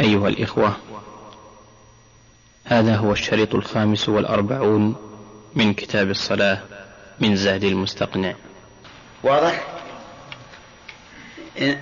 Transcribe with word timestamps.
أيها 0.00 0.28
الإخوة 0.28 0.76
هذا 2.64 2.96
هو 2.96 3.12
الشريط 3.12 3.54
الخامس 3.54 4.08
والأربعون 4.08 4.96
من 5.54 5.74
كتاب 5.74 6.10
الصلاة 6.10 6.60
من 7.20 7.36
زاد 7.36 7.64
المستقنع. 7.64 8.34
واضح؟ 9.22 9.64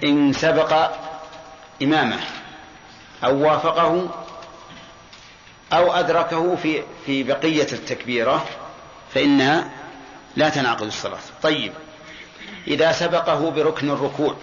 إن 0.05 0.33
سبق 0.33 0.91
إمامه 1.83 2.21
أو 3.24 3.42
وافقه 3.42 4.09
أو 5.72 5.93
أدركه 5.93 6.56
في 6.56 6.83
في 7.06 7.22
بقية 7.22 7.67
التكبيرة 7.72 8.45
فإنها 9.15 9.71
لا 10.37 10.49
تنعقد 10.49 10.87
الصلاة. 10.87 11.19
طيب 11.43 11.72
إذا 12.67 12.93
سبقه 12.93 13.51
بركن 13.51 13.90
الركوع 13.90 14.37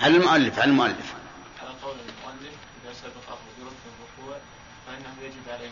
على 0.00 0.16
المؤلف 0.16 0.58
على 0.58 0.70
المؤلف. 0.70 1.14
على 1.62 1.70
قول 1.82 1.94
المؤلف 1.94 2.54
إذا 2.84 2.92
سبقه 2.92 3.38
بركن 3.58 3.76
الركوع 3.86 4.38
فإنه 4.86 5.14
يجب 5.22 5.48
عليه 5.48 5.70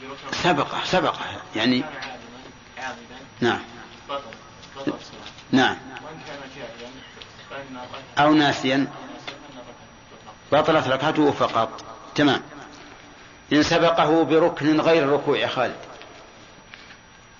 بركن 0.00 0.36
سبقه 0.42 0.84
سبقه 0.84 1.42
يعني 1.56 1.80
كان 1.80 1.92
عالما 1.92 2.38
عامدا 2.78 3.16
نعم. 3.40 3.60
بطل 4.08 4.22
بطل 4.76 4.92
الصلاة 4.92 5.20
نعم. 5.52 5.76
وإن 6.04 6.20
كان 6.26 6.40
جاهلا 6.56 6.90
فإن 7.50 7.76
أو 8.18 8.34
ناسيا. 8.34 8.86
بطلت 10.52 10.88
ركعته 10.88 11.32
فقط. 11.32 11.84
تمام. 12.14 12.42
إن 13.52 13.62
سبقه 13.62 14.24
بركن 14.24 14.80
غير 14.80 15.04
الركوع 15.04 15.38
يا 15.38 15.46
خالد. 15.46 15.76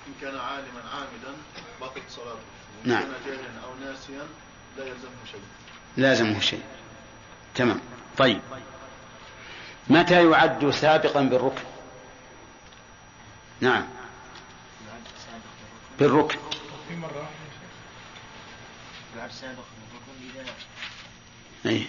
إن 0.06 0.12
كان 0.20 0.36
عالما 0.38 0.83
عامدا 0.95 1.38
بطلت 1.80 2.11
صلاته. 2.11 2.30
وإن 2.30 2.91
نعم. 2.91 3.02
كان 3.02 3.12
جاهلا 3.27 3.64
أو 3.64 3.75
ناسيا 3.75 4.27
لا 4.79 4.85
يلزمه 4.85 5.25
شيء. 5.33 5.41
لازمه 5.97 6.41
شيء. 6.41 6.62
تمام. 7.55 7.80
طيب. 8.19 8.41
متى 9.89 10.31
يعد 10.31 10.70
سابقا 10.70 11.23
بالركن؟ 11.23 11.64
نعم. 13.61 13.87
بالركن. 15.98 16.39
بعد 19.17 19.31
سابق 19.31 19.65
الركن 19.92 20.41
إذا 20.41 20.55
أي. 21.70 21.87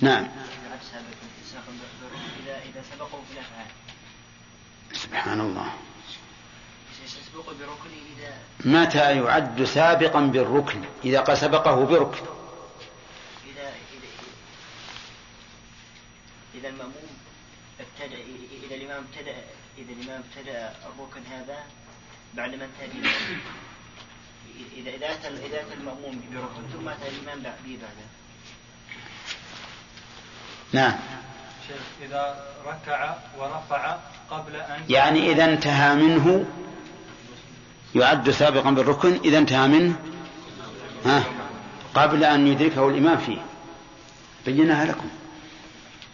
نعم. 0.00 0.22
بعد 0.22 0.82
سابق 0.92 1.16
التساق 1.22 1.64
بالركن 2.00 2.44
إذا 2.44 2.56
إذا 2.56 2.82
سبقوا 2.92 3.20
في 3.28 3.32
الأفعال 3.32 3.66
سبحان 4.92 5.40
الله. 5.40 5.72
متى 8.64 9.16
يعد 9.16 9.64
سابقا 9.64 10.20
بالركن 10.20 10.82
إذا 11.04 11.20
قد 11.20 11.34
سبقه 11.34 11.84
بركن. 11.84 12.24
إذا 13.46 13.68
إذا 13.92 14.08
إذا 16.54 16.68
المأموم 16.68 17.12
ابتدأ 17.80 18.18
إذا 18.66 18.74
الإمام 18.74 19.04
ابتدأ 19.04 19.36
إذا 19.78 19.92
الإمام 19.92 20.22
ابتدأ 20.22 20.74
الركن 20.86 21.22
هذا 21.30 21.58
بعد 22.34 22.54
ما 22.54 22.64
انتهى 22.64 23.10
إذا 24.76 24.90
إذا 24.90 25.12
أتى 25.12 25.28
إذا 25.28 25.60
أتى 25.60 25.74
المأموم 25.74 26.20
بركن 26.32 26.68
ثم 26.72 26.88
أتى 26.88 27.08
الإمام 27.08 27.42
به 27.42 27.78
بعده 27.82 28.06
نعم. 30.72 30.94
شيخ 31.68 31.82
إذا 32.02 32.44
ركع 32.66 33.14
ورفع 33.38 33.96
قبل 34.30 34.56
أن 34.56 34.80
يعني 34.88 35.32
إذا 35.32 35.44
انتهى 35.44 35.94
منه 35.94 36.44
يعد 37.94 38.30
سابقا 38.30 38.70
بالركن 38.70 39.20
إذا 39.24 39.38
انتهى 39.38 39.68
منه 39.68 39.96
ها 41.04 41.24
قبل 41.94 42.24
أن 42.24 42.46
يدركه 42.46 42.88
الإمام 42.88 43.16
فيه. 43.18 43.38
بيناها 44.46 44.84
لكم. 44.84 45.08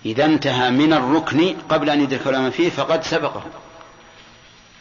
إذا 0.07 0.25
انتهى 0.25 0.70
من 0.70 0.93
الركن 0.93 1.57
قبل 1.69 1.91
أن 1.91 2.01
يدركه 2.01 2.30
الإمام 2.30 2.51
فيه 2.51 2.70
فقد 2.70 3.05
سبقه. 3.05 3.42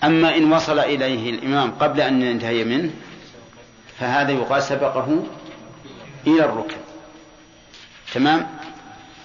أما 0.04 0.38
إن 0.38 0.54
وصل 0.54 0.80
إليه 0.80 1.30
الإمام 1.30 1.72
قبل 1.72 2.02
أن 2.02 2.22
ينتهي 2.22 2.64
منه 2.64 2.92
فهذا 4.00 4.32
يقال 4.32 4.64
سبقه 4.64 5.24
إلى 6.28 6.46
الركن. 6.46 6.78
تمام؟ 8.14 8.48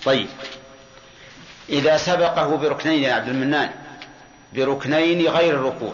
طيب. 0.04 0.28
إذا 1.69 1.96
سبقه 1.96 2.56
بركنين 2.56 3.02
يا 3.02 3.12
عبد 3.12 3.28
المنان 3.28 3.70
بركنين 4.52 5.28
غير 5.28 5.54
الركوع 5.54 5.92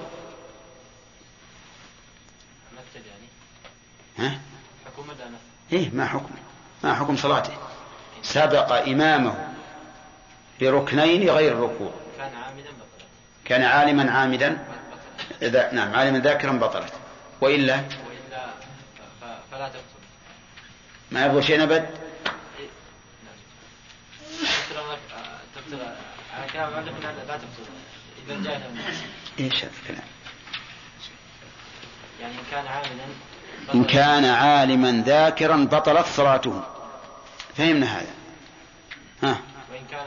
نفذ 2.73 3.07
يعني 3.07 3.29
ها؟ 4.19 4.39
حكم 4.87 5.07
إيه 5.73 5.91
ما 5.91 6.07
حكم 6.07 6.35
ما 6.85 6.95
حكم 6.95 7.17
صلاته. 7.17 7.53
سبق 8.23 8.73
إمامه 8.73 9.49
بركنين 10.61 11.31
غير 11.31 11.53
الركوع 11.53 11.93
كان 12.19 12.35
عامدا 12.35 12.71
بطلت 12.71 13.07
كان 13.45 13.63
عالما 13.63 14.13
عامدا 14.13 14.65
إذا 15.43 15.73
نعم 15.73 15.95
عالما 15.95 16.19
ذاكرا 16.19 16.53
بطلت. 16.53 16.93
وإلا؟ 17.41 17.77
وإلا 17.77 18.47
فلا 19.51 19.69
تبطل 19.69 19.83
ما 21.11 21.27
يبغى 21.27 21.43
شيء 21.43 21.63
أبد؟ 21.63 21.89
إيش 29.39 29.65
هذا 29.65 29.73
الكلام 29.83 30.09
يعني 32.21 32.35
إن 32.35 32.45
كان 32.51 32.67
عامدا 32.67 33.07
إن. 33.75 33.85
كان 33.85 34.25
عالما 34.25 35.03
ذاكرا 35.07 35.57
بطلت 35.57 36.07
صلاته 36.07 36.63
فهمنا 37.57 37.87
هذا؟ 37.87 38.15
ها. 39.23 39.41
وإن 39.73 39.83
كان 39.91 40.07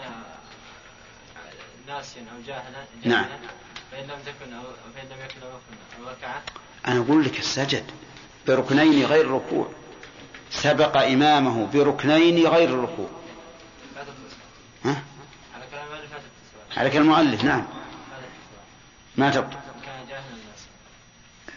ناسيا 1.88 2.22
أو 2.22 2.42
جاهلا 2.48 2.84
نعم. 3.06 3.26
فإن 3.92 4.04
لم 4.04 4.20
تكن 4.26 4.54
أو 4.54 4.64
فإن 4.96 5.06
لم 5.06 5.26
يكن 5.26 5.40
ركن 5.40 6.04
أو 6.04 6.10
ركعة. 6.10 6.42
أنا 6.88 7.00
أقول 7.00 7.26
لك 7.26 7.40
السجد 7.40 7.84
بركنين 8.48 9.06
غير 9.06 9.26
الركوع 9.26 9.68
سبق 10.52 10.98
إمامه 10.98 11.68
بركنين 11.74 12.48
غير 12.48 12.70
الركوع 12.70 13.10
ها؟ 14.86 15.04
على 16.78 16.90
كلام 16.90 17.04
المؤلف 17.04 17.44
نعم. 17.44 17.66
ما 19.18 19.32
تبطل 19.32 19.58
إن 19.76 19.82
كان 19.86 20.08
جاهلا 20.10 20.36
ناسيا 20.50 20.72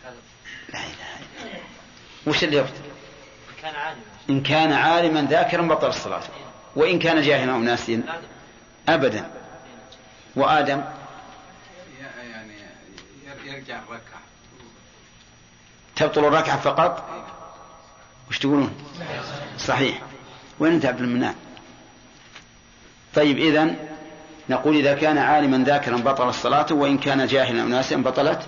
لا 0.04 0.10
تبطل 0.10 0.72
لا 0.72 0.78
إله 0.80 1.18
إلا 1.18 1.50
الله 1.50 1.60
وش 2.26 2.44
اللي 2.44 2.56
يبطل 2.56 2.72
إن 4.30 4.42
كان 4.42 4.72
عالما. 4.72 5.22
ذاكرا 5.22 5.62
بطل 5.62 5.88
الصلاة. 5.88 6.22
وإن 6.76 6.98
كان 6.98 7.22
جاهلا 7.22 7.52
أو 7.52 7.58
ناسيا. 7.58 8.02
أبدا. 8.88 9.30
وآدم؟ 10.36 10.84
يعني 12.32 12.52
يرجع 13.44 13.78
الركعة. 13.78 14.20
تبطل 15.96 16.24
الركعة 16.24 16.60
فقط؟ 16.60 17.08
وش 18.30 18.38
تقولون؟ 18.38 18.74
صحيح. 19.58 20.02
وين 20.58 20.72
أنت 20.72 20.86
عبد 20.86 21.00
المنان؟ 21.00 21.34
طيب 23.14 23.38
إذن 23.38 23.76
نقول 24.48 24.76
إذا 24.76 24.94
كان 24.94 25.18
عالما 25.18 25.64
ذاكرا 25.64 25.96
بطل 25.96 26.28
الصلاة 26.28 26.66
وإن 26.70 26.98
كان 26.98 27.26
جاهلا 27.26 27.62
أو 27.62 27.68
ناسيا 27.68 27.96
بطلت 27.96 28.40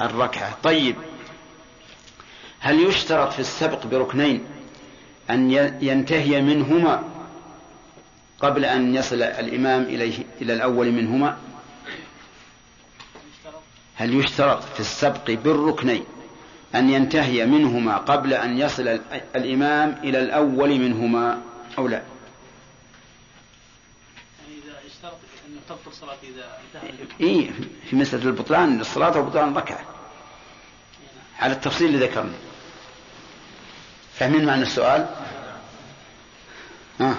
الركعة. 0.00 0.52
طيب 0.62 0.96
هل 2.64 2.80
يشترط 2.88 3.32
في 3.32 3.38
السبق 3.40 3.86
بركنين 3.86 4.44
أن 5.30 5.50
ينتهي 5.82 6.42
منهما 6.42 7.02
قبل 8.40 8.64
أن 8.64 8.94
يصل 8.94 9.22
الإمام 9.22 9.82
إليه 9.82 10.18
إلى 10.42 10.52
الأول 10.52 10.92
منهما؟ 10.92 11.38
هل 13.96 14.14
يشترط 14.14 14.62
في 14.62 14.80
السبق 14.80 15.30
بالركنين 15.30 16.04
أن 16.74 16.90
ينتهي 16.90 17.46
منهما 17.46 17.96
قبل 17.96 18.34
أن 18.34 18.58
يصل 18.58 18.88
ال- 18.88 19.00
الإمام 19.36 19.98
إلى 20.04 20.20
الأول 20.20 20.68
منهما 20.78 21.42
أو 21.78 21.88
لا؟ 21.88 21.96
يعني 21.96 22.06
إذا 24.64 24.72
اشترط 24.86 25.18
أن 25.48 25.56
تبطل 25.68 25.92
صلاة 25.96 26.16
إذا 26.22 26.58
انتهى 26.84 27.06
إيه 27.20 27.50
في 27.90 27.96
مسألة 27.96 28.24
البطلان 28.24 28.80
الصلاة 28.80 29.18
وبطلان 29.20 29.52
الركعة 29.52 29.80
على 31.40 31.52
التفصيل 31.52 31.86
اللي 31.94 32.06
ذكرنا 32.06 32.32
فاهمين 34.14 34.44
معنى 34.44 34.62
السؤال؟ 34.62 35.06
آه. 37.00 37.14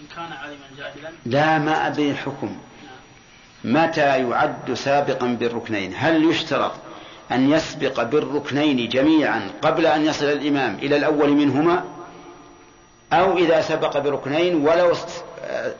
إن 0.00 0.06
كان 0.16 0.32
عالما 0.32 0.66
جاهلا. 0.78 1.10
لا 1.26 1.58
ما 1.58 1.86
أدري 1.86 2.10
الحكم 2.10 2.58
متى 3.64 4.28
يعد 4.28 4.74
سابقا 4.74 5.26
بالركنين؟ 5.26 5.94
هل 5.96 6.30
يشترط 6.30 6.72
أن 7.32 7.50
يسبق 7.50 8.02
بالركنين 8.02 8.88
جميعا 8.88 9.50
قبل 9.62 9.86
أن 9.86 10.04
يصل 10.04 10.24
الإمام 10.24 10.74
إلى 10.74 10.96
الأول 10.96 11.30
منهما؟ 11.30 11.84
أو 13.12 13.38
إذا 13.38 13.60
سبق 13.60 13.98
بركنين 13.98 14.54
ولو 14.54 14.92
آه، 15.44 15.74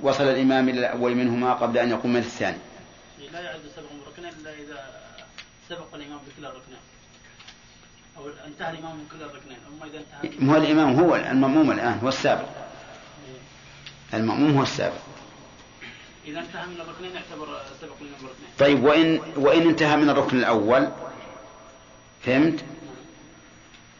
وصل 0.00 0.24
الإمام 0.24 0.68
إلى 0.68 0.78
الأول 0.78 1.14
منهما 1.14 1.52
قبل 1.52 1.78
أن 1.78 1.90
يقوم 1.90 2.16
الثاني؟ 2.16 2.58
لا 3.32 3.40
يعد 3.40 3.60
سبق 3.76 3.86
ركنا 4.08 4.28
إلا 4.28 4.50
إذا 4.50 4.84
سبق 5.68 5.94
الإمام 5.94 6.18
بكلا 6.26 6.48
الركنين. 6.48 6.78
أو 8.18 8.28
انتهى 8.46 8.70
الإمام 8.70 8.96
من 8.96 9.06
كل 9.12 9.22
الركنين. 9.24 9.58
أما 9.68 9.86
إذا 9.86 9.98
انتهى 9.98 10.48
هو 10.50 10.56
الإمام 10.56 11.00
هو 11.00 11.16
المأموم 11.16 11.70
الآن 11.70 11.98
هو 12.02 12.08
السابق. 12.08 12.48
المأموم 14.14 14.56
هو 14.56 14.62
السابق. 14.62 14.98
إذا 16.26 16.40
انتهى 16.40 16.66
من 16.66 16.80
الركنين 16.80 17.10
يعتبر 17.14 17.60
سبق 17.80 17.92
الإمام 18.00 18.20
بركنين 18.22 18.50
طيب 18.58 18.84
وإن 18.84 19.20
وإن 19.36 19.68
انتهى 19.68 19.96
من 19.96 20.10
الركن 20.10 20.38
الأول 20.38 20.88
فهمت؟ 22.22 22.64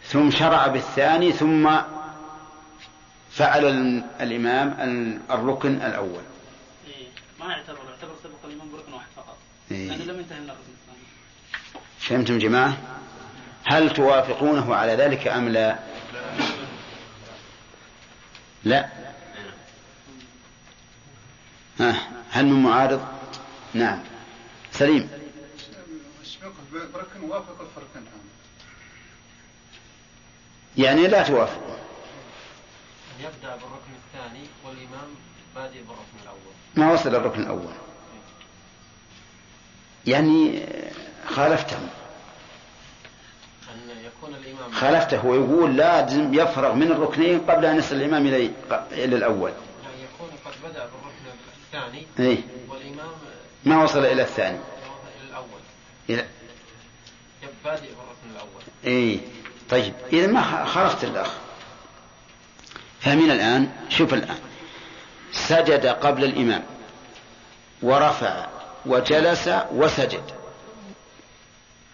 ثم 0.05 0.31
شرع 0.31 0.67
بالثاني 0.67 1.33
ثم 1.33 1.77
فعل 3.31 3.65
ال- 3.65 4.05
الإمام 4.21 4.77
ال- 4.81 5.21
الركن 5.31 5.75
الأول. 5.75 6.23
إيه 6.87 7.07
ما 7.41 7.47
يعتبر 7.53 7.79
يعتبر 7.91 8.15
سبق 8.23 8.45
الإمام 8.45 8.71
بركن 8.73 8.93
واحد 8.93 9.07
فقط. 9.17 9.37
إيه. 9.71 9.89
لأنه 9.89 10.05
لم 10.05 10.19
ينتهي 10.19 10.41
من 10.41 10.51
الركن 10.51 10.73
الثاني. 10.81 11.07
فهمتم 11.99 12.39
جماعة؟ 12.39 12.77
هل 13.67 13.95
توافقونه 13.95 14.75
على 14.75 14.93
ذلك 14.93 15.29
أم 15.29 15.49
لا؟ 15.49 15.79
لا. 18.65 18.89
ها 21.81 21.95
هل 22.31 22.47
من 22.47 22.63
معارض؟ 22.63 23.07
نعم. 23.75 24.03
سليم. 24.73 25.11
يعني 30.79 31.07
لا 31.07 31.23
توافق. 31.23 31.79
يبدأ 33.21 33.57
بالركن 33.57 33.93
الثاني 34.07 34.47
والإمام 34.65 35.09
بادئ 35.55 35.83
بالركن 35.83 36.19
الأول. 36.23 36.55
ما 36.77 36.93
وصل 36.93 37.15
الركن 37.15 37.43
الأول. 37.43 37.73
يعني 40.07 40.67
خالفتهم. 41.29 41.89
أن 43.93 44.05
يكون 44.05 44.35
الإمام 44.35 44.73
خالفته 44.73 45.27
ويقول 45.27 45.77
لازم 45.77 46.35
يفرغ 46.35 46.75
من 46.75 46.93
الركنين 46.93 47.41
قبل 47.41 47.65
أن 47.67 47.79
يصل 47.79 47.97
الإمام 47.97 48.27
إلى 48.27 48.51
إلى 48.93 49.17
الأول. 49.17 49.51
أن 49.51 50.05
يكون 50.05 50.29
قد 50.45 50.71
بدأ 50.71 50.85
بالركن 50.85 51.27
الثاني 51.67 52.07
إيه. 52.19 52.39
والإمام 52.69 53.11
ما 53.65 53.83
وصل 53.83 54.05
إلى 54.05 54.23
الثاني؟ 54.23 54.59
إلى 54.59 55.29
الأول. 55.31 55.61
إلى 56.11 56.25
بادئ 57.65 57.81
بالركن 57.81 58.31
الأول. 58.33 58.63
إيه. 58.85 59.19
طيب. 59.71 59.95
إذا 60.13 60.27
ما 60.27 60.65
خالفت 60.65 61.05
الأخ. 61.05 61.31
فمن 63.01 63.31
الآن. 63.31 63.71
شوف 63.89 64.15
الآن. 64.15 64.39
سجد 65.33 65.87
قبل 65.87 66.25
الإمام. 66.25 66.63
ورفع 67.83 68.47
وجلس 68.87 69.51
وسجد. 69.73 70.23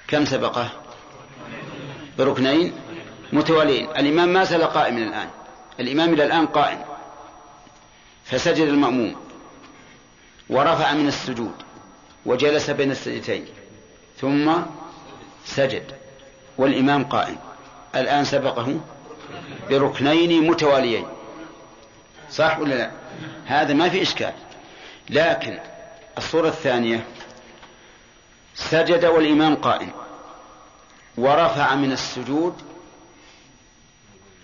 كم 0.08 0.24
سبقه؟ 0.24 0.81
بركنين 2.18 2.72
متواليين. 3.32 3.88
الإمام 3.90 4.28
ما 4.28 4.44
زال 4.44 4.64
قائما 4.64 4.98
الآن. 4.98 5.28
الإمام 5.80 6.14
إلى 6.14 6.24
الآن 6.24 6.46
قائم. 6.46 6.78
فسجد 8.24 8.68
المأموم. 8.68 9.16
ورفع 10.50 10.92
من 10.92 11.08
السجود. 11.08 11.54
وجلس 12.26 12.70
بين 12.70 12.90
السجدتين. 12.90 13.46
ثم 14.20 14.52
سجد. 15.44 15.92
والإمام 16.58 17.04
قائم. 17.04 17.36
الآن 17.96 18.24
سبقه 18.24 18.80
بركنين 19.70 20.50
متواليين. 20.50 21.06
صح 22.30 22.58
ولا 22.58 22.74
لا؟ 22.74 22.90
هذا 23.46 23.74
ما 23.74 23.88
في 23.88 24.02
إشكال. 24.02 24.32
لكن 25.10 25.58
الصورة 26.18 26.48
الثانية 26.48 27.04
سجد 28.54 29.04
والإمام 29.04 29.56
قائم. 29.56 30.01
ورفع 31.16 31.74
من 31.74 31.92
السجود 31.92 32.54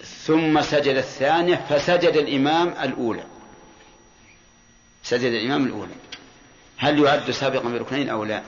ثم 0.04 0.60
سجد 0.60 0.96
الثانية 0.96 1.64
فسجد 1.68 2.16
الإمام 2.16 2.68
الأولى. 2.68 3.24
سجد 5.02 5.32
الإمام 5.32 5.66
الأولى. 5.66 5.94
هل 6.76 6.98
يعد 6.98 7.30
سابقا 7.30 7.68
بركنين 7.68 8.08
أو 8.08 8.24
لا؟ 8.24 8.42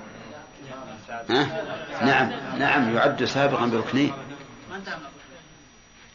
ها؟ 1.30 1.64
نعم 2.02 2.58
نعم 2.58 2.96
يعد 2.96 3.24
سابقا 3.24 3.66
بركنين. 3.66 4.12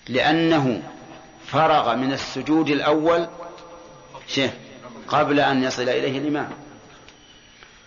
لأنه 0.08 0.84
فرغ 1.48 1.96
من 1.96 2.14
السجود 2.14 2.70
الأول 2.70 3.28
شيء 4.28 4.52
قبل 5.08 5.40
أن 5.40 5.64
يصل 5.64 5.90
إليه 5.90 6.18
الإمام. 6.18 6.50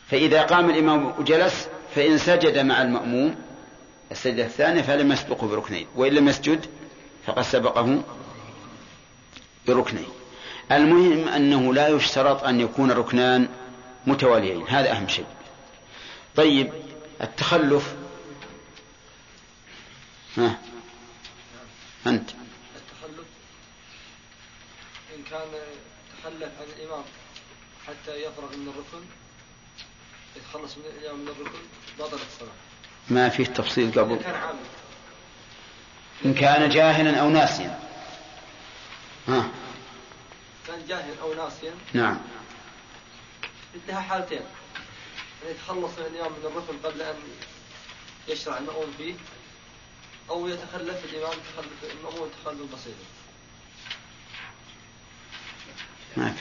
فإذا 0.08 0.42
قام 0.42 0.70
الإمام 0.70 1.06
وجلس 1.18 1.68
فإن 1.94 2.18
سجد 2.18 2.58
مع 2.58 2.82
المأموم 2.82 3.47
السجدة 4.10 4.44
الثانية 4.44 4.82
فلم 4.82 5.12
يسبقه 5.12 5.46
بركنين 5.46 5.86
وإن 5.94 6.12
لم 6.12 6.28
يسجد 6.28 6.66
فقد 7.26 7.42
سبقه 7.42 8.02
بركنين. 9.66 10.08
المهم 10.72 11.28
أنه 11.28 11.74
لا 11.74 11.88
يشترط 11.88 12.44
أن 12.44 12.60
يكون 12.60 12.90
ركنان 12.90 13.48
متواليين 14.06 14.68
هذا 14.68 14.92
أهم 14.92 15.08
شيء. 15.08 15.26
طيب 16.36 16.72
التخلف. 17.22 17.94
ها؟ 20.36 20.58
أنت. 22.06 22.30
التخلف. 22.76 23.26
إن 25.16 25.22
كان 25.30 25.48
تخلف 26.22 26.52
عن 26.60 26.66
الإمام 26.76 27.04
حتى 27.86 28.22
يفرغ 28.22 28.56
من 28.56 28.68
الركن 28.68 29.06
يتخلص 30.36 30.76
من 30.78 30.84
الإمام 30.84 31.20
من 31.20 31.28
الركن 31.28 31.58
بطلت 31.98 32.20
الصلاة. 32.32 32.67
ما 33.10 33.28
فيه 33.28 33.44
تفصيل 33.44 33.92
قبل 34.00 34.16
كان 34.16 34.34
عامل 34.34 34.58
إن 36.24 36.34
كان 36.34 36.68
جاهلا 36.70 37.20
أو 37.20 37.30
ناسيا. 37.30 37.80
ها. 39.28 39.48
كان 40.66 40.86
جاهل 40.88 41.14
أو 41.22 41.34
ناسيا. 41.34 41.72
نعم. 41.92 42.18
انتهى 43.74 44.02
حالتين. 44.02 44.40
أن 45.42 45.50
يتخلص 45.50 45.98
من 45.98 46.06
الإمام 46.06 46.32
من 46.32 46.38
الركن 46.44 46.78
قبل 46.88 47.02
أن 47.02 47.14
يشرع 48.28 48.58
المأمون 48.58 48.94
فيه 48.98 49.14
أو 50.30 50.48
يتخلف 50.48 51.04
الإمام 51.04 51.32
تخلف 51.32 51.92
المأمون 51.98 52.30
تخلف 52.44 52.74
بسيط 52.74 52.94
ما 56.16 56.24
فهمت. 56.32 56.38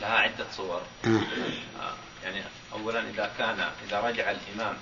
لها 0.00 0.10
عدة 0.18 0.46
صور. 0.50 0.82
آه. 1.04 1.08
آه، 1.08 1.94
يعني 2.24 2.42
أولا 2.72 3.00
إذا 3.00 3.30
كان 3.38 3.68
إذا 3.88 4.00
رجع 4.00 4.30
الإمام 4.30 4.76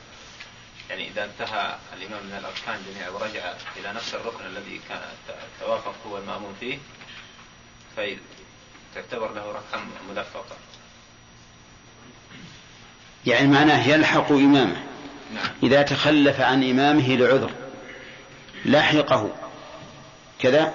يعني 0.91 1.09
إذا 1.09 1.25
انتهى 1.25 1.77
الإمام 1.97 2.27
من 2.27 2.33
الأركان 2.39 2.83
جميعا 2.93 3.11
ورجع 3.11 3.53
إلى 3.77 3.93
نفس 3.93 4.15
الركن 4.15 4.47
الذي 4.47 4.81
كان 4.89 5.01
توافق 5.61 5.95
هو 6.07 6.19
المأمون 6.19 6.55
فيه 6.61 6.79
فتعتبر 7.97 9.33
له 9.35 9.51
ركعة 9.51 9.83
ملفقة 10.11 10.57
يعني 13.27 13.49
معناه 13.49 13.89
يلحق 13.89 14.33
إمامه. 14.33 14.77
نعم. 15.35 15.49
إذا 15.63 15.83
تخلف 15.83 16.41
عن 16.41 16.71
إمامه 16.71 17.17
لعذر 17.17 17.51
لحقه. 18.65 19.31
كذا؟ 20.39 20.75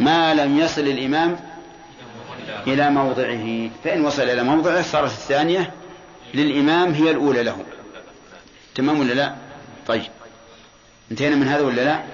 ما 0.00 0.34
لم 0.34 0.58
يصل 0.58 0.80
الإمام 0.80 1.40
إلى 2.66 2.90
موضعه. 2.90 3.70
فإن 3.84 4.04
وصل 4.04 4.22
إلى 4.22 4.42
موضعه 4.42 4.82
صارت 4.82 5.10
الثانية 5.10 5.74
للإمام 6.34 6.92
هي 6.92 7.10
الأولى 7.10 7.42
له. 7.42 7.64
تمام 8.74 9.00
ولا 9.00 9.12
لا؟ 9.12 9.36
طيب. 9.86 10.10
انتهينا 11.10 11.36
من 11.36 11.48
هذا 11.48 11.62
ولا 11.62 11.82
لا؟ 11.82 12.04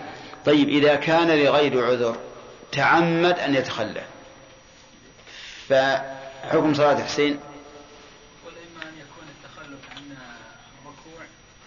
طيب 0.47 0.69
إذا 0.69 0.95
كان 0.95 1.29
لغير 1.29 1.87
عذر 1.87 2.17
تعمد 2.73 3.39
أن 3.39 3.55
يتخلف 3.55 4.05
فحكم 5.69 6.75
صلاة 6.75 7.05
حسين؟ 7.05 7.41
والإما 8.47 8.83
أن 8.83 8.95
يكون 8.99 9.25
التخلف 9.29 9.97
عن 9.97 10.17
الركوع 10.83 11.23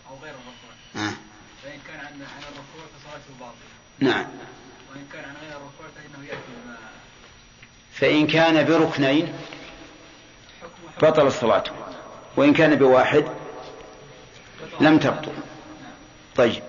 أو 0.10 0.16
غير 0.24 0.34
الركوع. 0.34 0.74
آه. 0.96 1.14
فإن 1.64 1.80
كان 1.88 2.00
عن 2.00 2.22
الركوع 2.22 2.86
فصلاته 2.98 3.40
باطلة. 3.40 3.74
نعم. 4.00 4.26
وإن 4.92 5.08
كان 5.14 5.24
عن 5.24 5.36
غير 5.42 5.58
الركوع 5.58 5.88
فإنه 5.96 6.28
يأتي 6.28 6.40
بما 6.66 6.78
فإن 7.94 8.28
كان 8.28 8.66
بركنين 8.66 9.34
بطل 11.02 11.28
الصلاة 11.28 11.64
وإن 12.38 12.54
كان 12.54 12.75
بواحد 12.75 13.25
لم 14.82 15.00
تبطل. 15.00 15.32
طيب. 16.36 16.63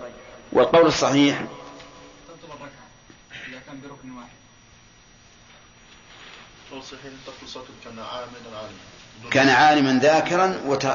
والقول 0.53 0.87
الصحيح 0.87 1.43
كان 9.31 9.49
عالما 9.49 10.01
ذاكرا 10.03 10.61
وت... 10.67 10.87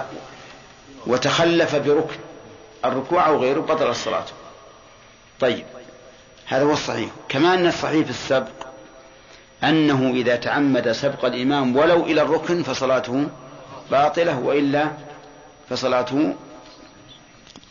وتخلف 1.08 1.76
بركن 1.76 2.20
الركوع 2.86 3.28
أو 3.28 3.38
غيره 3.38 3.60
بطل 3.60 3.90
الصلاة. 3.90 4.26
طيب. 5.40 5.66
هذا 6.46 6.64
هو 6.64 6.74
الصحيح. 6.74 7.10
كما 7.30 7.54
أن 7.54 7.68
الصحيح 7.68 8.04
في 8.06 8.10
السبق 8.10 8.68
أنه 9.64 10.12
إذا 10.12 10.36
تعمد 10.36 10.92
سبق 10.92 11.26
الإمام 11.26 11.76
ولو 11.76 12.04
إلى 12.06 12.22
الركن 12.22 12.64
فصلاته 12.64 13.30
باطلة 13.92 14.40
وإلا 14.40 14.92
فصلاته 15.70 16.36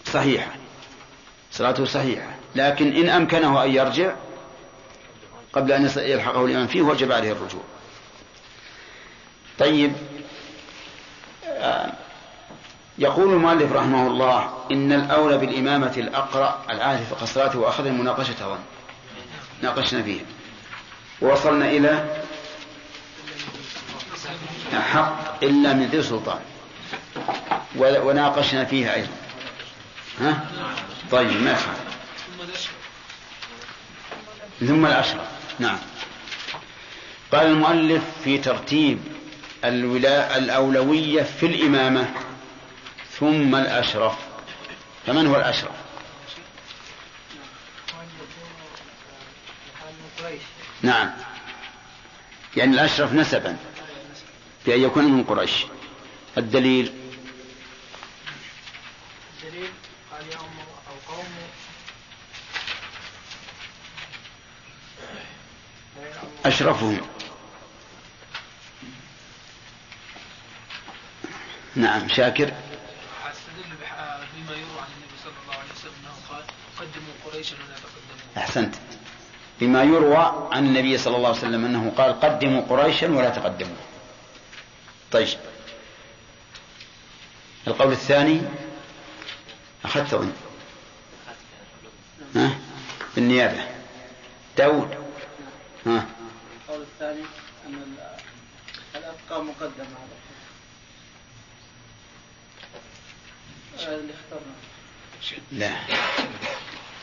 صحيحة. 0.04 0.50
صلاته 1.52 1.84
صحيحة. 1.84 2.30
لكن 2.54 2.92
إن 2.92 3.08
أمكنه 3.08 3.64
أن 3.64 3.70
يرجع 3.70 4.12
قبل 5.52 5.72
أن 5.72 5.90
يلحقه 5.96 6.44
الإمام 6.44 6.66
فيه 6.66 6.82
وجب 6.82 7.12
عليه 7.12 7.32
الرجوع. 7.32 7.62
طيب 9.58 9.92
آه، 11.46 11.92
يقول 12.98 13.32
المؤلف 13.32 13.72
رحمه 13.72 14.06
الله 14.06 14.52
إن 14.70 14.92
الأولى 14.92 15.38
بالإمامة 15.38 15.92
الأقرأ 15.96 16.62
العارف 16.70 17.14
قصراته 17.14 17.58
وأخذ 17.58 17.86
المناقشة 17.86 18.58
ناقشنا 19.62 20.02
فيه 20.02 20.20
ووصلنا 21.22 21.70
إلى 21.70 22.22
حق 24.74 25.44
إلا 25.44 25.72
من 25.72 25.86
ذي 25.86 26.02
سلطان. 26.02 26.40
وناقشنا 27.76 28.64
فيها 28.64 28.94
أيضا. 28.94 29.12
ها؟ 30.20 30.46
طيب 31.10 31.42
ما 31.42 31.50
يخالف. 31.50 31.88
ثم 34.60 34.86
الأشرف. 34.86 35.28
نعم. 35.58 35.78
قال 37.32 37.46
المؤلف 37.46 38.02
في 38.24 38.38
ترتيب 38.38 38.98
الولاء 39.64 40.38
الأولوية 40.38 41.22
في 41.22 41.46
الإمامة 41.46 42.08
ثم 43.18 43.54
الأشرف. 43.54 44.14
فمن 45.06 45.26
هو 45.26 45.36
الأشرف؟ 45.36 45.70
نعم. 50.82 51.10
يعني 52.56 52.74
الأشرف 52.74 53.12
نسبا. 53.12 53.56
بأن 54.68 54.82
يكون 54.82 55.04
من 55.04 55.24
قريش. 55.24 55.66
الدليل. 56.38 56.92
الدليل 59.42 59.70
قال 60.12 60.26
يا 60.28 60.36
أم 60.36 60.58
أو 60.88 61.14
قوم 61.14 61.24
أشرفهم. 66.44 67.00
نعم 71.76 72.08
شاكر. 72.08 72.52
أستدل 73.24 73.64
بما 74.36 74.52
يروى 74.52 74.80
عن 74.80 74.90
النبي 74.96 75.16
صلى 75.24 75.32
الله 75.44 75.54
عليه 75.54 75.72
وسلم 75.72 75.94
أنه 76.04 76.16
قال 76.30 76.44
قدموا 76.78 77.14
قريشا 77.24 77.56
ولا 77.56 77.74
تقدموا. 77.74 78.36
أحسنت. 78.36 78.74
بما 79.60 79.82
يروى 79.82 80.48
عن 80.52 80.66
النبي 80.66 80.98
صلى 80.98 81.16
الله 81.16 81.28
عليه 81.28 81.38
وسلم 81.38 81.64
أنه 81.64 81.92
قال 81.96 82.20
قدموا 82.20 82.60
قريشا 82.60 83.10
ولا 83.10 83.30
تقدموا. 83.30 83.87
طيب. 85.12 85.28
القول 87.66 87.92
الثاني 87.92 88.42
أخذته 89.84 90.22
أنت. 90.22 90.34
ها؟ 92.36 92.58
بالنيابة 93.14 93.66
داود. 94.56 94.90
ها؟ 95.86 96.06
القول 96.68 96.82
الثاني 96.82 97.22
أن 97.66 97.96
الأبقى 98.94 99.44
مقدمة 99.44 99.98
على 103.80 103.94
اللي 103.94 104.12
اخترنا. 104.12 104.52
لا. 105.52 105.76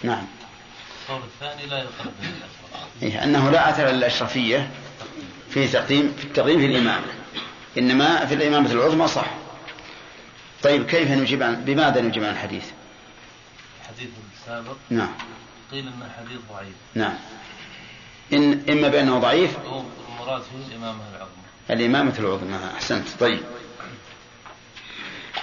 نعم. 0.04 0.28
القول 1.10 1.22
الثاني 1.24 1.66
لا 1.66 1.78
يقدم 1.78 2.12
إيه 3.02 3.24
أنه 3.24 3.52
لا 3.52 3.70
أثر 3.70 3.88
للأشرفية 3.88 4.72
في 5.50 5.68
تقديم 5.68 6.14
في 6.18 6.24
التقديم 6.24 6.60
في 6.60 6.66
الإمامة 6.66 7.25
إنما 7.78 8.26
في 8.26 8.34
الإمامة 8.34 8.72
العظمى 8.72 9.08
صح. 9.08 9.30
طيب 10.64 10.86
كيف 10.86 11.12
نجيب 11.12 11.44
عن 11.44 11.56
بماذا 11.66 12.02
نجيب 12.02 12.24
عن 12.24 12.32
الحديث؟ 12.32 12.66
الحديث 13.82 14.10
السابق 14.40 14.76
نعم. 14.90 15.14
قيل 15.72 15.88
انه 15.88 16.10
حديث 16.18 16.40
ضعيف. 16.54 16.76
نعم. 16.96 17.16
إن 18.34 18.64
إما 18.70 18.88
بأنه 18.88 19.20
ضعيف. 19.20 19.58
المراد 19.58 20.42
فيه 20.42 20.76
الإمامة 20.76 21.02
العظمى. 21.16 21.46
الإمامة 21.70 22.14
العظمى. 22.20 22.60
أحسنت. 22.76 23.08
طيب. 23.20 23.44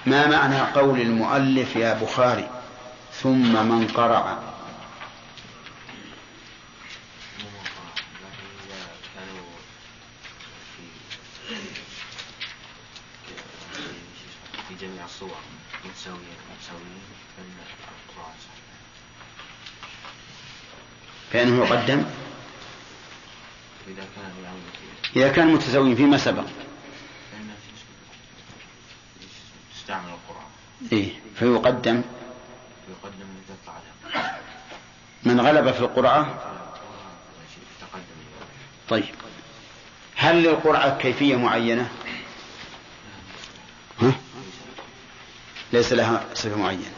ما 0.06 0.26
معنى 0.26 0.60
قول 0.60 1.00
المؤلف 1.00 1.76
يا 1.76 1.94
بخاري؟ 1.94 2.50
ثم 3.12 3.66
من 3.66 3.86
قرأ 3.88 4.52
في 14.68 14.74
جميع 14.86 15.04
الصور 15.04 15.36
متساويين 16.09 17.02
فالقراءة 17.37 18.35
فإنه 21.32 21.64
يقدم 21.64 22.04
إذا 23.88 24.04
كان 24.16 24.32
يعني 24.44 24.59
إذا 25.16 25.32
كان 25.32 25.47
متساويين 25.47 25.97
فيما 25.97 26.18
سبق. 26.18 26.44
تستعمل 29.75 30.09
القرآن. 30.09 30.47
إيه. 30.92 31.12
فيقدم؟ 31.38 32.02
يقدم 32.88 33.26
إذا 33.47 33.56
فعل 33.66 33.82
من 35.23 35.40
غلب 35.40 35.73
في 35.73 35.80
القرعة 35.80 36.38
طيب. 38.88 39.14
هل 40.16 40.42
للقرعة 40.42 40.99
كيفية 40.99 41.37
معينة؟ 41.37 41.88
ها؟ 44.00 44.12
ليس 45.73 45.93
لها 45.93 46.25
صفة 46.35 46.57
معينة. 46.57 46.93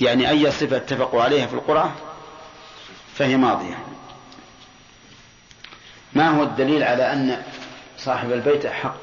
يعني 0.00 0.30
أي 0.30 0.50
صفة 0.50 0.76
اتفقوا 0.76 1.22
عليها 1.22 1.46
في 1.46 1.54
القرعة 1.54 1.96
فهي 3.14 3.36
ماضية. 3.36 3.86
ما 6.12 6.28
هو 6.28 6.42
الدليل 6.42 6.82
على 6.82 7.12
أن 7.12 7.42
صاحب 7.98 8.32
البيت 8.32 8.66
أحق 8.66 8.96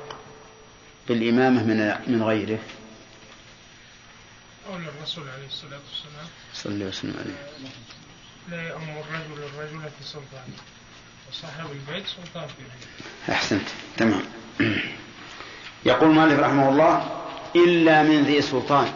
بالإمامة 1.07 1.63
من 1.63 1.95
من 2.07 2.23
غيره؟ 2.23 2.59
قول 4.69 4.81
الرسول 4.97 5.29
عليه 5.29 5.47
الصلاة 5.47 5.79
والسلام. 5.89 6.27
صلى 6.53 6.73
الله 6.73 6.85
وسلم. 6.85 7.13
عليه 7.19 7.35
لا 8.49 8.69
يأم 8.69 8.83
الرجل 8.83 9.43
الرجل 9.43 9.81
في 9.99 10.03
سلطانه 10.03 10.57
وصاحب 11.29 11.71
البيت 11.71 12.07
سلطان 12.07 12.47
في 12.47 12.53
بيته 12.63 13.09
أحسنت. 13.33 13.67
تمام. 13.97 14.21
يقول 15.85 16.15
مالك 16.15 16.39
رحمه 16.39 16.69
الله 16.69 17.22
إلا 17.55 18.03
من 18.03 18.23
ذي 18.23 18.41
سلطان. 18.41 18.93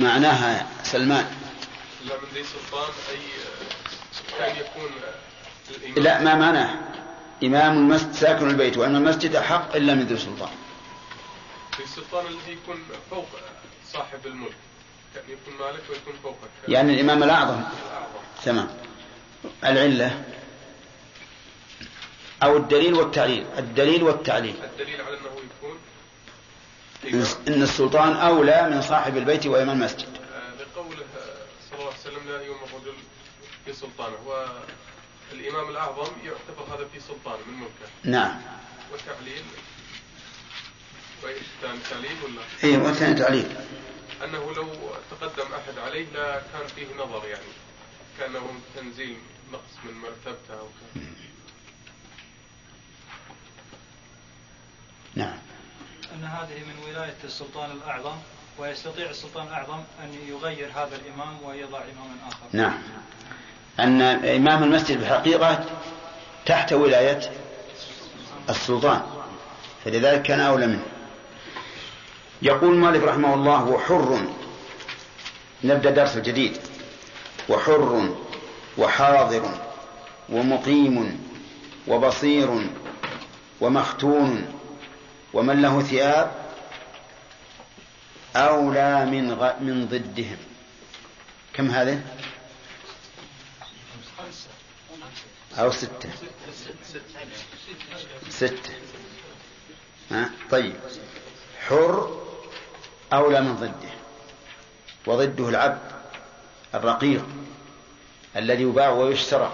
معناها 0.00 0.66
سلمان. 0.82 1.26
إلا 2.04 2.14
من 2.16 2.28
ذي 2.34 2.44
سلطان 2.44 2.90
أي 3.10 3.18
كان 4.38 4.56
يكون 4.56 4.90
الإمام. 5.70 6.04
لا 6.04 6.20
ما 6.20 6.34
معناه؟ 6.34 6.74
إمام 7.44 7.78
المسجد 7.78 8.12
ساكن 8.12 8.50
البيت 8.50 8.76
وأن 8.76 8.96
المسجد 8.96 9.36
أحق 9.36 9.76
إلا 9.76 9.94
من 9.94 10.02
ذي 10.02 10.18
سلطان. 10.18 10.50
في 11.76 11.82
السلطان 11.82 12.26
الذي 12.26 12.52
يكون 12.52 12.82
فوق 13.10 13.26
صاحب 13.92 14.26
الملك. 14.26 14.56
يكون 15.28 15.54
مالك 15.60 15.82
ويكون 15.90 16.14
فوقك. 16.22 16.50
يعني 16.68 16.94
الإمام 16.94 17.22
الأعظم. 17.22 17.62
تمام. 18.44 18.68
العلة 19.64 20.24
أو 22.42 22.56
الدليل 22.56 22.94
والتعليل. 22.94 23.46
الدليل 23.58 24.02
والتعليل. 24.02 24.54
الدليل 24.64 25.00
على 25.00 25.16
إن- 27.02 27.48
السلطان 27.48 28.12
أولى 28.16 28.70
من 28.70 28.82
صاحب 28.82 29.16
البيت 29.16 29.46
وإمام 29.46 29.80
المسجد. 29.82 30.08
آه، 30.34 30.54
لقوله 30.62 31.04
صلى 31.70 31.78
الله 31.78 31.86
عليه 31.90 32.00
وسلم 32.00 32.28
لا 32.28 32.42
يوم 32.42 32.56
الرجل 32.64 32.94
في 33.64 33.72
سلطانه. 33.72 34.16
والإمام 35.32 35.70
الأعظم 35.70 36.12
يعتبر 36.24 36.74
هذا 36.76 36.88
في 36.92 37.00
سلطانه 37.00 37.44
من 37.48 37.54
ملكه. 37.60 37.90
نعم. 38.04 38.40
والتعليل؟ 38.92 39.44
وإيش 41.24 41.38
الثاني 41.56 41.78
تعليل 41.90 42.16
ولا؟ 42.24 42.42
إيه 42.64 42.78
والثاني 42.78 43.14
تعليل. 43.14 43.56
أنه 44.24 44.52
لو 44.54 44.68
تقدم 45.10 45.52
أحد 45.54 45.78
عليه 45.78 46.06
لا 46.14 46.42
كان 46.52 46.66
فيه 46.76 46.86
نظر 46.98 47.28
يعني. 47.28 47.52
كأنه 48.18 48.54
تنزيل 48.76 49.16
نقص 49.52 49.84
من 49.84 49.94
مرتبته 49.94 50.54
أو 50.60 50.66
كذا. 50.94 51.02
نعم. 55.14 55.38
أن 56.14 56.24
هذه 56.24 56.58
من 56.58 56.90
ولاية 56.90 57.16
السلطان 57.24 57.70
الأعظم 57.70 58.16
ويستطيع 58.58 59.10
السلطان 59.10 59.46
الأعظم 59.46 59.80
أن 60.04 60.14
يغير 60.28 60.70
هذا 60.74 60.96
الإمام 60.96 61.42
ويضع 61.44 61.78
إماما 61.78 62.28
آخر. 62.28 62.46
نعم. 62.52 62.78
أن 63.80 64.02
إمام 64.24 64.62
المسجد 64.62 64.98
بالحقيقة 64.98 65.64
تحت 66.46 66.72
ولاية 66.72 67.32
السلطان. 68.50 69.02
فلذلك 69.84 70.22
كان 70.22 70.40
أولى 70.40 70.66
منه. 70.66 70.82
يقول 72.42 72.74
مالك 72.76 73.02
رحمه 73.02 73.34
الله 73.34 73.64
وحر. 73.64 74.20
نبدأ 75.64 75.90
درس 75.90 76.18
جديد. 76.18 76.56
وحر 77.48 78.14
وحاضر 78.78 79.50
ومقيم 80.28 81.20
وبصير 81.88 82.70
ومختون 83.60 84.61
ومن 85.34 85.62
له 85.62 85.82
ثياب 85.82 86.32
أولى 88.36 89.04
من 89.04 89.32
غ... 89.32 89.52
من 89.60 89.86
ضدهم. 89.88 90.36
كم 91.54 91.70
هذه؟ 91.70 92.02
أو 95.58 95.70
ستة. 95.70 96.10
ستة. 98.28 98.70
ها؟ 100.10 100.30
طيب. 100.50 100.76
حر 101.68 102.22
أولى 103.12 103.40
من 103.40 103.56
ضده. 103.56 103.92
وضده 105.06 105.48
العبد 105.48 105.92
الرقيق 106.74 107.26
الذي 108.36 108.62
يباع 108.62 108.88
ويشترى. 108.90 109.52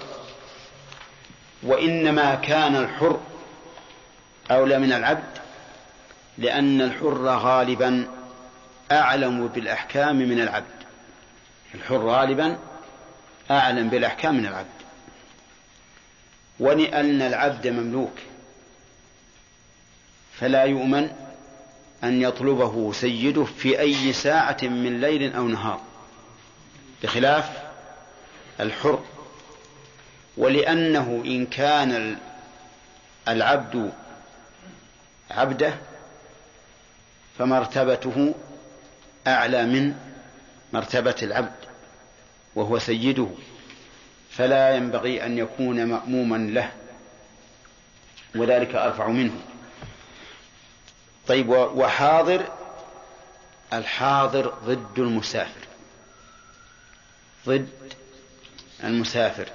وإنما 1.63 2.35
كان 2.35 2.77
الحر 2.77 3.21
أولى 4.51 4.79
من 4.79 4.93
العبد 4.93 5.38
لأن 6.39 6.81
الحر 6.81 7.27
غالبا 7.27 8.09
أعلم 8.93 9.49
بالأحكام 9.49 10.17
من 10.17 10.41
العبد. 10.41 10.79
الحر 11.75 12.09
غالبا 12.09 12.59
أعلم 13.51 13.89
بالأحكام 13.89 14.35
من 14.35 14.47
العبد. 14.47 14.67
ولأن 16.61 17.23
العبد 17.23 17.67
مملوك 17.67 18.13
فلا 20.41 20.65
يؤمن 20.65 21.11
أن 22.05 22.23
يطلبه 22.23 22.93
سيده 22.93 23.45
في 23.45 23.81
أي 23.81 24.13
ساعة 24.13 24.59
من 24.63 25.01
ليل 25.01 25.35
أو 25.35 25.49
نهار. 25.49 25.81
بخلاف 27.03 27.51
الحر. 28.61 29.05
ولأنه 30.37 31.23
إن 31.27 31.47
كان 31.47 32.17
العبد 33.29 33.93
عبده 35.31 35.75
فمرتبته 37.39 38.35
أعلى 39.27 39.67
من 39.67 39.95
مرتبة 40.73 41.15
العبد 41.23 41.55
وهو 42.55 42.79
سيده 42.79 43.29
فلا 44.31 44.77
ينبغي 44.77 45.27
أن 45.27 45.39
يكون 45.39 45.85
مأموما 45.85 46.37
له 46.37 46.73
وذلك 48.35 48.75
أرفع 48.75 49.09
منه. 49.09 49.41
طيب 51.27 51.49
وحاضر 51.49 52.49
الحاضر 53.73 54.55
ضد 54.65 54.99
المسافر. 54.99 55.67
ضد 57.47 57.69
المسافر. 58.85 59.49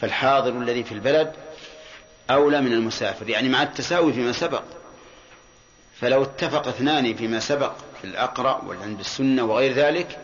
فالحاضر 0.00 0.50
الذي 0.50 0.84
في 0.84 0.92
البلد 0.92 1.32
أولى 2.30 2.60
من 2.60 2.72
المسافر 2.72 3.28
يعني 3.28 3.48
مع 3.48 3.62
التساوي 3.62 4.12
فيما 4.12 4.32
سبق. 4.32 4.62
فلو 6.02 6.22
اتفق 6.22 6.68
اثنان 6.68 7.14
فيما 7.14 7.40
سبق 7.40 7.72
في 8.00 8.04
الأقرأ 8.04 8.64
والعلم 8.64 8.96
بالسنة 8.96 9.44
وغير 9.44 9.72
ذلك 9.72 10.18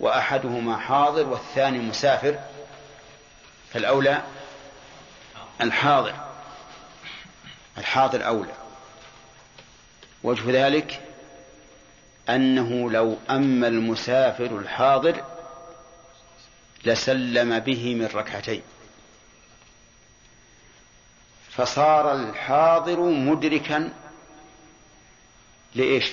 وأحدهما 0.00 0.76
حاضر 0.76 1.28
والثاني 1.28 1.78
مسافر 1.78 2.38
فالأولى 3.72 4.22
الحاضر 5.60 6.14
الحاضر 7.78 8.26
أولى. 8.26 8.52
وجه 10.22 10.66
ذلك 10.66 11.00
أنه 12.28 12.90
لو 12.90 13.16
أما 13.30 13.68
المسافر 13.68 14.58
الحاضر 14.58 15.24
لسلم 16.84 17.58
به 17.58 17.94
من 17.94 18.06
ركعتين. 18.14 18.62
فصار 21.50 22.14
الحاضر 22.14 23.00
مدركا 23.00 23.92
لإيش؟ 25.74 26.12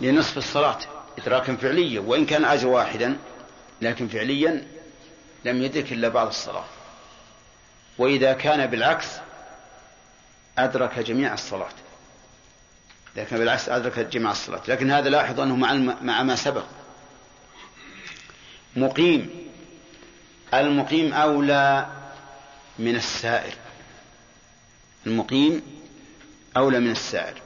لنصف 0.00 0.38
الصلاة 0.38 0.78
إدراكا 1.18 1.56
فعليا 1.56 2.00
وإن 2.00 2.26
كان 2.26 2.44
أجر 2.44 2.68
واحدا 2.68 3.16
لكن 3.82 4.08
فعليا 4.08 4.66
لم 5.44 5.62
يدرك 5.62 5.92
إلا 5.92 6.08
بعض 6.08 6.26
الصلاة. 6.26 6.64
وإذا 7.98 8.32
كان 8.32 8.66
بالعكس 8.66 9.06
أدرك 10.58 10.98
جميع 10.98 11.34
الصلاة. 11.34 11.72
كان 13.16 13.38
بالعكس 13.38 13.68
أدرك 13.68 13.98
جميع 13.98 14.30
الصلاة. 14.30 14.62
لكن 14.68 14.90
هذا 14.90 15.08
لاحظ 15.08 15.40
أنه 15.40 15.56
مع, 15.56 15.74
مع 16.02 16.22
ما 16.22 16.36
سبق. 16.36 16.64
مقيم. 18.76 19.30
المقيم 20.54 21.12
أولى 21.12 21.86
من 22.78 22.96
السائر. 22.96 23.54
المقيم 25.06 25.62
أولى 26.56 26.80
من 26.80 26.90
السائر. 26.90 27.43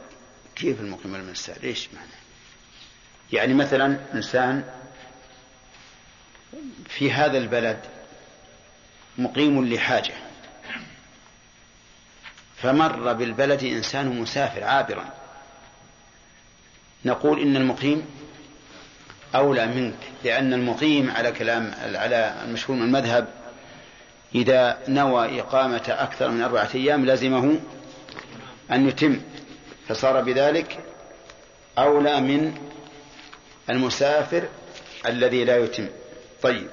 كيف 0.59 0.81
المقيم 0.81 1.15
السائر 1.15 1.65
إيش 1.65 1.89
معنى؟ 1.95 2.11
يعني 3.33 3.55
مثلا 3.55 3.99
إنسان 4.15 4.65
في 6.89 7.13
هذا 7.13 7.39
البلد 7.39 7.81
مقيم 9.19 9.65
لحاجة 9.65 10.15
فمر 12.57 13.13
بالبلد 13.13 13.65
إنسان 13.65 14.21
مسافر 14.21 14.65
عابرا. 14.65 15.13
نقول 17.05 17.41
إن 17.41 17.57
المقيم 17.57 18.07
أولى 19.35 19.67
منك 19.67 19.99
لأن 20.25 20.53
المقيم 20.53 21.11
على 21.11 21.33
كلام 21.33 21.75
على 21.95 22.35
المشهور 22.45 22.79
من 22.79 22.85
المذهب 22.85 23.29
إذا 24.35 24.79
نوى 24.89 25.41
إقامة 25.41 25.83
أكثر 25.89 26.31
من 26.31 26.43
أربعة 26.43 26.69
أيام 26.75 27.07
لزمه 27.07 27.61
أن 28.71 28.89
يتم. 28.89 29.21
فصار 29.89 30.23
بذلك 30.23 30.79
أولى 31.79 32.21
من 32.21 32.59
المسافر 33.71 34.49
الذي 35.07 35.45
لا 35.45 35.57
يتم. 35.57 35.89
طيب. 36.43 36.71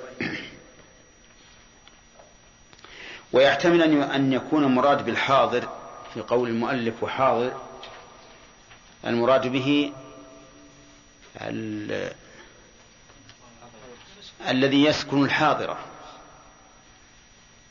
ويحتمل 3.34 4.04
أن 4.04 4.34
يكون 4.34 4.66
مراد 4.66 5.06
بالحاضر 5.06 5.70
في 6.14 6.22
قول 6.22 6.50
المؤلف 6.50 7.04
وحاضر 7.04 7.62
المراد 9.06 9.48
به 9.48 9.94
الذي 14.50 14.84
يسكن 14.84 15.24
الحاضرة 15.24 15.78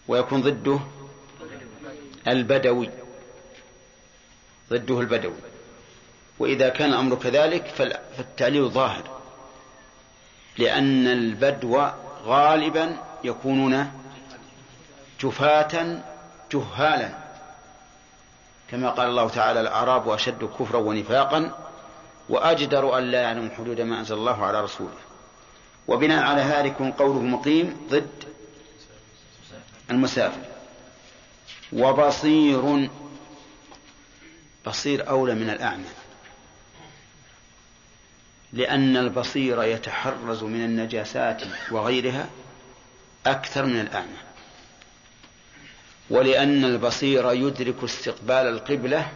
ويكون 0.08 0.42
ضده 0.42 0.80
البدوي. 2.28 3.03
ضده 4.70 5.00
البدوي. 5.00 5.32
وإذا 6.38 6.68
كان 6.68 6.90
الأمر 6.90 7.16
كذلك 7.16 7.66
فالتعليل 8.16 8.68
ظاهر. 8.68 9.02
لأن 10.58 11.06
البدو 11.06 11.86
غالبا 12.24 12.96
يكونون 13.24 13.92
جفاة 15.20 16.02
جهالا. 16.52 17.08
كما 18.70 18.90
قال 18.90 19.08
الله 19.08 19.28
تعالى 19.28 19.60
الأعراب 19.60 20.08
أشد 20.08 20.44
كفرا 20.44 20.78
ونفاقا 20.78 21.58
وأجدر 22.28 22.98
أن 22.98 23.04
لا 23.04 23.22
يعلم 23.22 23.50
حدود 23.58 23.80
ما 23.80 23.98
أنزل 23.98 24.14
الله 24.14 24.44
على 24.44 24.60
رسوله. 24.60 24.96
وبناء 25.88 26.22
على 26.22 26.40
هذا 26.40 26.64
يكون 26.64 26.92
قوله 26.92 27.20
مقيم 27.20 27.86
ضد 27.90 28.24
المسافر. 29.90 30.40
وبصير 31.72 32.88
بصير 34.66 35.08
أولى 35.08 35.34
من 35.34 35.50
الأعمى. 35.50 35.88
لأن 38.52 38.96
البصير 38.96 39.62
يتحرز 39.62 40.42
من 40.42 40.64
النجاسات 40.64 41.42
وغيرها 41.70 42.28
أكثر 43.26 43.66
من 43.66 43.80
الأعمى. 43.80 44.18
ولأن 46.10 46.64
البصير 46.64 47.32
يدرك 47.32 47.84
استقبال 47.84 48.46
القبلة 48.48 49.12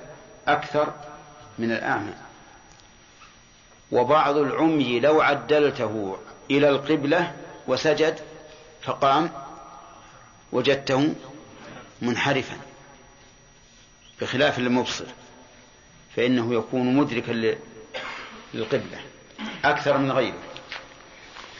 أكثر 0.49 0.95
من 1.59 1.73
الأعمى. 1.73 2.15
وبعض 3.93 4.37
العمي 4.37 5.01
لو 5.01 5.21
عدلته 5.21 6.19
إلى 6.51 6.69
القبلة 6.69 7.35
وسجد 7.67 8.21
فقام 8.83 9.31
وجدته 10.53 11.15
منحرفا 12.03 12.57
بخلاف 14.21 14.59
المبصر. 14.59 15.05
فإنه 16.17 16.55
يكون 16.55 16.97
مدركا 16.97 17.57
للقبلة 18.55 18.99
أكثر 19.65 19.99
من 19.99 20.13
غيره. 20.13 20.39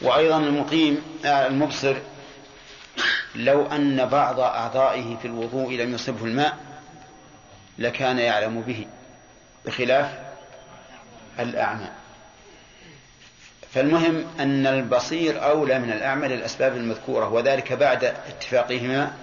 وأيضا 0.01 0.37
المقيم 0.37 1.01
آه، 1.25 1.47
المبصر 1.47 1.95
لو 3.35 3.65
أن 3.65 4.05
بعض 4.05 4.39
أعضائه 4.39 5.17
في 5.21 5.25
الوضوء 5.25 5.73
لم 5.73 5.93
يصبه 5.93 6.25
الماء 6.25 6.57
لكان 7.77 8.19
يعلم 8.19 8.61
به 8.61 8.87
بخلاف 9.65 10.19
الأعمى. 11.39 11.89
فالمهم 13.73 14.25
أن 14.39 14.67
البصير 14.67 15.43
أولى 15.43 15.79
من 15.79 15.91
الأعمى 15.91 16.27
للأسباب 16.27 16.77
المذكورة 16.77 17.29
وذلك 17.29 17.73
بعد 17.73 18.03
اتفاقهما 18.03 19.13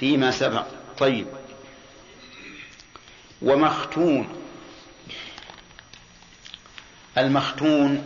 فيما 0.00 0.30
سبق. 0.30 0.66
طيب. 0.98 1.26
ومختون. 3.42 4.28
المختون 7.18 8.04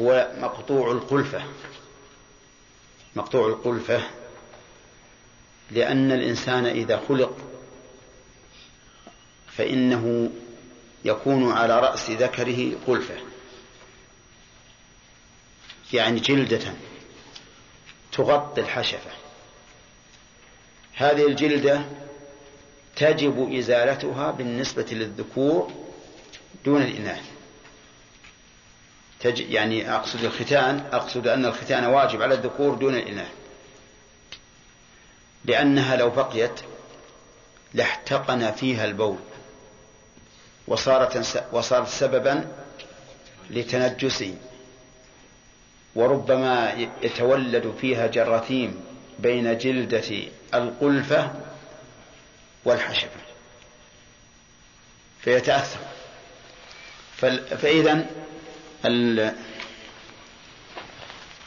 هو 0.00 0.32
مقطوع 0.38 0.92
القلفة. 0.92 1.42
مقطوع 3.16 3.48
القلفة 3.48 4.02
لأن 5.70 6.12
الإنسان 6.12 6.66
إذا 6.66 7.02
خلق 7.08 7.36
فإنه 9.48 10.30
يكون 11.04 11.52
على 11.52 11.80
رأس 11.80 12.10
ذكره 12.10 12.72
قلفة. 12.86 13.16
يعني 15.92 16.20
جلدة 16.20 16.74
تغطي 18.12 18.60
الحشفة. 18.60 19.10
هذه 20.94 21.26
الجلدة 21.26 21.84
تجب 23.00 23.54
إزالتها 23.58 24.30
بالنسبة 24.30 24.86
للذكور 24.92 25.72
دون 26.64 26.82
الإناث. 26.82 27.22
تج... 29.20 29.40
يعني 29.40 29.94
أقصد 29.94 30.24
الختان 30.24 30.84
أقصد 30.92 31.28
أن 31.28 31.44
الختان 31.44 31.84
واجب 31.84 32.22
على 32.22 32.34
الذكور 32.34 32.74
دون 32.74 32.94
الإناث. 32.94 33.30
لأنها 35.44 35.96
لو 35.96 36.10
بقيت 36.10 36.60
لاحتقن 37.74 38.50
فيها 38.50 38.84
البول 38.84 39.18
وصارت 40.68 41.44
وصارت 41.52 41.88
سببا 41.88 42.48
لتنجسه 43.50 44.34
وربما 45.94 46.72
يتولد 47.02 47.74
فيها 47.80 48.06
جراثيم 48.06 48.80
بين 49.18 49.58
جلدة 49.58 50.22
القلفة 50.54 51.49
والحشفة 52.64 53.20
فيتأثر. 55.20 55.80
فإذا 57.56 58.06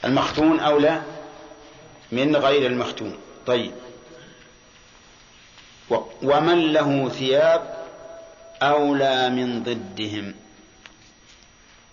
المختون 0.06 0.60
أولى 0.60 1.02
من 2.12 2.36
غير 2.36 2.65
المختون. 2.67 3.17
طيب. 3.45 3.73
ومن 6.23 6.73
له 6.73 7.10
ثياب 7.10 7.88
أولى 8.62 9.30
من 9.30 9.63
ضدهم؟ 9.63 10.34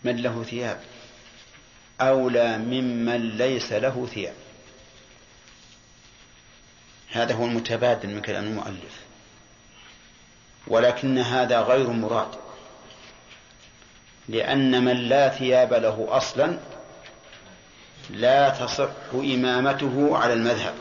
من 0.05 0.17
له 0.17 0.43
ثياب؟ 0.43 0.81
أولى 2.01 2.59
ممن 2.59 3.31
ليس 3.37 3.73
له 3.73 4.09
ثياب. 4.15 4.35
هذا 7.11 7.35
هو 7.35 7.45
المتبادل 7.45 8.09
من 8.09 8.21
كلام 8.21 8.45
المؤلف. 8.45 9.10
ولكن 10.67 11.19
هذا 11.19 11.61
غير 11.61 11.91
مراد. 11.91 12.29
لأن 14.29 14.85
من 14.85 14.97
لا 14.97 15.29
ثياب 15.29 15.75
له 15.75 16.07
أصلا 16.11 16.59
لا 18.11 18.49
تصح 18.49 18.91
إمامته 19.15 20.17
على 20.17 20.33
المذهب. 20.33 20.75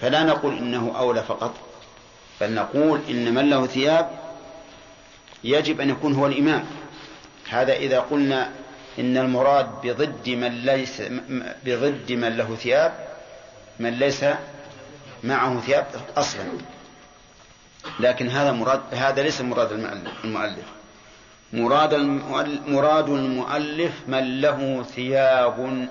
فلا 0.00 0.22
نقول 0.22 0.56
إنه 0.56 0.92
أولى 0.98 1.22
فقط 1.22 1.54
بل 2.40 2.54
نقول 2.54 3.00
إن 3.08 3.34
من 3.34 3.50
له 3.50 3.66
ثياب 3.66 4.10
يجب 5.44 5.80
أن 5.80 5.90
يكون 5.90 6.14
هو 6.14 6.26
الإمام. 6.26 6.64
هذا 7.48 7.72
إذا 7.72 8.00
قلنا 8.00 8.50
إن 8.98 9.16
المراد 9.16 9.68
بضد 9.82 10.28
من 10.28 10.64
ليس 10.64 11.02
بضد 11.64 12.12
من 12.12 12.36
له 12.36 12.56
ثياب 12.56 12.92
من 13.78 13.90
ليس 13.90 14.24
معه 15.24 15.60
ثياب 15.60 15.86
أصلا. 16.16 16.44
لكن 18.00 18.28
هذا 18.28 18.52
مراد 18.52 18.82
هذا 18.92 19.22
ليس 19.22 19.40
مراد 19.40 19.72
المؤلف 19.72 20.64
مراد 21.52 21.94
مراد 22.66 23.08
المؤلف 23.08 23.92
من 24.06 24.40
له 24.40 24.82
ثياب 24.82 25.88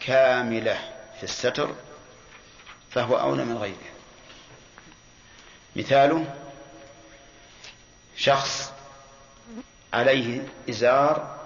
كاملة 0.00 0.78
في 1.18 1.24
الستر 1.24 1.74
فهو 2.90 3.16
أولى 3.16 3.44
من 3.44 3.56
غيره. 3.56 3.76
مثاله 5.76 6.34
شخص 8.16 8.72
عليه 9.92 10.48
إزار 10.70 11.36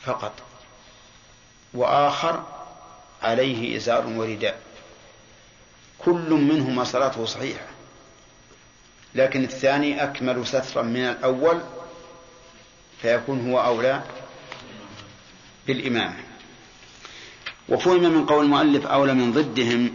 فقط 0.00 0.32
وآخر 1.74 2.44
عليه 3.22 3.76
إزار 3.76 4.06
ورداء. 4.06 4.60
كل 6.04 6.30
منهما 6.30 6.84
صلاته 6.84 7.24
صحيحة. 7.24 7.66
لكن 9.14 9.44
الثاني 9.44 10.04
أكمل 10.04 10.46
سترا 10.46 10.82
من 10.82 11.00
الأول 11.00 11.60
فيكون 13.02 13.50
هو 13.50 13.60
أولى 13.64 14.02
بالإمامة 15.66 16.16
وفهم 17.68 18.00
من 18.00 18.26
قول 18.26 18.44
المؤلف 18.44 18.86
أولى 18.86 19.14
من 19.14 19.32
ضدهم 19.32 19.94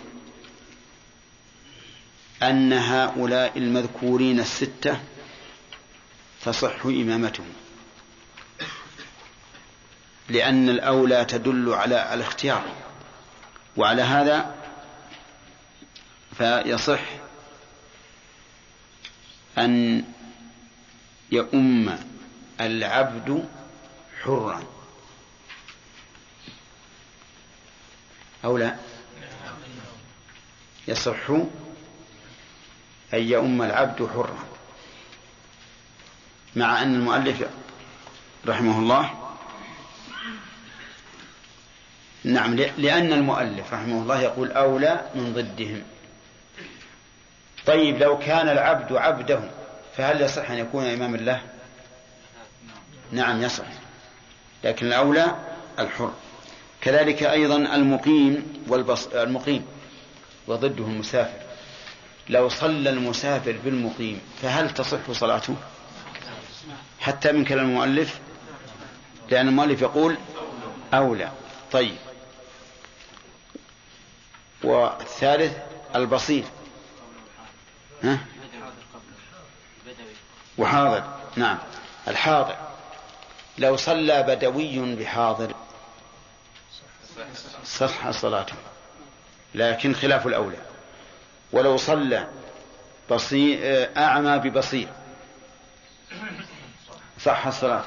أن 2.43 2.73
هؤلاء 2.73 3.57
المذكورين 3.57 4.39
الستة 4.39 4.99
تصح 6.45 6.85
إمامتهم. 6.85 7.53
لأن 10.29 10.69
الأولى 10.69 11.25
تدل 11.25 11.73
على 11.73 12.13
الاختيار. 12.13 12.63
وعلى 13.77 14.01
هذا 14.01 14.55
فيصح 16.37 16.99
أن 19.57 20.03
يؤم 21.31 21.97
العبد 22.61 23.47
حرا. 24.23 24.63
أو 28.45 28.57
لا؟ 28.57 28.75
يصح 30.87 31.29
أن 33.13 33.23
يؤم 33.23 33.61
العبد 33.61 34.09
حرا. 34.13 34.37
مع 36.55 36.81
أن 36.81 36.95
المؤلف 36.95 37.43
رحمه 38.47 38.79
الله 38.79 39.23
نعم 42.23 42.55
لأن 42.55 43.13
المؤلف 43.13 43.73
رحمه 43.73 44.01
الله 44.01 44.21
يقول 44.21 44.51
أولى 44.51 45.11
من 45.15 45.33
ضدهم. 45.33 45.96
طيب 47.67 47.97
لو 47.97 48.19
كان 48.19 48.49
العبد 48.49 48.93
عبده 48.93 49.39
فهل 49.97 50.21
يصح 50.21 50.51
أن 50.51 50.57
يكون 50.57 50.85
إماما 50.85 51.17
له 51.17 51.41
نعم 53.11 53.41
يصح. 53.43 53.65
لكن 54.63 54.85
الأولى 54.87 55.35
الحر. 55.79 56.13
كذلك 56.81 57.23
أيضا 57.23 57.55
المقيم 57.55 58.63
والبص... 58.67 59.07
المقيم. 59.07 59.65
وضده 60.47 60.83
المسافر. 60.85 61.39
لو 62.29 62.49
صلى 62.49 62.89
المسافر 62.89 63.55
بالمقيم 63.65 64.21
فهل 64.41 64.73
تصح 64.73 65.11
صلاته؟ 65.11 65.55
حتى 66.99 67.31
من 67.31 67.45
كلام 67.45 67.65
المؤلف؟ 67.69 68.19
لأن 69.31 69.47
المؤلف 69.47 69.81
يقول 69.81 70.17
أولى. 70.93 71.31
طيب. 71.71 71.95
والثالث 74.63 75.57
البصير. 75.95 76.43
ها؟ 78.03 78.19
وحاضر. 80.57 81.03
نعم. 81.35 81.57
الحاضر. 82.07 82.55
لو 83.57 83.75
صلى 83.75 84.23
بدوي 84.23 84.95
بحاضر. 84.95 85.55
صح 87.65 88.11
صلاته 88.11 88.55
لكن 89.55 89.93
خلاف 89.93 90.27
الأولى. 90.27 90.57
ولو 91.51 91.77
صلى 91.77 92.27
بصير 93.11 93.89
أعمى 93.97 94.37
ببصير. 94.37 94.87
صح 97.19 97.47
الصلاة 97.47 97.83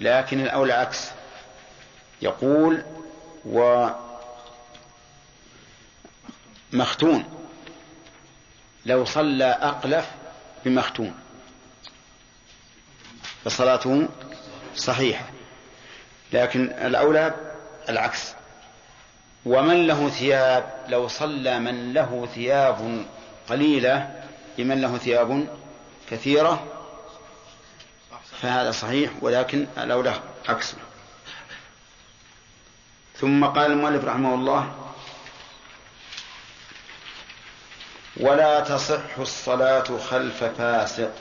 لكن 0.00 0.40
الأولى 0.40 0.72
عكس. 0.72 1.10
يقول 2.22 2.84
و 3.44 3.88
مختون. 6.72 7.45
لو 8.86 9.04
صلى 9.04 9.44
أقلف 9.44 10.10
بمختون 10.64 11.14
فصلاته 13.44 14.08
صحيحة. 14.74 15.24
لكن 16.32 16.64
الأولى 16.64 17.34
العكس. 17.88 18.34
ومن 19.46 19.86
له 19.86 20.08
ثياب 20.08 20.84
لو 20.88 21.08
صلى 21.08 21.58
من 21.58 21.92
له 21.92 22.28
ثياب 22.34 23.06
قليلة 23.48 24.22
بمن 24.58 24.80
له 24.80 24.98
ثياب 24.98 25.48
كثيرة 26.10 26.66
فهذا 28.40 28.70
صحيح 28.70 29.10
ولكن 29.20 29.66
الأولى 29.78 30.20
عكسه 30.48 30.76
ثم 33.14 33.44
قال 33.44 33.72
المؤلف 33.72 34.04
رحمه 34.04 34.34
الله 34.34 34.85
ولا 38.16 38.60
تصح 38.60 39.18
الصلاة 39.18 39.98
خلف 39.98 40.44
فاسق. 40.44 41.12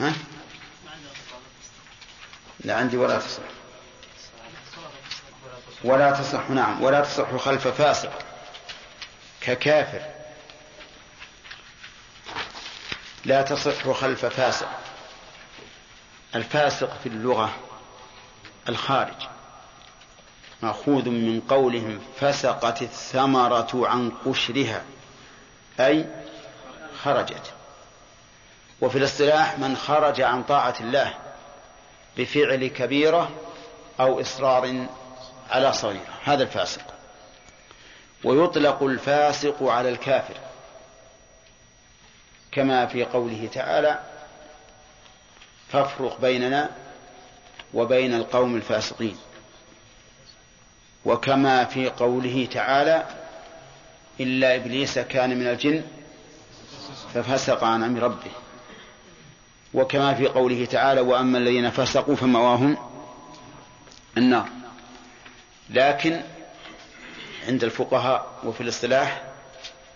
ها؟ 0.00 0.12
لا 2.60 2.76
عندي 2.76 2.96
ولا 2.96 3.18
تصح. 3.18 3.42
ولا 5.84 6.10
تصح 6.10 6.50
نعم. 6.50 6.82
ولا 6.82 7.00
تصح 7.00 7.36
خلف 7.36 7.68
فاسق. 7.68 8.12
ككافر. 9.40 10.02
لا 13.24 13.42
تصح 13.42 13.90
خلف 13.90 14.24
فاسق. 14.26 14.68
الفاسق 16.34 16.98
في 17.02 17.08
اللغة 17.08 17.56
الخارج. 18.68 19.33
مأخوذ 20.64 21.08
من 21.08 21.40
قولهم 21.40 22.00
فسقت 22.20 22.82
الثمرة 22.82 23.88
عن 23.88 24.10
قشرها 24.10 24.82
أي 25.80 26.06
خرجت. 27.02 27.52
وفي 28.80 28.98
الاصطلاح 28.98 29.58
من 29.58 29.76
خرج 29.76 30.20
عن 30.20 30.42
طاعة 30.42 30.74
الله 30.80 31.14
بفعل 32.16 32.66
كبيرة 32.66 33.30
أو 34.00 34.20
إصرار 34.20 34.86
على 35.50 35.72
صغيرة 35.72 36.14
هذا 36.24 36.42
الفاسق. 36.42 36.82
ويطلق 38.24 38.82
الفاسق 38.82 39.62
على 39.62 39.88
الكافر 39.88 40.36
كما 42.52 42.86
في 42.86 43.04
قوله 43.04 43.48
تعالى 43.52 44.00
فافرق 45.68 46.20
بيننا 46.20 46.70
وبين 47.74 48.14
القوم 48.14 48.56
الفاسقين 48.56 49.18
وكما 51.04 51.64
في 51.64 51.88
قوله 51.88 52.48
تعالى 52.52 53.06
إلا 54.20 54.54
إبليس 54.54 54.98
كان 54.98 55.38
من 55.38 55.46
الجن 55.46 55.82
ففسق 57.14 57.64
عن 57.64 57.82
أمر 57.82 58.02
ربه. 58.02 58.30
وكما 59.74 60.14
في 60.14 60.26
قوله 60.26 60.64
تعالى 60.64 61.00
وأما 61.00 61.38
الذين 61.38 61.70
فسقوا 61.70 62.16
فمواهم 62.16 62.76
النار. 64.16 64.48
لكن 65.70 66.20
عند 67.48 67.64
الفقهاء 67.64 68.26
وفي 68.44 68.60
الاصطلاح 68.60 69.22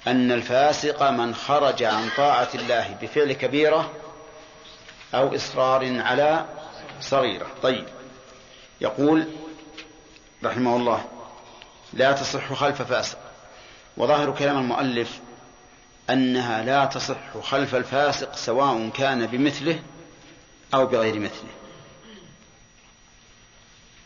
أن 0.07 0.33
الفاسق 0.33 1.11
من 1.11 1.35
خرج 1.35 1.83
عن 1.83 2.09
طاعة 2.17 2.49
الله 2.55 2.97
بفعل 3.03 3.33
كبيرة 3.33 3.91
أو 5.15 5.35
إصرار 5.35 6.01
على 6.01 6.45
صغيرة. 7.01 7.47
طيب. 7.63 7.85
يقول 8.81 9.27
رحمه 10.45 10.77
الله. 10.77 11.05
لا 11.93 12.13
تصح 12.13 12.53
خلف 12.53 12.83
فاسق. 12.83 13.19
وظاهر 13.97 14.31
كلام 14.31 14.59
المؤلف 14.59 15.21
أنها 16.11 16.63
لا 16.63 16.85
تصح 16.85 17.39
خلف 17.43 17.75
الفاسق 17.75 18.37
سواء 18.37 18.89
كان 18.89 19.27
بمثله 19.27 19.83
أو 20.75 20.87
بغير 20.87 21.19
مثله. 21.19 21.51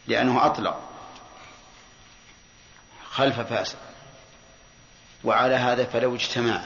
لأنه 0.07 0.47
أطلق 0.47 0.81
خلف 3.11 3.41
فاسق. 3.41 3.79
وعلى 5.25 5.55
هذا 5.55 5.85
فلو 5.85 6.15
اجتمع 6.15 6.61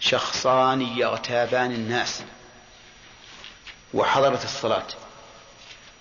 شخصان 0.00 0.82
يغتابان 0.82 1.72
الناس 1.72 2.22
وحضرت 3.94 4.44
الصلاة. 4.44 4.86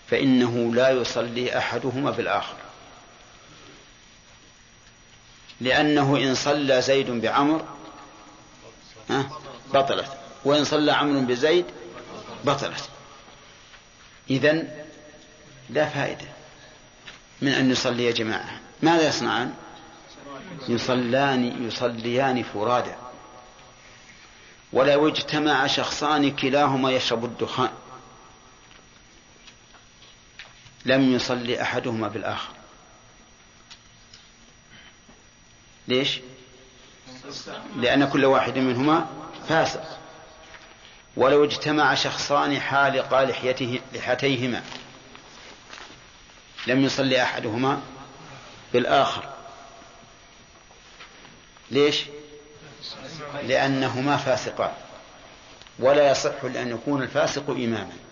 فإنه 0.09 0.75
لا 0.75 0.89
يصلي 0.89 1.57
أحدهما 1.57 2.11
بالآخر 2.11 2.55
لأنه 5.61 6.17
إن 6.17 6.35
صلى 6.35 6.81
زيد 6.81 7.09
بعمر 7.11 7.65
بطلت. 9.73 10.07
وإن 10.45 10.63
صلى 10.63 10.91
عمرو 10.91 11.21
بزيد 11.21 11.65
بطلت. 12.43 12.89
إذن 14.29 14.67
لا 15.69 15.89
فائدة 15.89 16.27
من 17.41 17.51
أن 17.51 17.71
يصلي 17.71 18.13
جماعة. 18.13 18.59
ماذا 18.81 19.07
يصنعان؟ 19.07 19.53
يصلان 20.67 21.67
يصليان 21.67 22.43
فرادا. 22.43 22.95
ولو 24.73 25.07
اجتمع 25.07 25.67
شخصان 25.67 26.35
كلاهما 26.35 26.91
يشرب 26.91 27.25
الدخان. 27.25 27.69
لم 30.85 31.13
يصلي 31.15 31.61
أحدهما 31.61 32.07
بالآخر. 32.07 32.53
ليش؟ 35.87 36.19
لأن 37.75 38.09
كل 38.09 38.25
واحد 38.25 38.57
منهما 38.57 39.07
فاسق. 39.49 39.99
ولو 41.17 41.43
اجتمع 41.43 41.95
شخصان 41.95 42.59
حالق 42.59 43.23
لحيته 43.23 43.81
لحيتيهما 43.93 44.63
لم 46.67 46.83
يصلي 46.83 47.23
أحدهما 47.23 47.81
بالآخر. 48.73 49.29
ليش؟ 51.71 52.03
لأنهما 53.43 54.17
فاسقان. 54.17 54.73
ولا 55.79 56.11
يصح 56.11 56.43
لأن 56.43 56.69
يكون 56.69 57.01
الفاسق 57.03 57.49
إماما. 57.49 58.08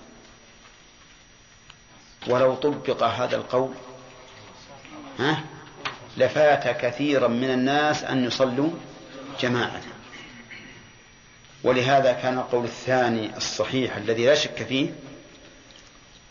ولو 2.28 2.56
طبق 2.56 3.04
هذا 3.04 3.36
القول 3.36 3.74
ها 5.20 5.44
لفات 6.18 6.68
كثيرا 6.68 7.28
من 7.28 7.50
الناس 7.50 8.04
أن 8.04 8.26
يصلوا 8.26 8.70
جماعة. 9.40 9.82
ولهذا 11.64 12.14
كان 12.14 12.38
القول 12.38 12.64
الثاني 12.66 13.38
الصحيح 13.38 13.96
الذي 13.98 14.26
لا 14.26 14.36
شك 14.36 14.64
فيه 14.64 14.94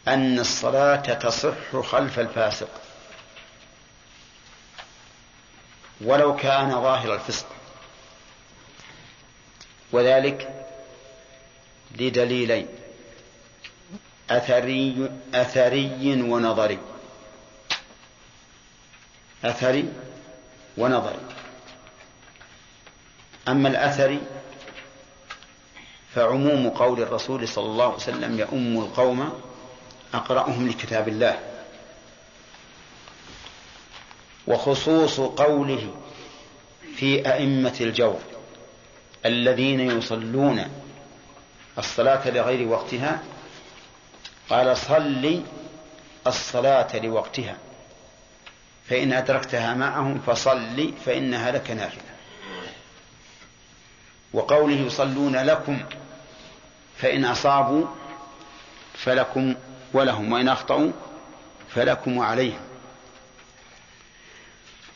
أن 0.08 0.38
الصلاة 0.38 1.14
تصح 1.14 1.76
خلف 1.82 2.18
الفاسق. 2.18 2.68
ولو 6.00 6.36
كان 6.36 6.70
ظاهر 6.70 7.14
الفسق. 7.14 7.46
وذلك 9.92 10.66
لدليلين. 11.98 12.68
أثري 14.30 15.10
أثري 15.34 16.22
ونظري. 16.22 16.78
أثري 19.44 19.92
ونظري. 20.78 21.20
أما 23.48 23.68
الأثري 23.68 24.20
فعموم 26.14 26.68
قول 26.68 27.00
الرسول 27.02 27.48
صلى 27.48 27.66
الله 27.66 27.84
عليه 27.84 27.94
وسلم 27.94 28.38
يؤم 28.38 28.78
القوم 28.84 29.40
أقرأهم 30.14 30.68
لكتاب 30.68 31.08
الله. 31.08 31.38
وخصوص 34.46 35.20
قوله 35.20 35.94
في 36.96 37.32
أئمة 37.32 37.74
الجور 37.80 38.20
الذين 39.26 39.80
يصلون 39.80 40.64
الصلاة 41.78 42.30
لغير 42.30 42.68
وقتها 42.68 43.22
قال 44.50 44.76
صل 44.76 45.42
الصلاة 46.26 46.96
لوقتها 46.96 47.56
فإن 48.88 49.12
أدركتها 49.12 49.74
معهم 49.74 50.20
فصل 50.26 50.92
فإنها 51.04 51.50
لك 51.50 51.70
نافلة. 51.70 52.02
وقوله 54.32 54.76
يصلون 54.76 55.36
لكم 55.36 55.78
فإن 56.98 57.24
أصابوا 57.24 57.86
فلكم 58.94 59.54
ولهم 59.92 60.32
وإن 60.32 60.48
أخطأوا 60.48 60.92
فلكم 61.74 62.16
وعليهم 62.16 62.60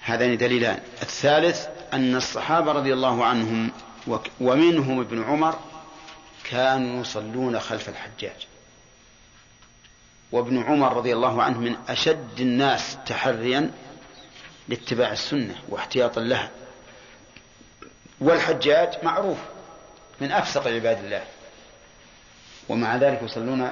هذان 0.00 0.36
دليلان. 0.36 0.80
الثالث 1.02 1.66
أن 1.92 2.16
الصحابة 2.16 2.72
رضي 2.72 2.92
الله 2.92 3.24
عنهم 3.24 3.70
ومنهم 4.40 5.00
ابن 5.00 5.24
عمر 5.24 5.58
كانوا 6.44 7.00
يصلون 7.00 7.60
خلف 7.60 7.88
الحجاج. 7.88 8.49
وابن 10.32 10.62
عمر 10.62 10.96
رضي 10.96 11.12
الله 11.12 11.42
عنه 11.42 11.58
من 11.58 11.76
أشد 11.88 12.40
الناس 12.40 12.98
تحريا 13.06 13.70
لاتباع 14.68 15.12
السنة 15.12 15.54
واحتياطا 15.68 16.20
لها. 16.20 16.50
والحجاج 18.20 19.04
معروف 19.04 19.38
من 20.20 20.32
أفسق 20.32 20.66
عباد 20.66 21.04
الله. 21.04 21.24
ومع 22.68 22.96
ذلك 22.96 23.22
يصلون 23.22 23.70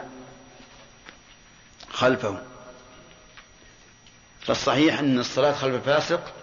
خلفه 1.91 2.43
فالصحيح 4.41 4.99
أن 4.99 5.19
الصلاة 5.19 5.53
خلف 5.53 5.75
الفاسق 5.75 6.35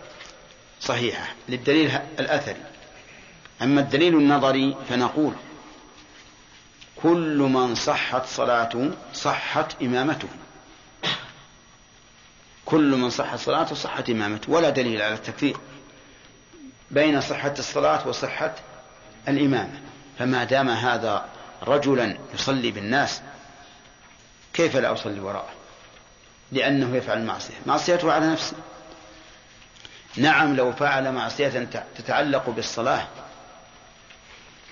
صحيحة 0.81 1.33
للدليل 1.49 1.99
الأثري. 2.19 2.63
أما 3.61 3.81
الدليل 3.81 4.15
النظري 4.15 4.75
فنقول 4.89 5.33
كل 7.03 7.37
من 7.37 7.75
صحت 7.75 8.25
صلاته 8.25 8.91
صحت 9.13 9.81
إمامته. 9.81 10.27
كل 12.65 12.95
من 12.95 13.09
صحت 13.09 13.39
صلاته 13.39 13.75
صحت 13.75 14.09
إمامته. 14.09 14.51
ولا 14.51 14.69
دليل 14.69 15.01
على 15.01 15.13
التكفير 15.13 15.57
بين 16.91 17.21
صحة 17.21 17.53
الصلاة 17.59 18.07
وصحة 18.07 18.55
الإمامة 19.27 19.79
فما 20.19 20.43
دام 20.43 20.69
هذا 20.69 21.25
رجلا 21.63 22.17
يصلي 22.33 22.71
بالناس 22.71 23.21
كيف 24.53 24.75
لا 24.75 24.93
أصلي 24.93 25.19
وراءه؟ 25.19 25.49
لأنه 26.51 26.95
يفعل 26.95 27.17
المعصية 27.17 27.53
معصيته 27.65 28.13
على 28.13 28.27
نفسه. 28.31 28.55
نعم 30.17 30.55
لو 30.55 30.71
فعل 30.71 31.11
معصية 31.11 31.67
تتعلق 31.97 32.49
بالصلاة 32.49 33.07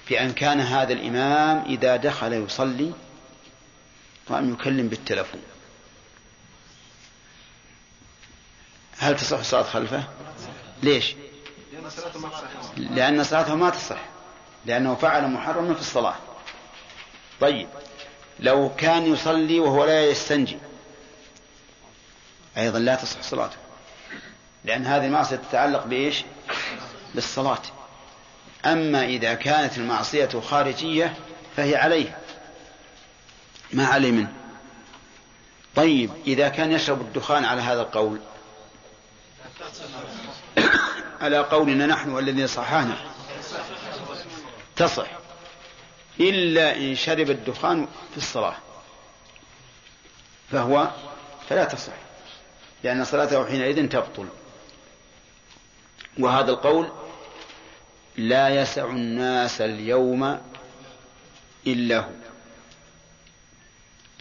بأن 0.10 0.34
كان 0.34 0.60
هذا 0.60 0.94
الإمام 0.94 1.66
إذا 1.66 1.96
دخل 1.96 2.34
يصلي 2.34 2.94
قام 4.30 4.54
يكلم 4.54 4.88
بالتلفون. 4.88 5.42
هل 8.98 9.16
تصح 9.16 9.40
الصلاة 9.40 9.64
خلفه؟ 9.64 10.04
ليش؟ 10.84 11.16
لأن 12.78 13.24
صلاته 13.24 13.56
ما 13.56 13.70
تصح. 13.70 14.00
لأنه 14.66 14.96
فعل 14.96 15.28
محرما 15.28 15.74
في 15.74 15.82
الصلاة. 15.82 16.16
طيب 17.42 17.68
لو 18.40 18.72
كان 18.78 19.14
يصلي 19.14 19.60
وهو 19.60 19.86
لا 19.86 20.06
يستنجي 20.06 20.58
أيضا 22.58 22.80
لا 22.80 22.96
تصح 22.96 23.22
صلاته. 23.22 23.58
لأن 24.66 24.86
هذه 24.86 25.06
المعصية 25.06 25.36
تتعلق 25.36 25.86
بإيش؟ 25.86 26.24
بالصلاة. 27.16 27.62
أما 28.66 29.06
إذا 29.06 29.34
كانت 29.34 29.78
المعصية 29.78 30.30
خارجية 30.50 31.18
فهي 31.58 31.76
عليه. 31.76 32.18
ما 33.74 33.86
عليه 33.86 34.12
منه. 34.12 34.34
طيب 35.76 36.12
إذا 36.28 36.50
كان 36.50 36.72
يشرب 36.72 37.02
الدخان 37.02 37.46
على 37.46 37.62
هذا 37.62 37.82
القول 37.82 38.20
على 41.22 41.38
قولنا 41.38 41.86
نحن 41.86 42.10
والذين 42.10 42.48
صححنا 42.48 42.98
تصح. 44.76 45.08
إلا 46.20 46.78
إن 46.78 46.96
شرب 46.96 47.30
الدخان 47.30 47.88
في 48.12 48.18
الصلاة 48.18 48.56
فهو 50.52 50.92
فلا 51.50 51.66
تصح 51.66 51.94
لأن 52.84 53.06
صلاته 53.06 53.46
حينئذ 53.46 53.90
تبطل. 53.90 54.28
وهذا 56.20 56.52
القول 56.52 57.03
لا 58.18 58.50
يسع 58.50 58.86
الناس 58.86 59.62
اليوم 59.62 60.42
إلا 61.68 62.00
هو. 62.00 62.12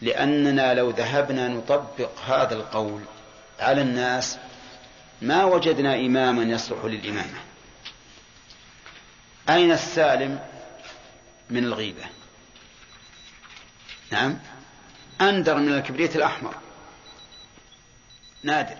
لأننا 0.01 0.73
لو 0.73 0.89
ذهبنا 0.89 1.47
نطبق 1.47 2.19
هذا 2.25 2.55
القول 2.55 3.01
على 3.59 3.81
الناس 3.81 4.37
ما 5.21 5.43
وجدنا 5.45 5.95
إماما 5.95 6.43
يصلح 6.43 6.85
للإمامة. 6.85 7.39
أين 9.49 9.71
السالم 9.71 10.39
من 11.49 11.63
الغيبة؟ 11.63 12.03
نعم. 14.11 14.39
أندر 15.21 15.55
من 15.55 15.73
الكبريت 15.73 16.15
الأحمر. 16.15 16.55
نادر. 18.43 18.77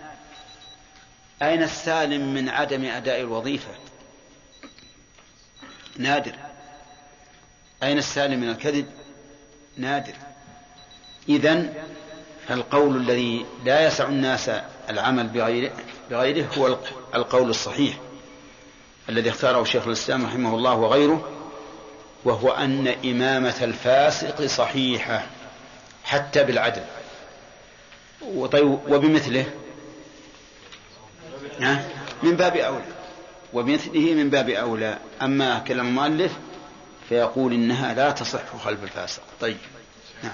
أين 1.42 1.62
السالم 1.62 2.34
من 2.34 2.48
عدم 2.48 2.84
أداء 2.84 3.20
الوظيفة؟ 3.20 3.70
نادر. 5.96 6.34
أين 7.82 7.98
السالم 7.98 8.40
من 8.40 8.48
الكذب؟ 8.48 8.86
نادر. 9.76 10.14
إذن 11.28 11.74
فالقول 12.48 12.96
الذي 12.96 13.46
لا 13.64 13.86
يسع 13.86 14.08
الناس 14.08 14.50
العمل 14.90 15.26
بغيره, 15.26 15.72
بغيره 16.10 16.48
هو 16.58 16.78
القول 17.14 17.50
الصحيح 17.50 17.94
الذي 19.08 19.30
اختاره 19.30 19.64
شيخ 19.64 19.86
الإسلام 19.86 20.26
رحمه 20.26 20.54
الله 20.54 20.74
وغيره 20.74 21.28
وهو 22.24 22.50
أن 22.50 22.88
إمامة 22.88 23.54
الفاسق 23.62 24.46
صحيحة 24.46 25.26
حتى 26.04 26.44
بالعدل. 26.44 26.84
وطيب 28.22 28.78
وبمثله؟ 28.88 29.46
من 32.22 32.36
باب 32.36 32.56
أولى. 32.56 32.93
وبمثله 33.54 34.14
من 34.14 34.30
باب 34.30 34.50
أولى. 34.50 34.98
أما 35.22 35.58
كلام 35.58 35.86
المؤلف 35.86 36.32
فيقول 37.08 37.52
إنها 37.52 37.94
لا 37.94 38.10
تصح 38.10 38.56
خلف 38.64 38.82
الفاسق. 38.82 39.22
طيب. 39.40 39.58
نعم. 40.22 40.32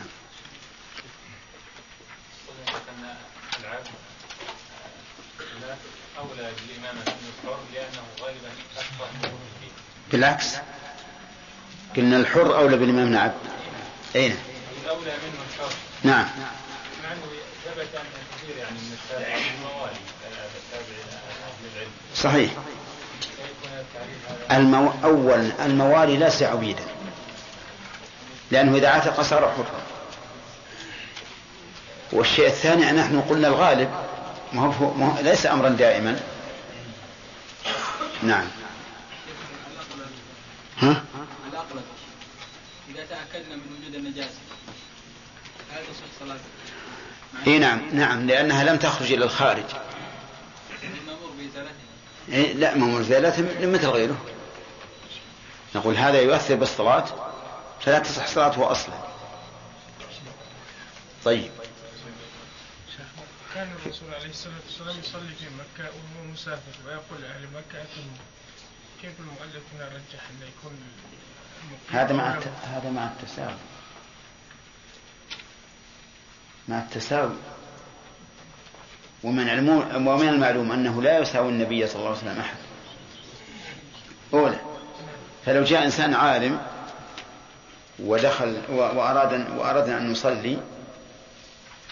أولى 6.19 6.51
بالإمامة 6.67 7.01
الحر 7.01 7.59
لأنه 7.75 8.03
غالبا 8.21 8.51
أكبر 8.77 9.31
بالعكس. 10.13 10.57
قلنا 11.97 12.17
الحر 12.17 12.57
أولى 12.57 12.77
بالإمام 12.77 13.13
العبد 13.13 13.35
أين 14.17 14.37
الأولى 14.85 15.13
منه 15.13 15.43
الحر 15.49 15.73
نعم. 16.03 16.27
مع 17.05 17.13
أنه 17.13 17.23
ثبت 17.65 17.95
أن 17.95 18.05
كثير 18.37 18.57
يعني 18.57 18.79
من 18.79 18.99
التابعين 19.03 19.53
الموالي 19.55 19.97
صحيح. 22.15 22.53
المو... 24.53 24.93
أول 25.05 25.53
الموالي 25.65 26.17
ليس 26.17 26.43
عبيدا 26.43 26.85
لأنه 28.51 28.77
إذا 28.77 28.89
عتق 28.89 29.21
صار 29.21 29.41
حرا 29.41 29.81
والشيء 32.13 32.47
الثاني 32.47 32.93
نحن 32.93 33.21
قلنا 33.21 33.49
الغالب 33.49 33.91
ما 34.53 34.75
هو 34.75 34.95
ما 34.95 35.07
هو 35.07 35.21
ليس 35.23 35.47
أمرا 35.47 35.69
دائما. 35.69 36.21
نعم. 38.23 38.45
ها؟ 40.79 41.05
إذا 42.89 43.05
تأكدنا 43.11 43.57
من 43.57 43.79
وجود 43.81 43.95
النجاسة 43.95 44.39
هل 45.73 45.83
تصح 45.83 46.27
صلاته؟ 46.27 46.41
إي 47.47 47.59
نعم 47.59 47.81
نعم 47.93 48.27
لأنها 48.27 48.65
لم 48.65 48.77
تخرج 48.77 49.13
إلى 49.13 49.25
الخارج. 49.25 49.65
المأمور 50.83 51.31
بإزالته 51.39 51.75
إيه 52.29 52.53
لا 52.53 52.75
مأمور 52.75 53.01
بإزالته 53.01 53.67
مثل 53.67 53.87
غيره. 53.87 54.17
نقول 55.75 55.97
هذا 55.97 56.21
يؤثر 56.21 56.55
بالصلاة 56.55 57.05
فلا 57.81 57.99
تصح 57.99 58.27
صلاته 58.27 58.71
أصلا. 58.71 58.95
طيب. 61.25 61.51
كان 63.55 63.69
الرسول 63.85 64.15
عليه 64.15 64.31
الصلاة 64.31 64.55
والسلام 64.67 64.99
يصلي 64.99 65.35
في 65.35 65.45
مكة 65.45 65.91
وهو 65.91 66.33
مسافر 66.33 66.73
ويقول 66.87 67.21
لأهل 67.23 67.43
مكة 67.43 67.83
أتموا 67.83 68.17
كيف 69.03 69.13
المؤلف 69.21 69.63
هنا 69.75 69.87
رجح 69.87 70.21
أن 70.31 70.49
يكون 70.49 70.79
هذا 71.91 72.13
مع 72.13 72.35
الت... 72.35 72.49
هذا 72.75 72.91
مع 72.91 73.07
التساوي 73.07 73.55
مع 76.69 76.79
التساوي 76.79 77.37
ومن 79.23 79.49
علمون 79.49 80.07
ومن 80.09 80.29
المعلوم 80.29 80.73
أنه 80.73 81.03
لا 81.03 81.19
يساوي 81.19 81.49
النبي 81.49 81.87
صلى 81.87 81.97
الله 81.97 82.09
عليه 82.09 82.19
وسلم 82.19 82.41
أحد. 82.41 82.57
أولى. 84.35 84.70
فلو 85.51 85.65
جاء 85.65 85.85
إنسان 85.85 86.15
عالم 86.15 86.61
ودخل 87.99 88.63
وأراد 88.69 89.51
وأردنا 89.57 89.99
أن 89.99 90.11
نصلي 90.11 90.59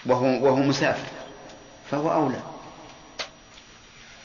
وهو 0.07 0.27
وهو 0.27 0.57
مسافر 0.57 1.09
فهو 1.91 2.13
أولى. 2.13 2.41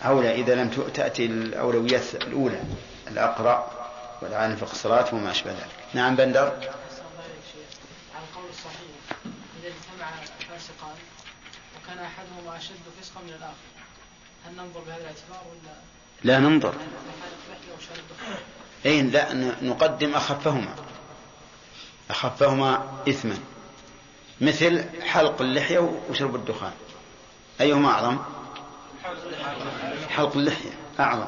أولى 0.06 0.36
إذا 0.36 0.56
لم 0.56 0.69
تأتي 0.93 1.26
الأولويات 1.26 2.15
الأولى 2.15 2.60
الأقرأ 3.08 3.72
والعالم 4.22 4.56
في 4.56 4.63
الصلاة 4.63 5.15
وما 5.15 5.32
أشبه 5.32 5.52
ذلك. 5.52 5.76
نعم 5.93 6.15
بندر. 6.15 6.41
على 6.41 6.54
القول 8.30 8.50
الصحيح 8.50 8.96
إذا 9.60 9.67
اجتمع 9.67 10.08
فاسقان 10.50 10.96
وكان 11.76 12.00
أحدهما 12.00 12.58
أشد 12.58 12.84
فسقا 13.02 13.22
من 13.22 13.30
الآخر 13.30 13.69
هل 14.46 14.52
ننظر 14.54 14.79
بهذا 14.79 15.02
الاعتبار 15.02 15.44
ولا؟ 15.52 15.73
لا 16.23 16.40
ننظر. 16.40 16.75
أي 18.86 19.02
لا 19.02 19.34
نقدم 19.62 20.15
أخفهما. 20.15 20.75
أخفهما 22.10 22.84
إثما. 23.10 23.38
مثل 24.42 24.84
حلق 25.02 25.42
اللحية 25.42 26.00
وشرب 26.10 26.36
الدخان. 26.36 26.71
أيهما 27.62 27.90
أعظم؟ 27.90 28.17
حلق 30.10 30.36
اللحية 30.36 30.71
أعظم. 31.00 31.27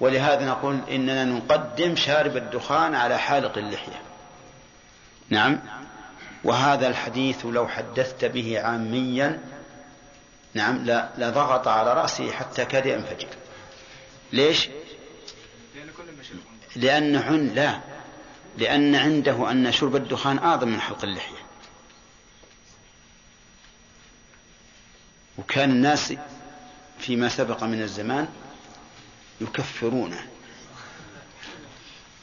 ولهذا 0.00 0.46
نقول 0.46 0.80
إننا 0.90 1.24
نقدم 1.24 1.96
شارب 1.96 2.36
الدخان 2.36 2.94
على 2.94 3.18
حالق 3.18 3.58
اللحية. 3.58 4.02
نعم. 5.30 5.60
وهذا 6.44 6.88
الحديث 6.88 7.46
لو 7.46 7.68
حدثت 7.68 8.24
به 8.24 8.60
عاميا 8.60 9.40
نعم 10.54 10.84
لضغط 11.18 11.68
على 11.68 11.94
رأسه 11.94 12.32
حتى 12.32 12.64
كاد 12.64 12.86
ينفجر. 12.86 13.28
ليش؟ 14.32 14.68
لأن 16.76 17.16
عن 17.16 17.48
لا. 17.48 17.80
لأن 18.58 18.94
عنده 18.94 19.50
أن 19.50 19.72
شرب 19.72 19.96
الدخان 19.96 20.38
أعظم 20.38 20.68
من 20.68 20.80
حلق 20.80 21.04
اللحية. 21.04 21.44
وكان 25.38 25.70
الناس 25.70 26.14
فيما 26.98 27.28
سبق 27.28 27.64
من 27.64 27.82
الزمان 27.82 28.28
يكفرونه. 29.40 30.26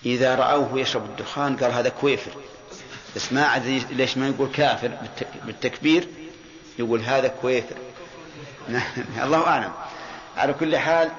إذا 0.06 0.36
رأوه 0.36 0.80
يشرب 0.80 1.06
الدخان 1.06 1.58
قال 1.58 1.72
هذا 1.72 1.90
كويفر. 1.90 2.32
بس 3.16 3.34
ما 3.34 3.46
عاد 3.46 3.66
ليش 3.92 4.18
ما 4.18 4.28
يقول 4.28 4.50
كافر؟ 4.52 4.88
بالت- 4.88 5.46
بالتكبير 5.46 6.08
يقول 6.80 7.02
هذا 7.02 7.28
كويفر. 7.28 7.76
الله 9.24 9.48
أعلم. 9.48 9.72
على 10.38 10.54
كل 10.54 10.78
حال 10.78 11.12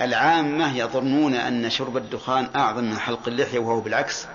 العامة 0.00 0.76
يظنون 0.78 1.34
أن 1.34 1.70
شرب 1.70 1.96
الدخان 1.96 2.48
أعظم 2.56 2.84
من 2.84 2.98
حلق 2.98 3.28
اللحية 3.28 3.58
وهو 3.58 3.80
بالعكس 3.80 4.26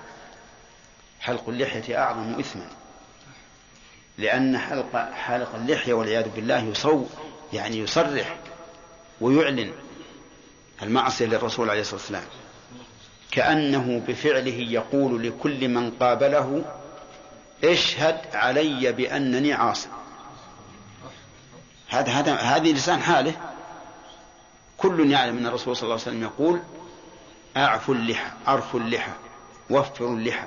حلق 1.20 1.48
اللحية 1.48 1.98
أعظم 1.98 2.38
إثما. 2.38 2.66
لأن 4.18 4.58
حلق 4.58 4.96
حلق 5.12 5.54
اللحية 5.54 5.92
والعياذ 5.92 6.28
بالله 6.28 6.64
يصو 6.64 7.04
يعني 7.52 7.78
يصرح 7.78 8.36
ويعلن 9.20 9.72
المعصية 10.82 11.26
للرسول 11.26 11.70
عليه 11.70 11.80
الصلاة 11.80 12.00
والسلام. 12.00 12.24
كأنه 13.30 14.02
بفعله 14.08 14.66
يقول 14.70 15.22
لكل 15.28 15.68
من 15.68 15.90
قابله 15.90 16.64
اشهد 17.64 18.18
علي 18.34 18.92
بأنني 18.92 19.52
عاصي 19.52 19.88
هذا 21.88 22.12
هذا 22.12 22.34
هذه 22.34 22.72
لسان 22.72 23.00
حاله. 23.00 23.49
كل 24.80 25.10
يعلم 25.10 25.38
أن 25.38 25.46
الرسول 25.46 25.76
صلى 25.76 25.82
الله 25.82 25.92
عليه 25.94 26.02
وسلم 26.02 26.22
يقول 26.22 26.62
أعفوا 27.56 27.94
اللحى 27.94 28.30
أرخوا 28.48 28.80
اللحى 28.80 29.12
وفروا 29.70 30.16
اللحى. 30.16 30.46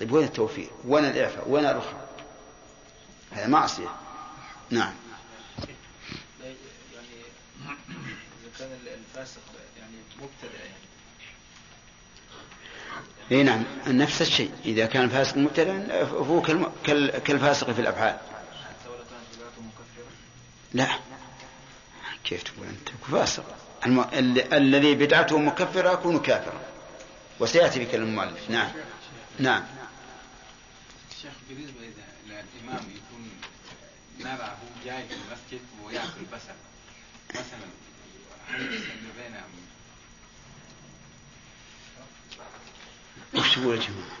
طيب 0.00 0.12
وين 0.12 0.24
التوفير؟ 0.24 0.70
وين 0.84 1.04
الإعفاء؟ 1.04 1.48
وين 1.48 1.64
الرخاء؟ 1.66 2.08
هذا 3.30 3.46
معصية. 3.46 3.88
نعم. 4.70 4.94
يعني 5.58 6.54
كان 8.58 8.68
الفاسق 8.86 9.40
يعني 9.78 9.96
مبتدع 10.16 10.64
يعني 10.64 10.78
إي 13.32 13.42
نعم 13.42 13.64
نفس 13.86 14.22
الشيء. 14.22 14.50
إذا 14.64 14.86
كان 14.86 15.08
فاسق 15.08 15.36
مبتدع 15.36 16.04
فهو 16.04 16.42
كالفاسق 17.24 17.70
في 17.70 17.80
الأفعال. 17.80 18.18
حتى 18.18 18.88
ولو 18.88 18.98
كانت 18.98 19.36
بدعته 19.36 19.62
مكفرة 19.62 20.12
لا. 20.74 21.07
كيف 22.28 22.42
تقول 22.42 22.66
أنت؟ 22.66 22.88
فاسق 23.12 23.56
الم... 23.86 24.00
ال... 24.00 24.54
الذي 24.54 24.94
بدعته 24.94 25.38
مكفرة 25.38 25.92
يكون 25.92 26.20
كافرا. 26.20 26.60
وسيأتي 27.40 27.84
بكلام 27.84 28.08
المؤلف. 28.08 28.50
نعم. 28.50 28.70
نعم. 29.38 29.64
الشيخ 31.10 31.32
بالنسبة 31.48 31.80
إذا 31.80 32.04
الإمام 32.26 32.84
يكون 32.90 33.30
نرى 34.20 34.44
هو 34.44 34.84
جاي 34.84 35.08
في 35.08 35.14
المسجد 35.14 35.66
ويأكل 35.84 36.24
بصل 36.32 36.54
مثلا 37.30 37.68
وش 43.34 43.54
تقول 43.54 43.74
يا 43.76 43.82
جماعة؟ 43.82 44.18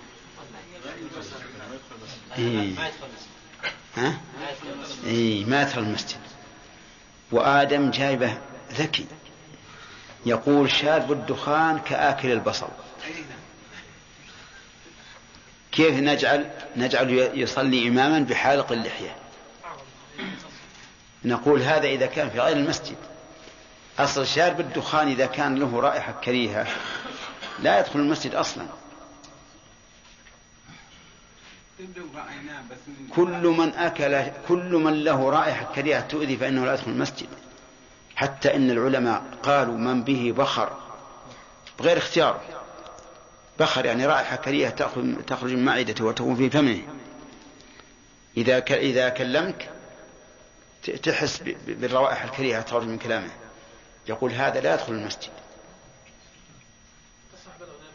إيه. 2.38 2.72
ها؟ 3.96 4.20
اي 5.06 5.44
ما 5.44 5.62
يدخل 5.62 5.80
المسجد. 5.80 6.27
وآدم 7.32 7.90
جايبه 7.90 8.38
ذكي. 8.72 9.06
يقول 10.26 10.70
شارب 10.70 11.12
الدخان 11.12 11.78
كآكل 11.78 12.32
البصل. 12.32 12.68
كيف 15.72 15.94
نجعل 15.94 16.50
نجعل 16.76 17.30
يصلي 17.34 17.88
إماما 17.88 18.18
بحالق 18.18 18.72
اللحية؟ 18.72 19.16
نقول 21.24 21.62
هذا 21.62 21.86
إذا 21.86 22.06
كان 22.06 22.30
في 22.30 22.40
غير 22.40 22.56
المسجد. 22.56 22.96
أصل 23.98 24.26
شارب 24.26 24.60
الدخان 24.60 25.08
إذا 25.08 25.26
كان 25.26 25.54
له 25.54 25.80
رائحة 25.80 26.12
كريهة 26.12 26.66
لا 27.58 27.78
يدخل 27.78 28.00
المسجد 28.00 28.34
أصلا 28.34 28.66
تبدو 28.66 28.66
رأيناه 28.66 28.76
بس 28.76 28.76
من 31.56 31.67
كل 33.14 33.46
من 33.46 33.74
أكل 33.74 34.22
كل 34.48 34.72
من 34.74 35.04
له 35.04 35.30
رائحة 35.30 35.74
كريهة 35.74 36.00
تؤذي 36.00 36.36
فإنه 36.36 36.64
لا 36.64 36.74
يدخل 36.74 36.90
المسجد. 36.90 37.28
حتى 38.16 38.56
إن 38.56 38.70
العلماء 38.70 39.22
قالوا 39.42 39.76
من 39.76 40.02
به 40.02 40.34
بخر. 40.36 40.76
بغير 41.78 41.98
اختيار. 41.98 42.40
بخر 43.60 43.84
يعني 43.84 44.06
رائحة 44.06 44.36
كريهة 44.36 44.70
تخرج 45.26 45.52
من 45.52 45.64
معدته 45.64 46.04
وتكون 46.04 46.36
في 46.36 46.50
فمه. 46.50 46.82
إذا. 48.36 48.58
إذا 48.58 49.08
كلمك 49.08 49.70
تحس 51.02 51.42
بالروائح 51.66 52.22
الكريهة 52.24 52.62
تخرج 52.62 52.86
من 52.86 52.98
كلامه. 52.98 53.30
يقول 54.08 54.32
هذا 54.32 54.60
لا 54.60 54.74
يدخل 54.74 54.92
المسجد. 54.92 55.37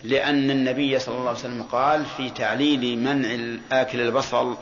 لأن 0.04 0.52
النبي 0.52 1.00
صلى 1.00 1.16
الله 1.16 1.30
عليه 1.30 1.40
وسلم 1.40 1.64
قال 1.64 2.06
في 2.06 2.30
تعليل 2.30 2.98
منع 3.00 3.58
آكل 3.72 4.02
البصل 4.02 4.58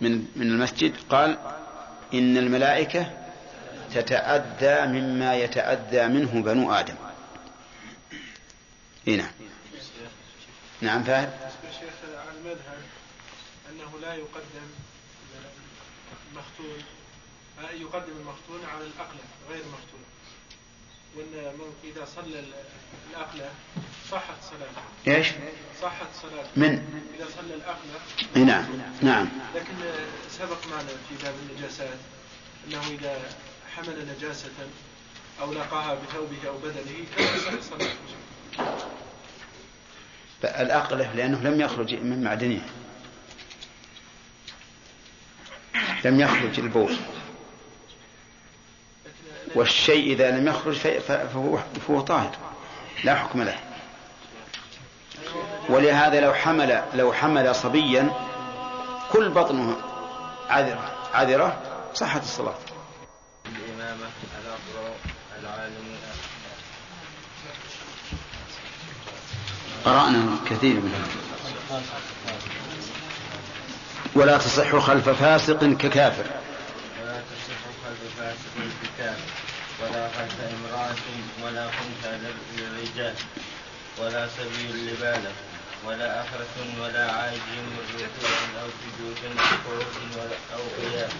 من 0.00 0.26
من 0.36 0.46
المسجد 0.46 0.96
قال 1.10 1.38
إن 2.14 2.36
الملائكة 2.36 3.10
تتأذى 3.94 4.86
مما 4.86 5.34
يتأذى 5.34 6.08
منه 6.08 6.42
بنو 6.42 6.72
آدم. 6.72 6.94
إيه 9.08 9.16
نعم. 9.16 9.30
نعم 10.80 11.02
فهد. 11.02 11.30
الشيخ 11.68 11.94
على 12.04 12.38
المذهب 12.38 12.78
أنه 13.70 14.00
لا 14.00 14.14
يقدم 14.14 14.66
المختون 16.32 16.94
يقدم 17.80 18.12
المختون 18.20 18.60
على 18.74 18.84
الأقلة 18.84 19.20
غير 19.48 19.62
المختون 19.62 20.04
وأن 21.16 21.54
من 21.58 21.74
إذا 21.84 22.04
صلى 22.04 22.38
ال- 22.38 22.52
الأقلة 23.10 23.50
صحت 24.10 24.34
صلاته 24.50 25.16
إيش؟ 25.18 25.28
صحت 25.82 26.06
صلاته 26.22 26.48
من؟ 26.56 27.02
إذا 27.18 27.26
صلى 27.36 27.54
الأقلة 27.54 28.00
إيه 28.36 28.42
نعم 28.44 28.64
نعم 29.02 29.28
لكن 29.54 29.74
سبق 30.30 30.66
معنا 30.70 30.88
في 30.88 31.24
باب 31.24 31.34
النجاسات 31.50 31.98
أنه 32.68 32.80
إذا 33.00 33.18
حمل 33.76 34.06
نجاسة 34.16 34.50
أو 35.40 35.52
لقاها 35.52 35.94
بثوبه 35.94 36.48
أو 36.48 36.58
بدنه 36.58 37.04
كان 37.16 37.36
يصح 37.36 37.50
صلاته 37.70 37.94
الأقلة 40.44 41.14
لأنه 41.14 41.40
لم 41.42 41.60
يخرج 41.60 41.94
من 41.94 42.22
معدنه. 42.24 42.62
لم 46.04 46.20
يخرج 46.20 46.60
البول. 46.60 46.96
والشيء 49.54 50.12
إذا 50.12 50.30
لم 50.30 50.48
يخرج 50.48 50.78
فهو 51.08 51.58
فهو 51.86 52.00
طاهر. 52.00 52.30
لا 53.04 53.14
حكم 53.14 53.42
له. 53.42 53.58
ولهذا 55.68 56.20
لو 56.20 56.34
حمل 56.34 56.82
لو 56.94 57.12
حمل 57.12 57.54
صبيا 57.54 58.10
كل 59.12 59.28
بطنه 59.28 59.76
عذرة. 60.48 60.90
عذرة 61.14 61.62
صحت 61.94 62.22
الصلاة. 62.22 62.58
الإمامة 63.46 64.06
الأقرأ 64.42 64.94
العالم. 65.40 65.84
قرأنا 69.84 70.36
كثير 70.50 70.74
منها 70.74 71.04
ولا 74.14 74.38
تصح 74.38 74.76
خلف 74.76 75.08
فاسق 75.08 75.64
ككافر 75.64 76.24
ولا 77.02 77.20
تصح 77.20 77.60
خلف 77.84 78.18
فاسق 78.18 78.54
الكتاب 78.56 79.16
ولا 79.82 80.08
خلف 80.16 80.36
امرأة 80.40 81.04
ولا 81.42 81.66
خنثى 81.70 82.18
للرجال 82.56 83.14
ولا 83.98 84.28
سبي 84.28 84.66
لبالغ 84.72 85.34
ولا 85.86 86.22
أخرة 86.22 86.54
ولا 86.80 87.12
عاج 87.12 87.48
ركوع 87.94 88.38
أو 88.62 88.68
سجود 88.80 89.18
قعود 89.66 89.96
ولا 90.16 90.36
أو 90.54 90.62
قيام. 90.76 91.10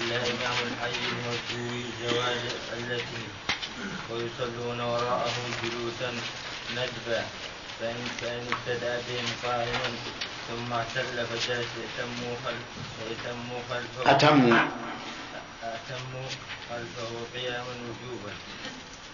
إلا 0.00 0.16
إمام 0.16 0.56
الحي 0.68 1.00
الموتور 1.12 1.84
زوال 2.02 2.42
التي 2.72 3.24
ويصلون 4.10 4.80
وراءه 4.80 5.36
جلوسا 5.62 6.10
ندبا. 6.76 7.24
فإن 7.80 8.08
فإن 8.20 8.46
ابتدأ 8.52 9.02
بهم 9.08 9.26
قائما 9.42 9.90
ثم 10.48 10.72
اعتل 10.72 11.26
فجلس 11.26 11.70
يتموا 11.84 12.34
خلف 12.44 12.66
يتموا 13.10 13.60
خلفه. 13.70 14.10
أتموا. 14.10 14.58
أتموا 15.74 16.28
خلفه 16.70 17.10
قياما 17.34 17.74
وجوبا 17.88 18.32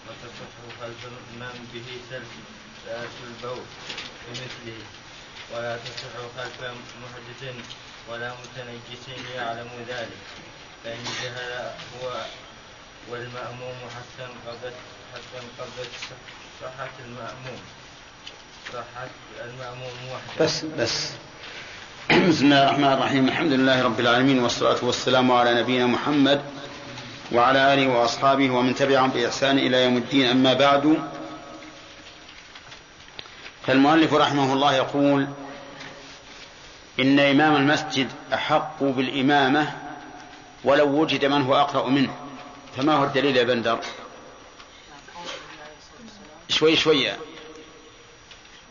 وتصح 0.07 0.49
خلف 0.81 1.05
من 1.39 1.67
به 1.73 1.87
سلس 2.09 3.13
البول 3.23 3.65
بمثله. 4.27 4.83
ولا 5.53 5.77
تصح 5.77 6.13
خلف 6.37 6.61
محدث 7.03 7.55
ولا 8.09 8.33
متنجس 8.33 9.05
يعلم 9.35 9.69
ذلك 9.87 10.17
فإن 10.83 11.03
جهل 11.23 11.71
هو 11.95 12.25
والمأموم 13.09 13.77
حتى 13.95 14.25
انقضت 14.25 14.73
حتى 15.13 15.37
انقضت 15.43 15.91
صحة 16.61 16.89
المأموم. 17.05 17.61
صحة 18.73 19.07
المأموم 19.41 19.97
وحده. 20.11 20.45
بس 20.45 20.65
بس. 20.65 21.09
بسم 22.09 22.45
الله 22.45 22.63
الرحمن 22.63 22.93
الرحيم 22.93 23.27
الحمد 23.27 23.51
لله 23.51 23.83
رب 23.83 23.99
العالمين 23.99 24.39
والصلاة 24.43 24.85
والسلام 24.85 25.31
على 25.31 25.61
نبينا 25.61 25.85
محمد 25.85 26.41
وعلى 27.31 27.73
آله 27.73 27.87
وأصحابه 27.87 28.49
ومن 28.51 28.75
تبعهم 28.75 29.09
بإحسان 29.09 29.57
إلى 29.57 29.83
يوم 29.83 29.97
الدين 29.97 30.25
أما 30.25 30.53
بعد 30.53 31.09
فالمؤلف 33.67 34.13
رحمه 34.13 34.53
الله 34.53 34.73
يقول 34.75 35.27
إن 36.99 37.19
إمام 37.19 37.55
المسجد 37.55 38.11
أحق 38.33 38.83
بالإمامة 38.83 39.73
ولو 40.63 41.01
وجد 41.01 41.25
من 41.25 41.41
هو 41.41 41.55
أقرأ 41.55 41.89
منه. 41.89 42.15
فما 42.77 42.93
هو 42.95 43.03
الدليل 43.03 43.37
يا 43.37 43.43
بندر؟ 43.43 43.79
شوي 46.49 46.75
شوي 46.75 47.11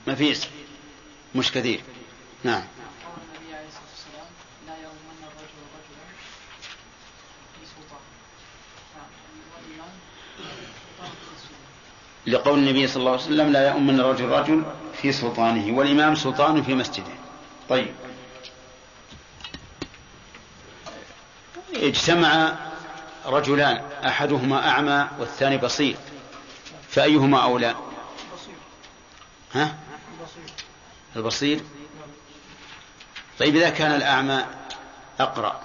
ما 0.07 0.15
فيش 0.15 0.39
مش 1.35 1.53
كثير. 1.53 1.81
نعم 2.45 2.63
قول 2.63 3.23
النبي 3.39 3.55
عليه 3.57 3.67
الصلاة 3.69 3.91
والسلام 3.93 4.27
لا 4.67 4.75
يؤمن 4.83 5.19
الرجل 5.23 5.61
رجلا 5.77 6.07
في 7.61 7.67
سلطان 7.67 8.01
نعم 8.97 9.09
والإمام 9.55 9.93
سلطان 10.39 11.11
في 11.11 11.27
مسجده 11.35 11.69
لقول 12.27 12.59
النبي 12.59 12.87
صلى 12.87 13.01
الله 13.01 13.13
عليه 13.13 13.23
وسلم 13.23 13.53
لا 13.53 13.69
يؤمن 13.69 14.01
الرجل 14.01 14.29
رجل 14.29 14.65
في 15.03 15.13
سلطانه 15.13 15.77
والإمام 15.79 16.15
سلطان 16.15 16.63
في 16.63 16.75
مسجده. 16.75 17.13
طيب. 17.69 17.95
اجتمع 21.75 22.53
رجلان 23.27 23.83
أحدهما 24.07 24.69
أعمى 24.69 25.09
والثاني 25.19 25.57
بصير. 25.59 25.97
فأيهما 26.89 27.43
أولى؟ 27.43 27.75
ها؟ 29.55 29.75
البصير. 31.17 31.61
طيب 33.39 33.57
إذا 33.57 33.71
كان 33.71 33.95
الأعمى 33.95 34.45
أقرأ. 35.21 35.64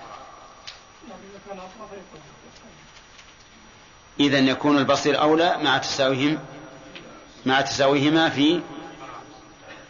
إذا 4.19 4.39
يكون 4.39 4.77
البصير 4.77 5.21
أولى 5.21 5.57
مع 5.57 5.77
تساويهم 5.77 6.39
مع 7.45 7.61
تساويهما 7.61 8.29
في 8.29 8.61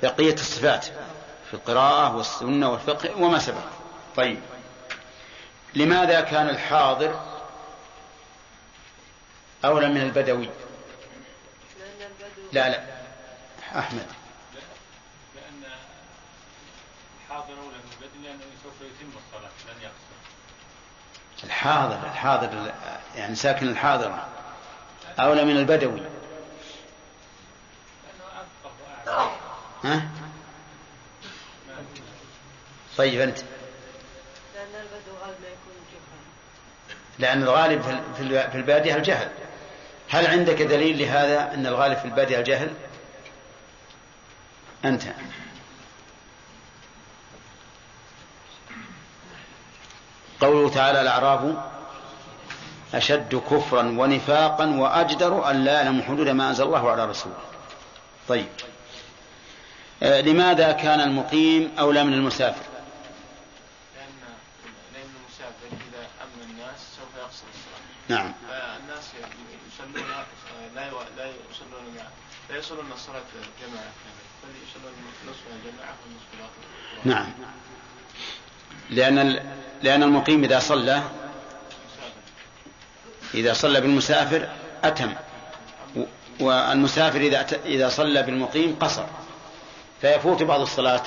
بقية 0.04 0.34
الصفات 0.34 0.86
في 1.48 1.54
القراءة 1.54 2.16
والسنة 2.16 2.70
والفقه 2.72 3.22
وما 3.22 3.40
سبق. 3.40 3.64
طيب. 4.16 4.40
لماذا 5.76 6.22
كان 6.22 6.50
الحاضر 6.50 7.22
أولى 9.66 9.90
من 9.90 10.02
البدوي 10.02 10.50
لا 12.52 12.70
لا. 12.70 12.84
أحمد 13.80 14.06
لأن 15.36 15.64
الحاضر 17.24 17.54
أولى 17.54 17.78
من 17.78 17.92
البدن 18.02 18.24
لأنه 18.24 18.46
سوف 18.64 18.74
يتم 18.82 19.12
الصلاة 19.18 19.74
لن 19.74 19.82
يقصر 19.82 20.20
الحاضر 21.44 22.00
الحاضر 22.06 22.72
يعني 23.16 23.36
ساكن 23.36 23.68
الحاضر. 23.68 24.16
أولى 25.20 25.44
من 25.46 25.58
البدوي. 25.58 26.02
ها؟ 29.84 30.02
طيب 32.98 33.22
أنت. 33.22 33.38
لأن 34.56 34.82
البدو 34.82 35.18
غالبا 35.22 35.48
يكون 35.48 35.74
جهلا 35.92 36.20
لأن 37.20 37.44
الغالب 37.44 37.82
في 37.82 37.90
ال- 37.90 38.04
في 38.18 38.22
ال- 38.24 38.52
في 38.52 38.58
البادية 38.58 38.96
الجهل. 38.96 39.30
هل 40.10 40.28
عندك 40.28 40.62
دليل 40.62 41.00
لهذا 41.00 41.54
أن 41.54 41.66
الغالب 41.68 41.98
في 41.98 42.06
البادية 42.06 42.38
الجهل؟ 42.38 42.74
أنت. 44.86 45.04
قوله 50.42 50.70
تعالى 50.70 51.02
الأعراب 51.02 51.64
أشد 52.94 53.36
كفرا 53.36 53.82
ونفاقا 53.82 54.66
وأجدر 54.66 55.52
أن 55.52 55.64
لا 55.64 55.74
يعلم 55.74 56.02
حدود 56.02 56.30
ما 56.30 56.50
أنزل 56.50 56.64
الله 56.64 56.92
على 56.92 57.06
رسوله. 57.06 57.38
طيب. 58.28 58.48
آه، 60.04 60.22
لماذا 60.22 60.72
كان 60.72 61.02
المقيم 61.02 61.72
أولى 61.80 62.04
من 62.04 62.14
المسافر؟ 62.14 62.66
لأن 63.96 65.10
المسافر 65.20 65.68
إذا 65.72 66.08
أمن 66.24 66.50
الناس 66.50 66.80
سوف 66.96 67.10
يقصر 67.18 67.46
الصلاة. 67.54 67.80
نعم. 68.10 68.34
فالناس 68.50 69.10
يصلون 69.80 70.10
لا 70.76 70.82
لا 71.18 71.26
يصلون 71.52 71.96
لا 72.50 72.58
يصلون 72.58 72.92
الصلاة 72.92 73.22
جماعة 73.62 73.92
كاملة 74.04 74.30
بل 74.44 74.50
يصلون 74.70 74.94
نصفها 75.28 75.72
جماعة 75.72 75.96
الآخر 76.34 76.50
نعم. 77.06 77.34
لأن 78.90 79.20
لأن 79.84 80.04
المقيم 80.04 80.44
إذا 80.44 80.60
صلى 80.60 81.04
إذا 83.34 83.54
صلى 83.54 83.82
بالمسافر 83.82 84.50
أتم 84.84 85.14
والمسافر 86.40 87.20
إذا 87.20 87.46
إذا 87.66 87.90
صلى 87.90 88.24
بالمقيم 88.24 88.76
قصر 88.80 89.06
فيفوت 90.02 90.44
بعض 90.44 90.62
الصلاة. 90.62 91.04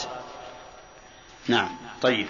نعم 1.48 1.76
طيب. 2.02 2.28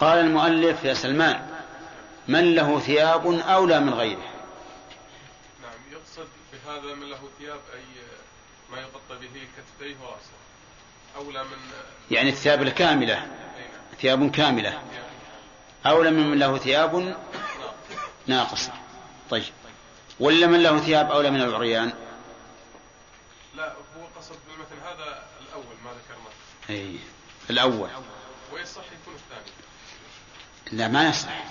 قال 0.00 0.18
المؤلف 0.18 0.84
يا 0.84 0.94
سلمان 0.94 1.48
من 2.28 2.54
له 2.54 2.78
ثياب 2.78 3.26
أولى 3.26 3.80
من 3.80 3.94
غيره؟ 3.94 4.30
نعم 5.62 5.92
يقصد 5.92 6.28
بهذا 6.52 6.94
من 6.94 7.10
له 7.10 7.18
ثياب 7.38 7.60
أي 7.74 7.84
ما 8.70 8.80
يغطى 8.80 9.26
به 9.26 9.48
كتفيه 9.56 9.96
ورأسه. 10.00 10.34
أولى 11.16 11.44
من 11.44 11.58
يعني 12.10 12.28
الثياب 12.28 12.62
الكاملة. 12.62 13.26
ثياب 14.00 14.30
كاملة. 14.30 14.82
أولى 15.86 16.10
من 16.10 16.38
له 16.38 16.58
ثياب 16.58 17.16
ناقصة. 18.26 18.72
طيب. 19.30 19.44
ولا 20.20 20.46
من 20.46 20.62
له 20.62 20.78
ثياب 20.78 21.10
أولى 21.10 21.30
من 21.30 21.42
العريان؟ 21.42 21.92
لا 23.54 23.68
هو 23.72 24.06
قصد 24.16 24.36
بالمثل 24.48 24.86
هذا 24.86 25.22
الأول 25.48 25.74
ما 25.84 25.90
ذكرناه 25.90 26.30
أي 26.70 26.98
الأول. 27.50 27.88
ويصح 28.52 28.82
يكون 29.02 29.14
الثاني. 29.14 29.56
لا 30.72 30.88
ما 30.88 31.08
يصح. 31.08 31.44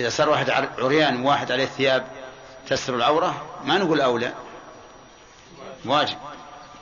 إذا 0.00 0.08
صار 0.08 0.28
واحد 0.28 0.50
عر- 0.50 0.72
عريان 0.84 1.24
وواحد 1.24 1.52
عليه 1.52 1.64
ثياب 1.66 2.06
تستر 2.68 2.94
العورة 2.96 3.60
ما 3.64 3.78
نقول 3.78 4.00
أولى. 4.00 4.34
واجب. 5.84 6.18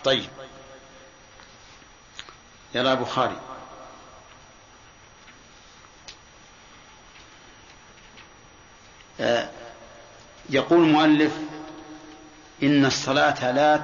طيب. 0.05 0.29
يلا 2.75 2.93
أبو 2.93 3.05
خالد 3.05 3.39
آه، 9.10 9.10
يقول 10.51 10.85
المؤلف 10.85 11.33
إن 12.63 12.85
الصلاة 12.85 13.53
لا 13.53 13.81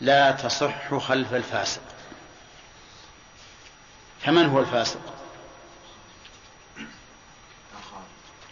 لا 0.00 0.30
تصح 0.30 0.94
خلف 0.94 1.34
الفاسق. 1.34 1.80
فمن 4.20 4.46
هو 4.46 4.60
الفاسق؟ 4.60 5.00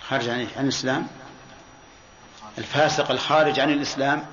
خارج 0.08 0.28
عن 0.28 0.46
الإسلام؟ 0.60 1.06
الفاسق 2.58 3.10
الخارج 3.10 3.60
عن 3.60 3.70
الإسلام. 3.70 4.26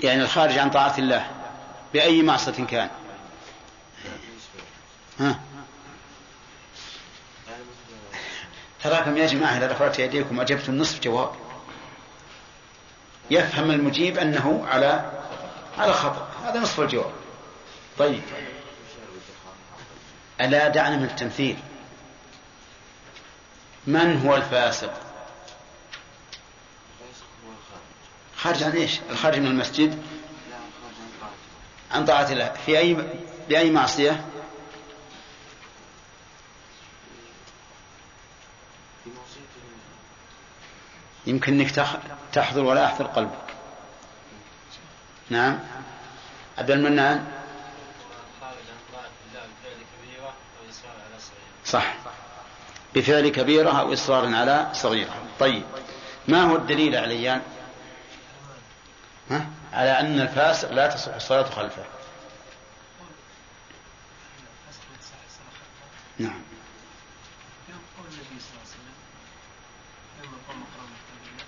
يعني 0.00 0.22
الخارج 0.22 0.58
عن 0.58 0.70
طاعة 0.70 0.98
الله 0.98 1.30
بأي 1.92 2.22
معصية 2.22 2.64
كان؟ 2.64 2.90
ها. 5.20 5.40
تراكم 8.82 9.16
يا 9.16 9.26
جماعة 9.26 9.56
إذا 9.58 9.72
رفعت 9.72 9.98
يديكم 9.98 10.40
أجبت 10.40 10.68
النصف 10.68 11.00
جواب. 11.00 11.30
يفهم 13.30 13.70
المجيب 13.70 14.18
أنه 14.18 14.66
على 14.66 15.12
على 15.78 15.92
خطأ. 15.92 16.28
هذا 16.44 16.60
نصف 16.60 16.80
الجواب. 16.80 17.12
طيب. 17.98 18.22
ألا 20.40 20.68
دعنا 20.68 20.96
من 20.96 21.04
التمثيل. 21.04 21.56
من 23.86 24.26
هو 24.26 24.36
الفاسق؟ 24.36 24.92
خارج 28.36 28.62
عن 28.62 28.70
إيش؟ 28.72 29.00
الخارج 29.10 29.38
من 29.38 29.46
المسجد؟ 29.46 30.02
عن 31.92 32.04
طاعة 32.04 32.32
الله. 32.32 32.52
في 32.66 32.78
أي 32.78 32.96
بأي 33.48 33.70
معصية 33.70 34.24
في 39.04 39.10
معصية 39.10 39.40
يمكن 41.26 41.60
إنك 41.60 41.70
تحضر 42.32 42.64
ولا 42.64 42.84
يحضر 42.84 43.06
قلبك. 43.06 43.54
نعم. 45.30 45.60
عبد 46.58 46.70
المنان؟ 46.70 47.32
صح. 51.64 51.94
بفعل 52.94 53.28
كبيرة 53.28 53.80
أو 53.80 53.92
إصرار 53.92 54.34
على 54.34 54.70
صغيرة. 54.72 55.14
طيب. 55.40 55.62
ما 56.28 56.42
هو 56.42 56.56
الدليل 56.56 56.96
عليان 56.96 57.42
ها؟ 59.30 59.46
على 59.72 60.00
أن 60.00 60.20
الفاسق 60.20 60.72
لا 60.72 60.86
تصح 60.86 61.14
الصلاة 61.14 61.50
خلفه. 61.50 61.84
نعم 66.18 66.42
يوم 67.68 67.80
قول 67.98 68.06
النبي 68.06 68.40
صلى 68.40 68.50
الله 68.50 68.60
عليه 68.60 68.70
وسلم 68.70 68.94
لما 70.22 70.38
قام 70.48 70.60
مقام 70.60 70.88
التنبيه 71.00 71.44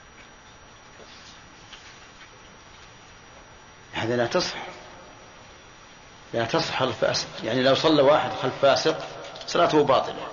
هذا 4.06 4.16
لا 4.16 4.26
تصح. 4.26 4.56
لا 6.34 6.44
تصح 6.44 6.82
الفاسق 6.82 7.28
يعني 7.44 7.62
لو 7.62 7.74
صلى 7.74 8.02
واحد 8.02 8.30
خلف 8.42 8.54
فاسق 8.62 8.98
صلاته 9.46 9.84
باطلة. 9.84 10.28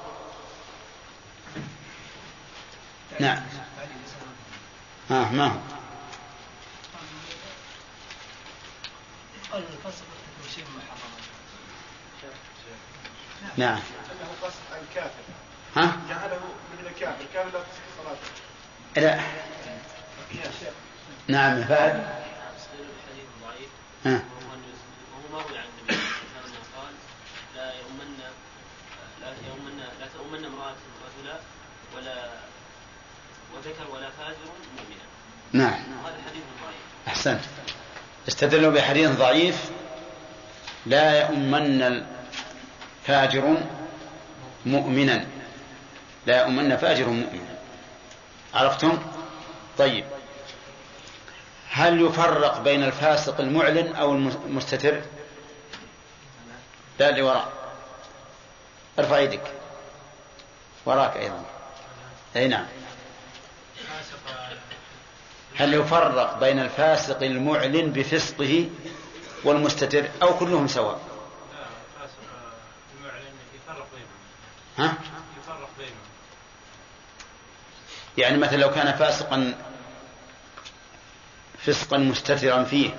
نعم. 3.20 3.44
ها 5.10 5.32
ما 5.32 5.48
هو؟ 5.48 5.58
نعم. 13.58 13.80
كافر 14.96 15.10
ها؟ 15.76 15.98
جعله 16.10 16.40
مثل 16.74 16.88
الكافر 16.88 17.22
الكافر 17.22 17.50
لا. 17.50 17.60
تصح 17.60 17.84
صلاته 18.04 18.44
لا 18.96 19.24
نعم 21.28 21.62
ضعيف 21.62 22.23
ها. 24.06 24.12
وهو 24.12 25.40
مروي 25.40 25.58
عن 25.58 25.66
النبي 25.66 25.94
صلى 25.94 26.30
الله 26.30 26.40
عليه 26.40 26.50
وسلم 26.50 26.66
قال 26.78 26.94
لا 27.56 27.74
يؤمن 27.74 28.18
لا 29.22 29.30
يؤمن 29.48 29.78
لا 30.00 30.08
تؤمن 30.18 30.46
امرأة 30.46 30.76
رجلا 31.06 31.40
ولا 31.96 32.30
وذكر 33.56 33.92
ولا 33.94 34.10
فاجر 34.10 34.52
مؤمنا 34.78 35.06
نعم. 35.54 35.74
وهذا 36.04 36.18
حديث 36.30 36.44
ضعيف 36.64 37.08
أحسنت. 37.08 37.42
استدلوا 38.28 38.72
بحديث 38.72 39.10
ضعيف. 39.10 39.72
لا 40.86 41.22
يؤمن 41.22 42.06
فاجر 43.06 43.58
مؤمنا. 44.66 45.26
لا 46.28 46.42
يؤمن 46.42 46.78
فاجر 46.78 47.08
مؤمنا. 47.10 47.58
عرفتم؟ 48.54 49.00
طيب. 49.78 50.06
هل 51.76 52.02
يفرق 52.02 52.62
بين 52.62 52.84
الفاسق 52.84 53.40
المعلن 53.40 53.96
أو 53.96 54.12
المستتر؟ 54.14 55.02
لا 57.00 57.10
اللي 57.10 57.22
وراء. 57.22 57.52
ارفع 59.00 59.20
يدك. 59.20 59.52
وراك 60.86 61.18
أيضا. 61.18 61.46
أي 62.36 62.48
نعم. 62.48 62.66
هل 65.56 65.74
يفرق 65.74 66.40
بين 66.40 66.60
الفاسق 66.60 67.24
المعلن 67.24 67.92
بفسقه 67.92 68.70
والمستتر 69.44 70.10
أو 70.22 70.38
كلهم 70.38 70.68
سواء؟ 70.68 71.00
ها؟ 74.78 74.94
يفرق 75.40 75.70
بينهم. 75.78 75.94
يعني 78.18 78.38
مثلا 78.38 78.58
لو 78.58 78.72
كان 78.72 78.96
فاسقا 78.96 79.54
فسقا 81.66 81.98
مستترا 81.98 82.64
فيه. 82.64 82.96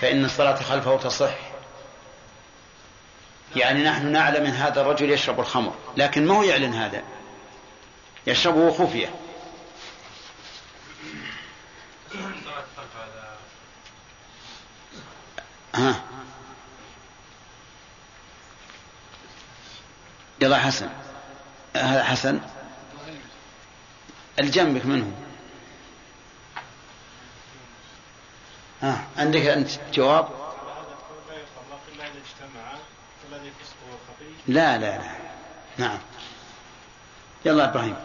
فإن 0.00 0.24
الصلاة 0.24 0.62
خلفه 0.62 0.96
تصح. 0.96 1.34
يعني 3.56 3.84
نحن 3.84 4.06
نعلم 4.12 4.46
أن 4.46 4.52
هذا 4.52 4.80
الرجل 4.80 5.10
يشرب 5.10 5.40
الخمر 5.40 5.74
لكن 5.96 6.26
ما 6.26 6.34
هو 6.34 6.42
يعلن 6.42 6.74
هذا؟ 6.74 7.02
يشربه 8.26 8.72
خفية. 8.72 9.14
ها؟ 15.74 16.02
يلا 20.40 20.58
حسن. 20.58 20.88
هذا 21.76 22.04
حسن؟ 22.04 22.40
الجنبك 24.38 24.86
منه 24.86 25.25
ها 28.82 29.04
عندك 29.16 29.40
أنت 29.40 29.68
جواب؟ 29.94 30.28
لا 34.46 34.78
لا 34.78 34.98
لا. 34.98 35.10
نعم. 35.78 35.98
يلا 37.44 37.70
إبراهيم. 37.70 37.96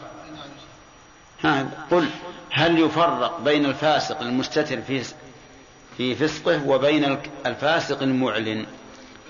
ها 1.44 1.68
قل 1.92 2.10
هل 2.52 2.80
يفرق 2.80 3.40
بين 3.40 3.66
الفاسق 3.66 4.22
المستتر 4.22 4.82
في 4.82 5.04
في 5.98 6.16
فسقه 6.16 6.68
وبين 6.68 7.18
الفاسق 7.46 8.02
المعلن؟ 8.02 8.66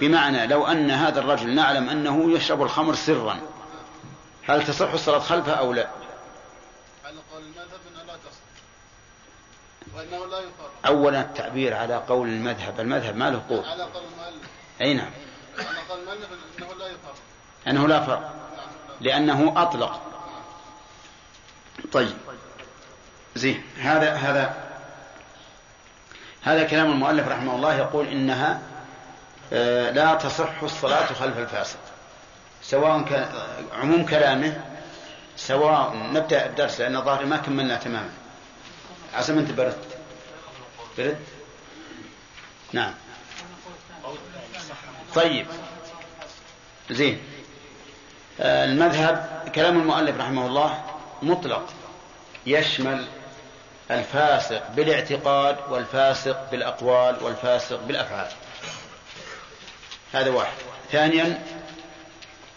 بمعنى 0.01 0.47
لو 0.47 0.67
أن 0.67 0.91
هذا 0.91 1.19
الرجل 1.19 1.55
نعلم 1.55 1.89
أنه 1.89 2.31
يشرب 2.31 2.61
الخمر 2.61 2.95
سرا 2.95 3.39
هل 4.47 4.67
تصح 4.67 4.91
الصلاة 4.91 5.19
خلفه 5.19 5.51
أو 5.51 5.73
لا 5.73 5.87
على 7.05 7.17
قول 7.33 7.43
المذهب 7.43 7.79
انها 7.91 8.03
لا 8.03 8.13
تصح 8.13 8.41
لا 9.95 10.41
أولا 10.87 11.21
التعبير 11.21 11.73
على 11.73 11.95
قول 11.95 12.27
المذهب. 12.27 12.79
المذهب 12.79 13.15
ما 13.15 13.29
له 13.29 13.41
قول. 13.49 13.65
على 13.65 13.83
قول 13.83 14.03
المؤلف. 14.03 14.49
أي 14.81 14.93
نعم. 14.93 15.11
على 15.57 15.79
قول 15.89 15.99
المؤلف 15.99 16.27
إنه 16.59 16.67
لا 16.75 16.87
يفرق 16.87 17.15
أنه 17.67 17.87
لا 17.87 17.99
فرق. 18.01 18.33
لأنه 19.01 19.53
أطلق. 19.61 20.01
طيب. 21.91 22.17
زين. 23.35 23.63
هذا 23.77 24.13
هذا 24.13 24.71
هذا 26.41 26.63
كلام 26.63 26.91
المؤلف 26.91 27.27
رحمه 27.27 27.55
الله 27.55 27.75
يقول 27.75 28.07
إنها 28.07 28.61
آه، 29.53 29.91
لا 29.91 30.15
تصح 30.15 30.63
الصلاة 30.63 31.05
خلف 31.05 31.37
الفاسق. 31.37 31.79
سواء 32.61 33.01
كان 33.01 33.29
عموم 33.73 34.05
كلامه 34.05 34.61
سواء 35.37 35.95
نبدأ 35.95 36.45
الدرس 36.45 36.81
لأن 36.81 37.01
ظاهري 37.01 37.25
ما 37.25 37.37
كملنا 37.37 37.75
تماما. 37.75 38.20
عسى 39.13 39.31
أنت 39.31 39.51
برد 39.51 39.77
برد 40.97 41.17
نعم. 42.73 42.93
طيب. 45.15 45.47
زين. 46.91 47.19
آه، 48.39 48.65
المذهب 48.65 49.49
كلام 49.55 49.81
المؤلف 49.81 50.17
رحمه 50.17 50.47
الله 50.47 50.83
مطلق. 51.21 51.73
يشمل 52.45 53.07
الفاسق 53.91 54.71
بالاعتقاد 54.71 55.57
والفاسق 55.69 56.51
بالأقوال 56.51 57.23
والفاسق 57.23 57.83
بالأفعال. 57.83 58.27
هذا 60.13 60.29
واحد. 60.29 60.53
ثانيا 60.91 61.43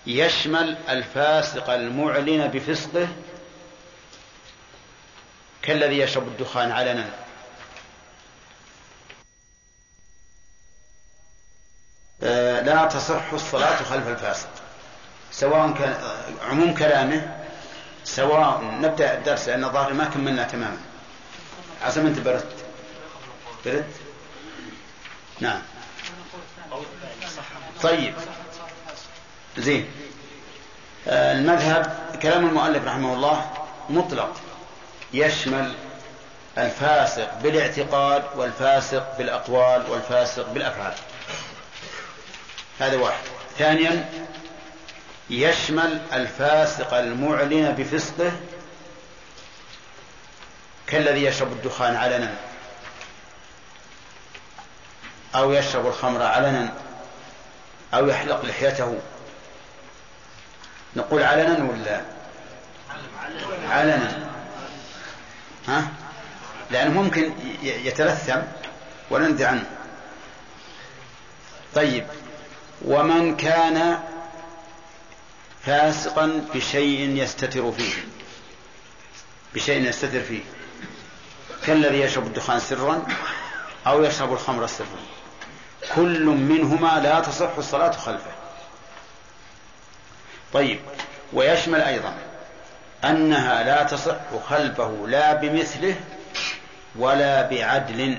يشمل 0.07 0.77
الفاسق 0.89 1.71
المعلن 1.71 2.49
بفسقه 2.49 3.09
كالذي 5.65 5.99
يشرب 5.99 6.29
الدخان 6.29 6.73
علنا 6.73 7.11
آه، 12.23 12.61
لا 12.61 12.87
تصح 12.87 13.33
الصلاة 13.33 13.83
خلف 13.83 14.09
الفاسق. 14.09 14.49
سواء 15.33 15.73
كان 15.73 15.97
عموم 16.43 16.75
كلامه 16.75 17.45
سواء 18.05 18.65
نبدأ 18.65 19.15
الدرس 19.15 19.49
لأن 19.49 19.73
ظاهر 19.73 19.93
ما 19.93 20.05
كملنا 20.05 20.45
تماما. 20.45 20.79
عسى 21.83 22.01
أنت 22.01 22.19
برد 22.19 22.53
برد 23.67 23.93
نعم. 25.41 25.63
طيب. 27.83 28.15
زين. 29.59 29.91
آه، 31.09 31.33
المذهب 31.33 32.17
كلام 32.23 32.47
المؤلف 32.47 32.85
رحمه 32.85 33.15
الله 33.15 33.51
مطلق. 33.91 34.44
يشمل 35.15 35.73
الفاسق 36.59 37.35
بالاعتقاد 37.43 38.23
والفاسق 38.37 39.19
بالأقوال 39.19 39.91
والفاسق 39.91 40.49
بالأفعال. 40.49 40.95
هذا 42.81 42.97
واحد. 42.97 43.25
ثانيا 43.59 44.09
يشمل 45.31 46.01
الفاسق 46.13 46.95
المعلن 46.95 47.75
بفسقه 47.79 48.33
كالذي 50.87 51.25
يشرب 51.25 51.53
الدخان 51.53 51.97
علنا 51.97 52.35
أو 55.35 55.53
يشرب 55.53 55.87
الخمر 55.87 56.23
علنا 56.23 56.73
أو 57.95 58.09
يحلق 58.09 58.45
لحيته. 58.45 58.99
نقول 60.97 61.23
علنا 61.23 61.71
ولا؟ 61.71 62.01
علنا. 63.69 64.24
ها؟ 65.69 65.89
لأنه 66.71 67.03
ممكن 67.03 67.33
يتلثم 67.63 68.41
ونندى 69.11 69.45
عنه. 69.45 69.71
طيب. 71.75 72.07
ومن 72.85 73.37
كان 73.37 73.99
فاسقا 75.63 76.47
بشيء 76.55 77.23
يستتر 77.23 77.73
فيه. 77.73 77.93
بشيء 79.55 79.89
يستتر 79.89 80.21
فيه. 80.21 80.43
كالذي 81.67 82.01
يشرب 82.01 82.27
الدخان 82.27 82.61
سرا 82.61 83.07
أو 83.87 84.05
يشرب 84.05 84.33
الخمر 84.33 84.67
سرا. 84.67 84.87
كل 85.95 86.25
منهما 86.25 87.01
لا 87.01 87.21
تصح 87.21 87.57
الصلاة 87.59 87.91
خلفه. 87.91 88.31
طيب. 90.53 90.81
ويشمل 91.33 91.81
أيضا 91.81 92.15
أنها 93.11 93.63
لا 93.63 93.83
تصح 93.83 94.17
خلفه 94.49 95.07
لا 95.09 95.33
بمثله 95.35 95.97
ولا 96.97 97.43
بعدل. 97.43 98.19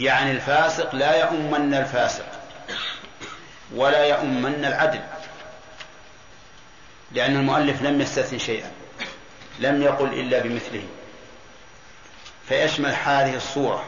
يعني 0.00 0.30
الفاسق 0.30 0.94
لا 0.94 1.16
يؤمن 1.16 1.74
الفاسق 1.74 2.26
ولا 3.74 4.04
يؤمن 4.04 4.64
العدل 4.64 5.00
لأن 7.12 7.36
المؤلف 7.36 7.82
لم 7.82 8.00
يستثن 8.00 8.38
شيئا 8.38 8.70
لم 9.58 9.82
يقل 9.82 10.12
إلا 10.12 10.38
بمثله. 10.38 10.82
فيشمل 12.48 12.94
هذه 13.04 13.36
الصورة. 13.36 13.84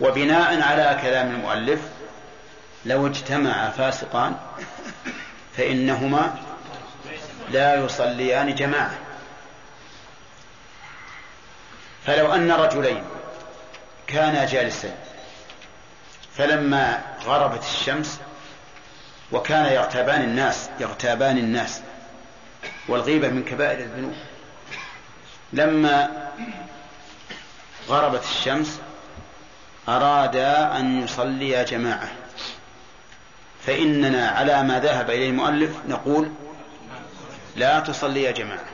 وبناء 0.00 0.62
على 0.62 0.98
كلام 1.02 1.30
المؤلف 1.30 1.80
لو 2.84 3.06
اجتمع 3.06 3.70
فاسقان 3.70 4.36
فإنهما 5.56 6.34
لا 7.50 7.74
يصليان 7.74 8.54
جماعة. 8.54 8.98
فلو 12.06 12.34
أن 12.34 12.52
رجلين 12.52 13.04
كانا 14.06 14.44
جالسين 14.46 14.94
فلما 16.36 17.02
غربت 17.24 17.62
الشمس 17.62 18.20
وكان 19.32 19.72
يغتابان 19.72 20.22
الناس 20.22 20.70
يغتابان 20.80 21.38
الناس 21.38 21.80
والغيبة 22.88 23.28
من 23.28 23.44
كبائر 23.44 23.78
الذنوب 23.78 24.14
لما 25.52 26.10
غربت 27.88 28.22
الشمس 28.22 28.80
أرادا 29.88 30.76
أن 30.76 31.04
يصليا 31.04 31.62
جماعة. 31.62 32.08
فإننا 33.66 34.28
على 34.28 34.62
ما 34.62 34.80
ذهب 34.80 35.10
إليه 35.10 35.30
المؤلف 35.30 35.70
نقول 35.88 36.30
لا 37.56 37.80
تصليا 37.80 38.30
جماعة. 38.30 38.64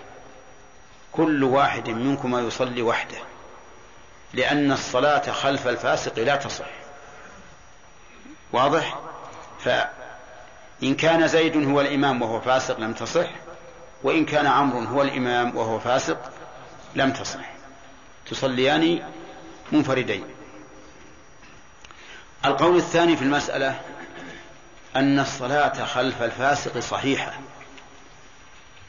كل 1.12 1.45
واحد 1.45 1.89
منكما 1.89 2.41
يصلي 2.41 2.83
وحده. 2.83 3.18
لأن 4.35 4.72
الصلاة 4.72 5.33
خلف 5.33 5.68
الفاسق 5.68 6.18
لا 6.18 6.37
تصح. 6.37 6.70
واضح؟ 8.53 8.99
فإن 9.64 10.95
كان 10.95 11.28
زيد 11.28 11.68
هو 11.68 11.81
الإمام 11.81 12.22
وهو 12.22 12.41
فاسق 12.41 12.81
لم 12.81 12.93
تصح 12.93 13.28
وإن 14.03 14.24
كان 14.24 14.47
عمرو 14.47 14.81
هو 14.81 15.03
الإمام 15.03 15.57
وهو 15.57 15.78
فاسق 15.78 16.33
لم 16.95 17.12
تصح. 17.12 17.51
تصليان 18.31 19.03
منفردين. 19.72 20.24
القول 22.45 22.76
الثاني 22.76 23.16
في 23.16 23.22
المسألة 23.22 23.81
أن 24.97 25.18
الصلاة 25.18 25.85
خلف 25.85 26.22
الفاسق 26.22 26.78
صحيحة. 26.78 27.33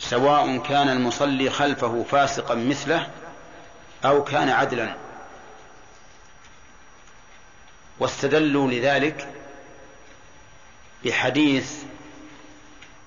سواء 0.01 0.57
كان 0.57 0.89
المصلي 0.89 1.49
خلفه 1.49 2.05
فاسقا 2.11 2.55
مثله 2.55 3.07
أو 4.05 4.23
كان 4.23 4.49
عدلا. 4.49 4.95
واستدلوا 7.99 8.71
لذلك 8.71 9.27
بحديث 11.05 11.73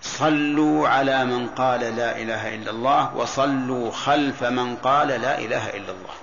صلوا 0.03 0.89
على 0.89 1.25
من 1.25 1.49
قال 1.49 1.81
لا 1.81 2.17
إله 2.19 2.55
إلا 2.55 2.71
الله 2.71 3.17
وصلوا 3.17 3.91
خلف 3.91 4.43
من 4.43 4.77
قال 4.77 5.09
لا 5.09 5.39
إله 5.39 5.71
إلا 5.71 5.93
الله. 5.93 6.15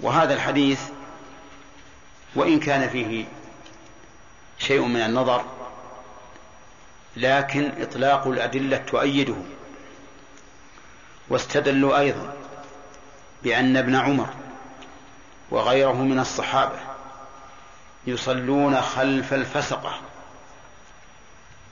وهذا 0.00 0.34
الحديث 0.34 0.80
وإن 2.34 2.60
كان 2.60 2.88
فيه 2.88 3.24
شيء 4.58 4.82
من 4.82 5.00
النظر 5.00 5.57
لكن 7.16 7.72
إطلاق 7.82 8.26
الأدلة 8.26 8.76
تؤيده. 8.76 9.36
واستدلوا 11.28 11.98
أيضا 11.98 12.32
بأن 13.42 13.76
ابن 13.76 13.94
عمر 13.94 14.28
وغيره 15.50 16.02
من 16.02 16.18
الصحابة 16.18 16.78
يصلون 18.06 18.80
خلف 18.80 19.34
الفسقة 19.34 20.00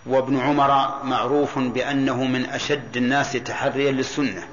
وابن 0.06 0.40
عمر 0.40 1.04
معروف 1.04 1.58
بأنه 1.58 2.24
من 2.24 2.50
أشد 2.50 2.96
الناس 2.96 3.32
تحريا 3.32 3.92
للسنة 3.92 4.48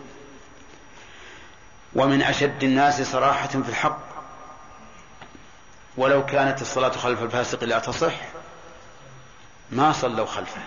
ومن 1.96 2.22
أشد 2.22 2.64
الناس 2.64 3.02
صراحة 3.02 3.48
في 3.48 3.70
الحق. 3.70 4.00
ولو 5.98 6.26
كانت 6.26 6.62
الصلاة 6.62 6.90
خلف 6.90 7.24
الفاسق 7.24 7.64
لا 7.64 7.80
تصح. 7.80 8.14
ما 9.72 9.94
صلوا 9.94 10.26
خلفه. 10.26 10.62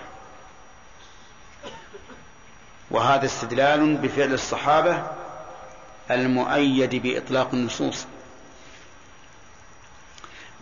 وهذا 2.90 3.26
استدلال 3.26 3.96
بفعل 3.96 4.32
الصحابة 4.32 5.10
المؤيد 6.10 6.94
بإطلاق 6.94 7.48
النصوص. 7.52 8.06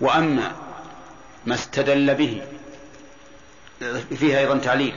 وأما 0.01 0.53
ما 1.47 1.55
استدل 1.55 2.15
به 2.15 2.43
فيها 4.17 4.39
أيضا 4.39 4.59
تعليل. 4.59 4.97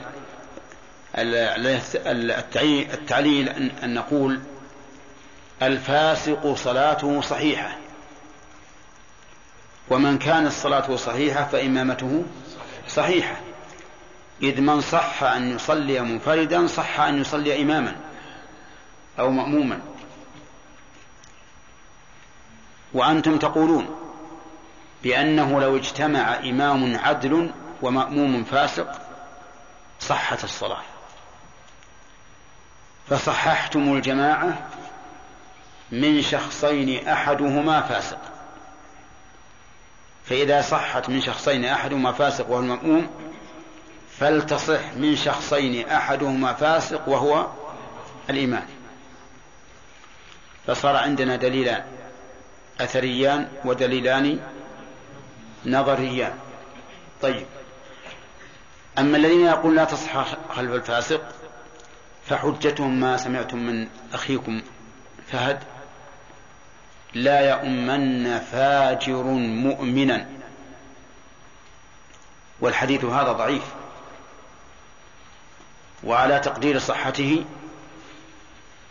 التعليل 2.94 3.48
أن 3.82 3.94
نقول 3.94 4.40
الفاسق 5.62 6.54
صلاته 6.54 7.20
صحيحة. 7.20 7.76
ومن 9.90 10.18
كانت 10.18 10.52
صلاته 10.52 10.96
صحيحة 10.96 11.44
فإمامته 11.44 12.24
صحيحة. 12.88 13.36
إذ 14.42 14.60
من 14.60 14.80
صح 14.80 15.22
أن 15.22 15.54
يصلي 15.56 16.00
منفردا 16.00 16.66
صح 16.66 17.00
أن 17.00 17.20
يصلي 17.20 17.62
إماما 17.62 17.96
أو 19.18 19.30
مأموما. 19.30 19.80
وأنتم 22.92 23.38
تقولون 23.38 23.96
بأنه 25.02 25.60
لو 25.60 25.76
اجتمع 25.76 26.34
إمام 26.34 26.98
عدل 26.98 27.50
ومأموم 27.82 28.44
فاسق 28.44 29.00
صحت 30.00 30.44
الصلاة. 30.44 30.82
فصححتم 33.08 33.96
الجماعة 33.96 34.68
من 35.92 36.22
شخصين 36.22 37.08
أحدهما 37.08 37.80
فاسق. 37.80 38.37
فإذا 40.28 40.60
صحت 40.60 41.08
من 41.08 41.20
شخصين 41.20 41.64
أحدهما 41.64 42.12
فاسق 42.12 42.50
وهو 42.50 42.60
المأموم 42.60 43.06
فلتصح 44.18 44.80
من 44.96 45.16
شخصين 45.16 45.88
أحدهما 45.88 46.52
فاسق 46.52 47.08
وهو 47.08 47.46
الإمام 48.30 48.66
فصار 50.66 50.96
عندنا 50.96 51.36
دليلان 51.36 51.84
أثريان 52.80 53.48
ودليلان 53.64 54.40
نظريان. 55.66 56.32
طيب. 57.22 57.46
أما 58.98 59.16
الذين 59.16 59.46
يقول 59.46 59.76
لا 59.76 59.84
تصح 59.84 60.36
خلف 60.48 60.72
الفاسق 60.72 61.20
فحجتهم 62.26 63.00
ما 63.00 63.16
سمعتم 63.16 63.58
من 63.58 63.88
أخيكم 64.14 64.62
فهد. 65.26 65.58
لا 67.14 67.50
يؤمن 67.50 68.38
فاجر 68.38 69.22
مؤمنا. 69.22 70.26
والحديث 72.60 73.04
هذا 73.04 73.32
ضعيف. 73.32 73.62
وعلى 76.04 76.38
تقدير 76.38 76.78
صحته 76.78 77.44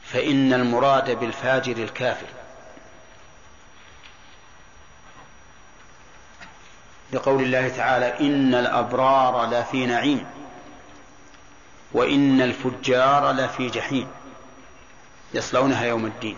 فإن 0.03 0.53
المراد 0.53 1.19
بالفاجر 1.19 1.77
الكافر. 1.83 2.27
لقول 7.13 7.43
الله 7.43 7.69
تعالى 7.69 8.19
إن 8.19 8.53
الأبرار 8.53 9.45
لفي 9.49 9.85
نعيم 9.85 10.25
وإن 11.93 12.41
الفجار 12.41 13.31
لفي 13.31 13.67
جحيم. 13.67 14.07
يصلونها 15.33 15.85
يوم 15.85 16.05
الدين. 16.05 16.37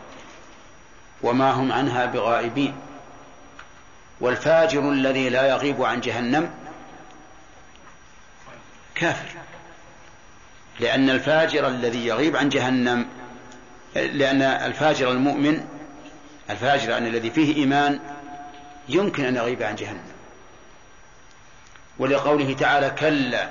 وما 1.24 1.52
هم 1.52 1.72
عنها 1.72 2.06
بغائبين. 2.06 2.76
والفاجر 4.22 4.92
الذي 4.92 5.30
لا 5.30 5.48
يغيب 5.48 5.84
عن 5.84 6.02
جهنم 6.02 6.50
كافر. 8.96 9.30
لأن 10.80 11.10
الفاجر 11.10 11.68
الذي 11.68 12.08
يغيب 12.08 12.36
عن 12.36 12.50
جهنم 12.50 13.06
لأن 13.96 14.42
الفاجر 14.42 15.12
المؤمن 15.12 15.66
الفاجر 16.50 16.98
أن 16.98 17.08
الذي 17.08 17.30
فيه 17.30 17.56
إيمان 17.56 18.00
يمكن 18.90 19.26
أن 19.26 19.36
يغيب 19.36 19.64
عن 19.64 19.76
جهنم. 19.76 20.04
ولقوله 22.00 22.54
تعالى 22.54 22.90
كلا 22.90 23.50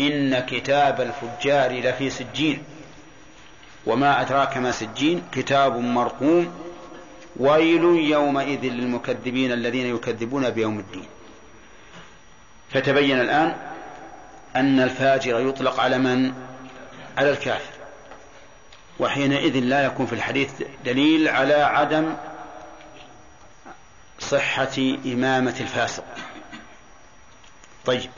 إن 0.00 0.38
كتاب 0.40 1.00
الفجار 1.00 1.80
لفي 1.80 2.10
سجين. 2.10 2.62
وما 3.86 4.20
أدراك 4.20 4.56
ما 4.56 4.70
سجين؟ 4.70 5.22
كتاب 5.32 5.76
مرقوم 5.78 6.52
ويل 7.36 7.84
يومئذ 7.84 8.60
للمكذبين 8.60 9.52
الذين 9.52 9.96
يكذبون 9.96 10.50
بيوم 10.50 10.78
الدين. 10.78 11.06
فتبين 12.70 13.20
الآن 13.20 13.56
أن 14.56 14.80
الفاجر 14.80 15.48
يطلق 15.48 15.80
على 15.80 15.98
من؟ 15.98 16.34
على 17.18 17.30
الكافر. 17.30 17.74
وحينئذ 19.00 19.58
لا 19.58 19.84
يكون 19.84 20.06
في 20.06 20.12
الحديث 20.12 20.50
دليل 20.84 21.28
على 21.28 21.54
عدم 21.54 22.16
صحة 24.18 24.96
إمامة 25.06 25.56
الفاسق. 25.60 26.04
طيب 27.84 28.10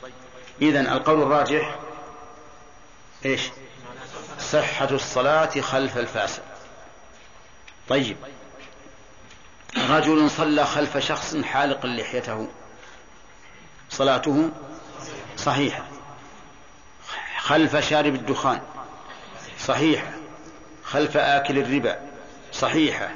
إذن 0.61 0.87
القول 0.87 1.21
الراجح 1.21 1.79
إيش؟ 3.25 3.41
صحة 4.39 4.89
الصلاة 4.91 5.61
خلف 5.61 5.97
الفاسق. 5.97 6.43
طيب 7.89 8.17
رجل 9.89 10.29
صلى 10.29 10.65
خلف 10.65 10.97
شخص 10.97 11.35
حالق 11.35 11.85
لحيته. 11.85 12.47
صلاته 13.89 14.49
صحيحة. 15.37 15.83
خلف 17.37 17.75
شارب 17.89 18.15
الدخان. 18.15 18.61
صحيحة. 19.59 20.11
خلف 20.83 21.17
آكل 21.17 21.57
الربا. 21.57 21.99
صحيحة. 22.53 23.09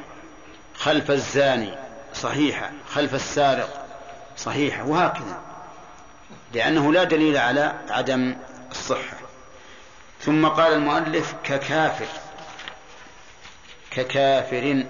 خلف 0.76 1.12
الزاني. 1.12 1.76
صحيحة. 2.14 2.72
خلف 2.93 3.16
السارق. 3.16 3.88
صحيحة. 4.38 4.84
وهكذا. 4.84 5.41
لأنه 6.53 6.93
لا 6.93 7.03
دليل 7.03 7.38
على 7.38 7.76
عدم 7.89 8.36
الصحة. 8.72 9.18
ثم 10.22 10.47
قال 10.47 10.74
المؤلف 10.74 11.34
ككافر. 11.43 12.07
ككافر 13.91 14.86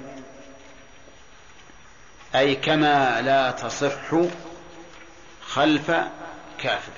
أي 2.36 2.56
كما 2.56 3.22
لا 3.22 3.52
تصح 3.52 4.12
خلف 5.48 5.92
كافر. 6.58 6.92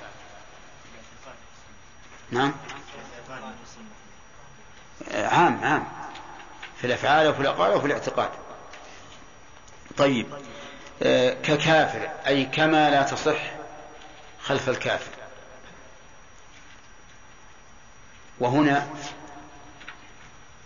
نعم. 2.32 2.54
عام 5.14 5.60
عام. 5.64 5.88
في 6.78 6.88
الأفعال 6.88 7.28
وفي 7.28 7.40
الأقوال 7.40 7.72
وفي 7.72 7.88
الاعتقاد. 7.88 8.30
طيب 9.98 10.28
آه، 11.04 11.34
ككافر 11.34 12.10
أي 12.28 12.46
كما 12.46 12.90
لا 12.90 13.04
تصح 13.04 13.38
خلف 14.42 14.70
الكافر. 14.70 15.12
وهنا 18.40 18.88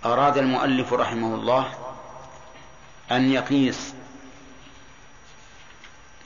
أراد 0.05 0.37
المؤلف 0.37 0.93
رحمه 0.93 1.35
الله 1.35 1.73
أن 3.11 3.31
يقيس 3.31 3.93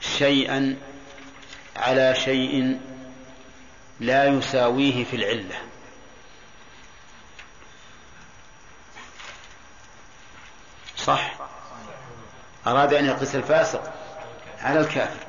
شيئا 0.01 0.77
على 1.75 2.15
شيء 2.15 2.79
لا 3.99 4.25
يساويه 4.25 5.03
في 5.03 5.15
العلة. 5.15 5.55
صح؟ 10.97 11.33
أراد 12.67 12.93
أن 12.93 13.05
يقيس 13.05 13.35
الفاسق 13.35 13.93
على 14.61 14.79
الكافر. 14.79 15.25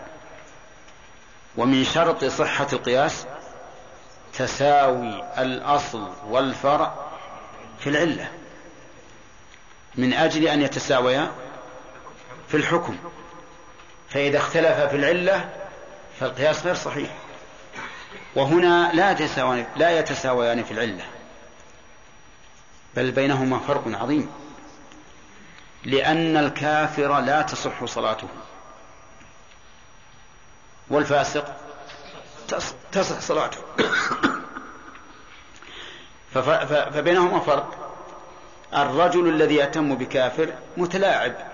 ومن 1.57 1.85
شرط 1.85 2.25
صحة 2.25 2.67
القياس 2.73 3.27
تساوي 4.33 5.25
الأصل 5.39 6.13
والفرع 6.27 6.95
في 7.81 7.89
العلة. 7.89 8.31
من 9.95 10.13
أجل 10.13 10.49
أن 10.49 10.63
يتساويا 10.63 11.33
في 12.49 12.57
الحكم. 12.57 12.99
فإذا 14.13 14.39
اختلف 14.39 14.81
في 14.81 14.97
العلة 14.97 15.51
فالقياس 16.21 16.65
غير 16.65 16.75
صحيح. 16.75 17.11
وهنا 18.35 18.91
لا 18.93 19.11
يتساويان 19.11 19.67
لا 19.77 19.99
يتساويان 19.99 20.65
في 20.65 20.71
العلة. 20.71 21.05
بل 22.97 23.11
بينهما 23.11 23.59
فرق 23.59 23.85
عظيم. 23.87 24.31
لأن 25.85 26.37
الكافر 26.37 27.21
لا 27.21 27.43
تصح 27.43 27.85
صلاته. 27.85 28.29
والفاسق 30.91 31.57
تصح 32.93 33.21
صلاته. 33.21 33.59
فبينهما 36.95 37.41
فرق. 37.41 37.95
الرجل 38.75 39.29
الذي 39.29 39.55
يهتم 39.55 39.95
بكافر 39.95 40.53
متلاعب. 40.77 41.52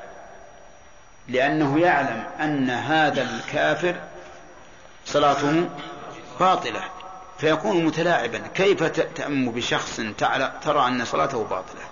لأنه 1.28 1.80
يعلم 1.80 2.24
أن 2.40 2.70
هذا 2.70 3.22
الكافر 3.22 3.96
صلاته 5.06 5.68
باطلة 6.40 6.84
فيكون 7.38 7.84
متلاعبا. 7.84 8.38
كيف 8.38 8.82
تأم 8.84 9.50
بشخص 9.50 10.00
ترى 10.62 10.86
أن 10.86 11.04
صلاته 11.04 11.44
باطلة؟ 11.44 11.82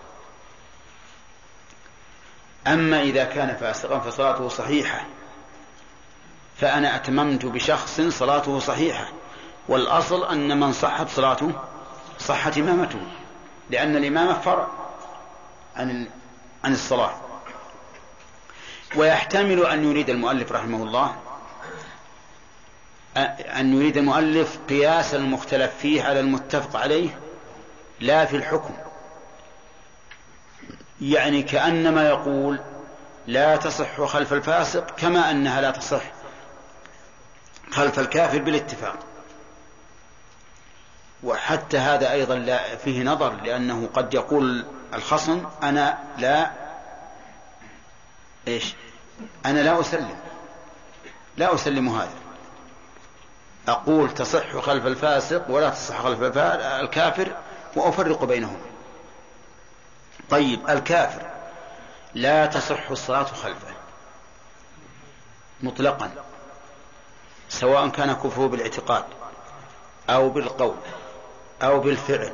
أما 2.67 3.01
إذا 3.03 3.25
كان 3.25 3.57
فاسقا 3.57 3.99
فصلاته 3.99 4.49
صحيحة 4.49 5.05
فأنا 6.57 6.97
أتممت 6.97 7.47
بشخص 7.47 8.01
صلاته 8.01 8.59
صحيحة 8.59 9.09
والأصل 9.69 10.25
أن 10.25 10.61
من 10.61 10.73
صحت 10.73 11.09
صلاته 11.09 11.53
صحت 12.19 12.59
إمامته 12.59 13.01
لأن 13.71 13.97
الإمامة 13.97 14.41
فرع 14.41 14.67
عن 15.77 16.07
عن 16.65 16.73
الصلاة. 16.73 17.26
ويحتمل 18.97 19.67
أن 19.67 19.91
يريد 19.91 20.11
المؤلف 20.11 20.53
رحمه 20.53 20.83
الله 20.83 21.17
أن 23.57 23.75
يريد 23.75 23.97
المؤلف 23.97 24.59
قياس 24.69 25.15
المختلف 25.15 25.75
فيه 25.81 26.03
على 26.03 26.21
المتفق 26.21 26.77
عليه 26.77 27.19
لا 28.01 28.25
في 28.25 28.37
الحكم. 28.37 28.75
يعني 31.01 31.43
كأنما 31.43 32.09
يقول 32.09 32.61
لا 33.27 33.57
تصح 33.57 34.01
خلف 34.05 34.33
الفاسق 34.33 34.91
كما 34.97 35.31
أنها 35.31 35.61
لا 35.61 35.71
تصح 35.71 36.03
خلف 37.71 37.99
الكافر 37.99 38.39
بالاتفاق. 38.39 38.97
وحتى 41.23 41.79
هذا 41.79 42.13
أيضا 42.13 42.35
لا 42.35 42.77
فيه 42.77 43.03
نظر 43.03 43.33
لأنه 43.33 43.89
قد 43.95 44.15
يقول 44.15 44.65
الخصم 44.95 45.45
أنا 45.63 45.99
لا 46.19 46.51
إيش؟ 48.49 48.75
أنا 49.47 49.61
لا 49.61 49.81
أسلم. 49.81 50.17
لا 51.37 51.55
أسلم 51.55 51.89
هذا. 51.89 52.15
أقول 53.69 54.15
تصح 54.15 54.57
خلف 54.57 54.87
الفاسق 54.87 55.51
ولا 55.51 55.71
تصح 55.71 56.03
خلف 56.03 56.39
الكافر 56.81 57.37
وأفرق 57.77 58.25
بينهما. 58.25 58.61
طيب 60.31 60.71
الكافر 60.71 61.31
لا 62.15 62.47
تصح 62.47 62.91
الصلاة 62.91 63.25
خلفه. 63.25 63.75
مطلقا. 65.63 66.11
سواء 67.49 67.89
كان 67.89 68.13
كفره 68.13 68.47
بالاعتقاد 68.47 69.05
أو 70.11 70.29
بالقول 70.29 70.77
أو 71.63 71.81
بالفعل 71.81 72.33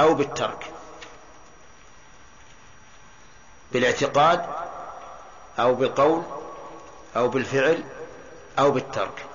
أو 0.00 0.14
بالترك. 0.14 0.66
بالاعتقاد 3.72 4.46
أو 5.58 5.74
بالقول 5.74 6.22
أو 7.16 7.28
بالفعل 7.28 7.84
أو 8.58 8.70
بالترك. 8.70 9.26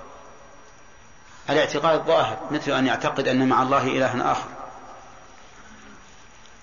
الاعتقاد 1.50 2.06
ظاهر 2.06 2.38
مثل 2.50 2.72
أن 2.72 2.86
يعتقد 2.86 3.28
أن 3.28 3.48
مع 3.48 3.62
الله 3.62 3.86
إلها 3.86 4.32
آخر. 4.32 4.48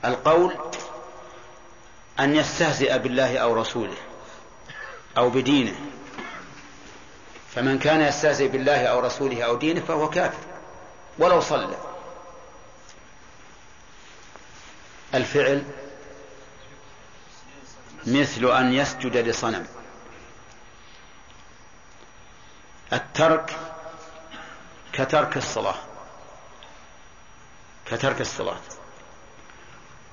القول 0.06 0.56
أن 2.20 2.36
يستهزئ 2.36 2.99
بالله 2.99 3.38
أو 3.38 3.53
رسوله 3.53 3.97
أو 5.18 5.30
بدينه. 5.30 5.76
فمن 7.56 7.80
كان 7.80 8.01
يستهزئ 8.01 8.47
بالله 8.47 8.86
أو 8.86 8.99
رسوله 8.99 9.43
أو 9.43 9.56
دينه 9.56 9.82
فهو 9.82 10.10
كافر 10.10 10.43
ولو 11.18 11.41
صلى. 11.41 11.78
الفعل 15.14 15.64
مثل 18.08 18.45
أن 18.45 18.74
يسجد 18.74 19.18
لصنم. 19.18 19.66
الترك 22.93 23.58
كترك 24.93 25.38
الصلاة. 25.38 25.76
كترك 27.86 28.22
الصلاة. 28.22 28.60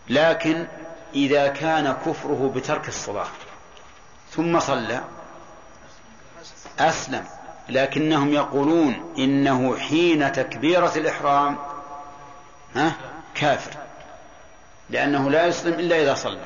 لكن 0.09 0.67
إذا 1.15 1.49
كان 1.49 1.93
كفره 1.93 2.53
بترك 2.57 2.89
الصلاة 2.89 3.29
ثم 4.31 4.61
صلى 4.61 5.05
أسلم. 6.79 7.27
لكنهم 7.69 8.33
يقولون 8.33 9.15
إنه 9.19 9.77
حين 9.77 10.33
تكبيرة 10.33 10.93
الإحرام 10.97 11.59
ها 12.75 12.93
كافر. 13.35 13.71
لأنه 14.91 15.31
لا 15.31 15.47
يسلم 15.47 15.81
إلا 15.81 16.03
إذا 16.03 16.15
صلى. 16.15 16.45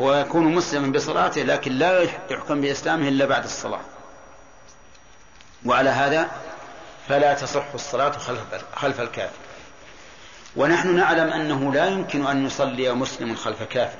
هو 0.00 0.14
يكون 0.14 0.54
مسلما 0.54 0.92
بصلاته 0.92 1.42
لكن 1.42 1.72
لا 1.72 2.02
يحكم 2.30 2.60
بإسلامه 2.60 3.08
إلا 3.08 3.26
بعد 3.26 3.44
الصلاة. 3.44 3.80
وعلى 5.66 5.90
هذا 5.90 6.30
فلا 7.08 7.34
تصح 7.34 7.64
الصلاة 7.74 8.10
خلف 8.74 9.00
الكافر. 9.00 9.36
ونحن 10.56 10.96
نعلم 10.96 11.32
أنه 11.32 11.72
لا 11.72 11.86
يمكن 11.86 12.26
أن 12.26 12.46
يصلي 12.46 12.92
مسلم 12.92 13.34
خلف 13.34 13.62
كافر. 13.62 13.98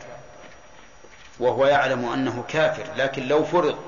وهو 1.41 1.67
يعلم 1.67 2.13
أنه 2.13 2.45
كافر 2.49 2.85
لكن 2.97 3.29
لو 3.29 3.45
فرض 3.45 3.79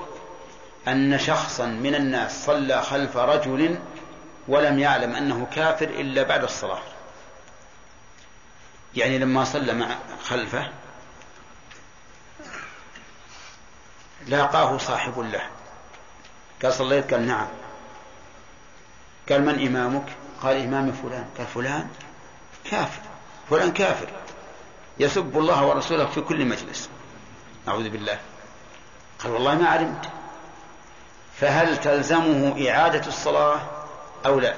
أن 0.88 1.18
شخصا 1.18 1.66
من 1.66 1.94
الناس 1.94 2.46
صلى 2.46 2.82
خلف 2.82 3.16
رجل 3.16 3.78
ولم 4.48 4.78
يعلم 4.78 5.14
أنه 5.14 5.46
كافر 5.54 5.88
إلا 5.88 6.22
بعد 6.22 6.42
الصلاة. 6.42 6.82
يعني 8.96 9.18
لما 9.18 9.44
صلى 9.44 9.72
مع 9.72 9.88
خلفه 10.24 10.81
لاقاه 14.26 14.78
صاحب 14.78 15.20
له. 15.20 15.42
قال 16.62 16.72
صليت؟ 16.72 17.14
قال 17.14 17.26
نعم. 17.26 17.48
قال 19.30 19.44
من 19.44 19.66
إمامك؟ 19.66 20.04
قال 20.42 20.56
إمام 20.56 20.92
فلان. 20.92 21.26
قال 21.38 21.46
فلان 21.46 21.88
كافر. 22.70 23.02
فلان 23.50 23.72
كافر. 23.72 24.08
يسب 24.98 25.38
الله 25.38 25.66
ورسوله 25.66 26.06
في 26.06 26.20
كل 26.20 26.44
مجلس. 26.44 26.88
أعوذ 27.68 27.88
بالله. 27.88 28.18
قال 29.18 29.32
والله 29.32 29.54
ما 29.54 29.68
علمت. 29.68 30.08
فهل 31.40 31.76
تلزمه 31.76 32.70
إعادة 32.70 33.06
الصلاة 33.06 33.60
أو 34.26 34.40
لا؟ 34.40 34.54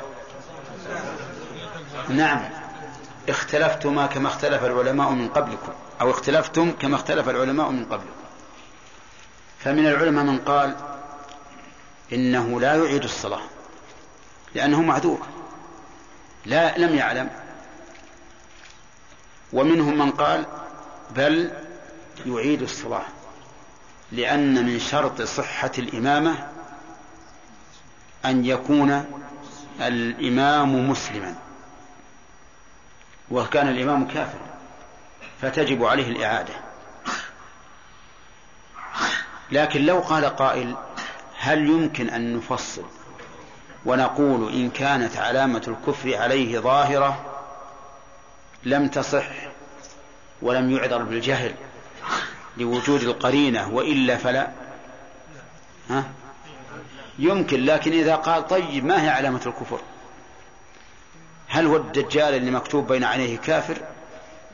نعم. 2.08 2.42
اختلفتما 3.28 4.06
كما 4.06 4.28
اختلف 4.28 4.64
العلماء 4.64 5.10
من 5.10 5.28
قبلكم. 5.28 5.72
أو 6.00 6.10
اختلفتم 6.10 6.72
كما 6.72 6.96
اختلف 6.96 7.28
العلماء 7.28 7.70
من 7.70 7.84
قبلكم. 7.84 8.23
فمن 9.64 9.86
العلماء 9.86 10.24
من 10.24 10.38
قال 10.38 10.76
إنه 12.12 12.60
لا 12.60 12.74
يعيد 12.74 13.04
الصلاة 13.04 13.42
لأنه 14.54 14.82
معذور 14.82 15.26
لا 16.46 16.78
لم 16.78 16.94
يعلم. 16.94 17.30
ومنهم 19.52 19.98
من 19.98 20.10
قال 20.10 20.46
بل 21.16 21.52
يعيد 22.26 22.62
الصلاة 22.62 23.04
لأن 24.12 24.66
من 24.66 24.78
شرط 24.80 25.22
صحة 25.22 25.72
الإمامة 25.78 26.48
أن 28.24 28.44
يكون 28.44 29.04
الإمام 29.80 30.90
مسلما 30.90 31.34
وكان 33.30 33.68
الإمام 33.68 34.08
كافرا 34.08 34.54
فتجب 35.40 35.84
عليه 35.84 36.10
الإعادة. 36.10 36.63
لكن 39.54 39.86
لو 39.86 39.98
قال 39.98 40.24
قائل 40.24 40.74
هل 41.38 41.68
يمكن 41.68 42.10
أن 42.10 42.36
نفصل 42.36 42.84
ونقول 43.86 44.52
إن 44.52 44.70
كانت 44.70 45.16
علامة 45.16 45.62
الكفر 45.68 46.16
عليه 46.16 46.58
ظاهرة؟ 46.58 47.24
لم 48.64 48.88
تصح 48.88 49.26
ولم 50.42 50.70
يعذر 50.70 51.02
بالجهل 51.02 51.54
لوجود 52.56 53.02
القرينة 53.02 53.68
وإلا 53.74 54.16
فلا. 54.16 54.50
ها؟ 55.90 56.04
يمكن 57.18 57.64
لكن 57.64 57.92
إذا 57.92 58.16
قال 58.16 58.48
طيب 58.48 58.84
ما 58.84 59.02
هي 59.02 59.08
علامة 59.08 59.40
الكفر؟ 59.46 59.80
هل 61.48 61.66
هو 61.66 61.76
الدجال 61.76 62.34
اللي 62.34 62.50
مكتوب 62.50 62.92
بين 62.92 63.04
عينيه 63.04 63.38
كافر؟ 63.38 63.78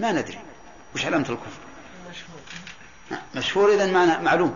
ما 0.00 0.12
ندري. 0.12 0.38
وش 0.94 1.06
علامة 1.06 1.26
الكفر؟ 1.28 1.60
مشهور. 3.34 3.74
إذا 3.74 4.18
معلوم. 4.20 4.54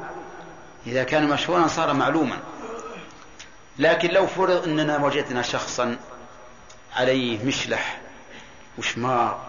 إذا 0.87 1.05
كان 1.05 1.29
مشهورا 1.29 1.67
صار 1.67 1.93
معلوما. 1.93 2.39
لكن 3.79 4.09
لو 4.09 4.27
فرض 4.27 4.65
أننا 4.65 5.05
وجدنا 5.05 5.43
شخصا 5.43 5.97
عليه 6.97 7.45
مشلح 7.45 8.01
وشمار 8.79 9.41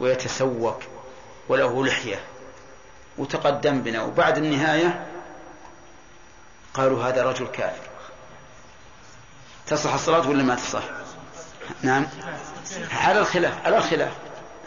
ويتسوق 0.00 0.82
وله 1.48 1.86
لحية 1.86 2.20
وتقدم 3.18 3.80
بنا 3.80 4.02
وبعد 4.02 4.38
النهاية 4.38 5.06
قالوا 6.74 7.04
هذا 7.04 7.22
رجل 7.22 7.46
كافر. 7.46 7.88
تصح 9.66 9.94
الصلاة 9.94 10.28
ولا 10.28 10.42
ما 10.42 10.54
تصح؟ 10.54 10.82
نعم. 11.82 12.06
على 12.90 13.18
الخلاف 13.18 13.66
على 13.66 13.76
الخلاف 13.76 14.12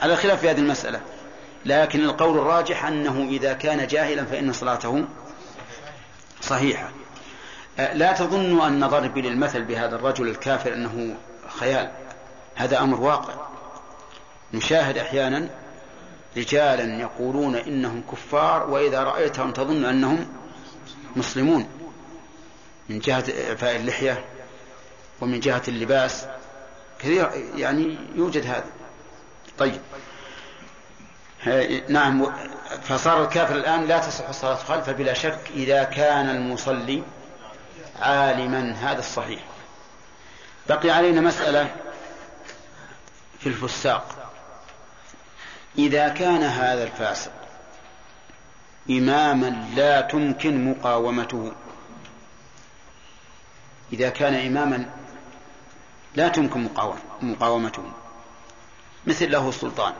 على 0.01 0.13
الخلاف 0.13 0.39
في 0.39 0.49
هذه 0.49 0.59
المسألة. 0.59 1.01
لكن 1.65 2.03
القول 2.03 2.37
الراجح 2.37 2.85
أنه 2.85 3.27
إذا 3.29 3.53
كان 3.53 3.87
جاهلا 3.87 4.25
فإن 4.25 4.53
صلاته 4.53 5.05
صحيحة. 6.41 6.91
لا 7.77 8.13
تظنوا 8.13 8.67
أن 8.67 8.87
ضربي 8.87 9.21
للمثل 9.21 9.63
بهذا 9.63 9.95
الرجل 9.95 10.27
الكافر 10.27 10.73
أنه 10.73 11.15
خيال. 11.59 11.91
هذا 12.55 12.79
أمر 12.79 13.01
واقع. 13.01 13.33
نشاهد 14.53 14.97
أحيانا 14.97 15.49
رجالا 16.37 17.01
يقولون 17.01 17.55
إنهم 17.55 18.03
كفار 18.11 18.69
وإذا 18.69 19.03
رأيتهم 19.03 19.51
تظن 19.51 19.85
أنهم 19.85 20.27
مسلمون. 21.15 21.67
من 22.89 22.99
جهة 22.99 23.23
إعفاء 23.49 23.75
اللحية 23.75 24.25
ومن 25.21 25.39
جهة 25.39 25.61
اللباس. 25.67 26.25
كثير 26.99 27.29
يعني 27.55 27.97
يوجد 28.15 28.45
هذا. 28.45 28.69
طيب. 29.57 29.81
نعم 31.89 32.33
فصار 32.83 33.23
الكافر 33.23 33.55
الآن 33.55 33.85
لا 33.85 33.99
تصح 33.99 34.29
الصلاة 34.29 34.55
خلفه 34.55 34.91
بلا 34.91 35.13
شك 35.13 35.39
إذا 35.53 35.83
كان 35.83 36.29
المصلي 36.29 37.03
عالما 37.99 38.71
هذا 38.71 38.99
الصحيح. 38.99 39.41
بقي 40.69 40.89
علينا 40.89 41.21
مسألة 41.21 41.75
في 43.39 43.49
الفساق. 43.49 44.31
إذا 45.77 46.09
كان 46.09 46.43
هذا 46.43 46.83
الفاسق 46.83 47.31
إماما 48.89 49.67
لا 49.75 50.01
تمكن 50.01 50.71
مقاومته. 50.71 51.51
إذا 53.93 54.09
كان 54.09 54.33
إماما 54.33 54.89
لا 56.15 56.27
تمكن 56.27 56.69
مقاومته. 57.21 57.83
مثل 59.07 59.31
له 59.31 59.51
سلطان 59.51 59.93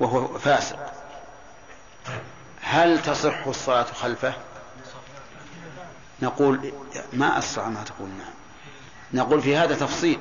وهو 0.00 0.38
فاسق 0.38 0.92
هل 2.60 3.02
تصح 3.02 3.46
الصلاة 3.46 3.82
خلفه؟ 3.84 4.34
نقول 6.22 6.72
ما 7.12 7.38
أسرع 7.38 7.68
ما 7.68 7.82
تقول 7.82 8.08
نعم. 8.08 8.32
نقول 9.12 9.42
في 9.42 9.56
هذا 9.56 9.74
تفصيل. 9.74 10.20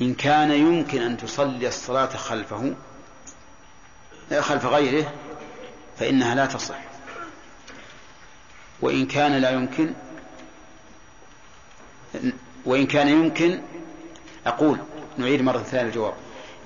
إن 0.00 0.14
كان 0.14 0.50
يمكن 0.50 1.02
أن 1.02 1.16
تصلي 1.16 1.68
الصلاة 1.68 2.16
خلفه 2.16 2.74
خلف 4.40 4.66
غيره 4.66 5.12
فإنها 5.98 6.34
لا 6.34 6.46
تصح. 6.46 6.78
وإن 8.80 9.06
كان 9.06 9.32
لا 9.32 9.50
يمكن 9.50 9.94
وإن 12.64 12.86
كان 12.86 13.08
يمكن 13.08 13.62
أقول 14.46 14.78
نعيد 15.16 15.42
مرة 15.42 15.58
ثانية 15.58 15.88
الجواب. 15.88 16.14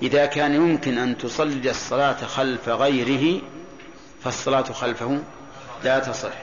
إذا 0.01 0.25
كان 0.25 0.53
يمكن 0.53 0.97
أن 0.97 1.17
تصلي 1.17 1.69
الصلاة 1.69 2.25
خلف 2.25 2.69
غيره 2.69 3.41
فالصلاة 4.23 4.61
خلفه 4.61 5.19
لا 5.83 5.99
تصح 5.99 6.33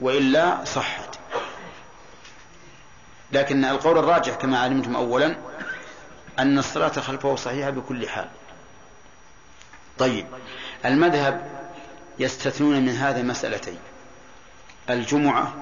وإلا 0.00 0.64
صحت. 0.64 1.18
لكن 3.32 3.64
القول 3.64 3.98
الراجح 3.98 4.34
كما 4.34 4.58
علمتم 4.58 4.96
أولا 4.96 5.36
أن 6.38 6.58
الصلاة 6.58 6.88
خلفه 6.88 7.36
صحيحة 7.36 7.70
بكل 7.70 8.08
حال. 8.08 8.28
طيب 9.98 10.26
المذهب 10.84 11.50
يستثنون 12.18 12.82
من 12.82 12.96
هذا 12.96 13.22
مسألتين 13.22 13.78
الجمعة 14.90 15.54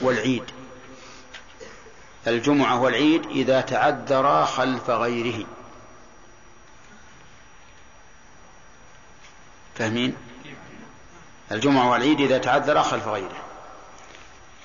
والعيد. 0.00 0.44
الجمعة 2.26 2.80
والعيد 2.80 3.26
إذا 3.26 3.60
تعذرا 3.60 4.44
خلف 4.44 4.90
غيره. 4.90 5.46
فاهمين؟ 9.78 10.14
الجمعة 11.52 11.90
والعيد 11.90 12.20
إذا 12.20 12.38
تعذرا 12.38 12.82
خلف 12.82 13.08
غيره. 13.08 13.36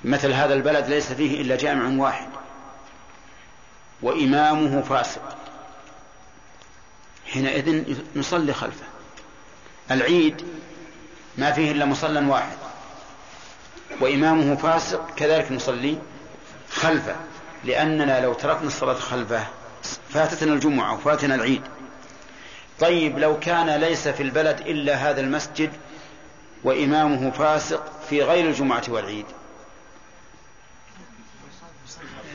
مثل 0.03 0.31
هذا 0.31 0.53
البلد 0.53 0.87
ليس 0.87 1.13
فيه 1.13 1.41
إلا 1.41 1.55
جامع 1.55 2.03
واحد. 2.03 2.27
وإمامه 4.01 4.81
فاسق. 4.81 5.37
حينئذ 7.33 7.95
نصلي 8.15 8.53
خلفه. 8.53 8.85
العيد 9.91 10.45
ما 11.37 11.51
فيه 11.51 11.71
إلا 11.71 11.85
مصلى 11.85 12.29
واحد. 12.29 12.57
وإمامه 14.01 14.55
فاسق 14.55 15.15
كذلك 15.15 15.51
نصلي 15.51 15.97
خلفه. 16.71 17.15
لأننا 17.63 18.21
لو 18.21 18.33
تركنا 18.33 18.67
الصلاة 18.67 18.93
خلفه 18.93 19.43
فاتتنا 20.09 20.53
الجمعة 20.53 20.93
وفاتنا 20.93 21.35
العيد. 21.35 21.61
طيب 22.83 23.19
لو 23.19 23.39
كان 23.39 23.69
ليس 23.69 24.07
في 24.07 24.23
البلد 24.23 24.59
إلا 24.59 24.95
هذا 24.95 25.21
المسجد 25.21 25.71
وإمامه 26.63 27.31
فاسق 27.31 27.83
في 28.09 28.23
غير 28.23 28.45
الجمعة 28.45 28.83
والعيد. 28.87 29.25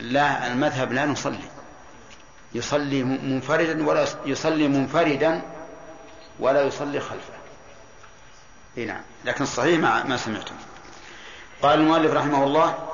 لا 0.00 0.46
المذهب 0.46 0.92
لا 0.92 1.06
نصلي. 1.06 1.48
يصلي 2.54 3.02
منفردا 3.04 3.86
ولا 3.86 4.06
يصلي 4.26 4.68
منفردا 4.68 5.42
ولا 6.38 6.62
يصلي 6.62 7.00
خلفه. 7.00 7.34
إي 8.78 8.84
نعم. 8.84 9.02
لكن 9.24 9.44
الصحيح 9.44 9.80
ما, 9.80 10.04
ما 10.04 10.16
سمعتم. 10.16 10.54
قال 11.62 11.80
المؤلف 11.80 12.12
رحمه 12.12 12.44
الله 12.44 12.88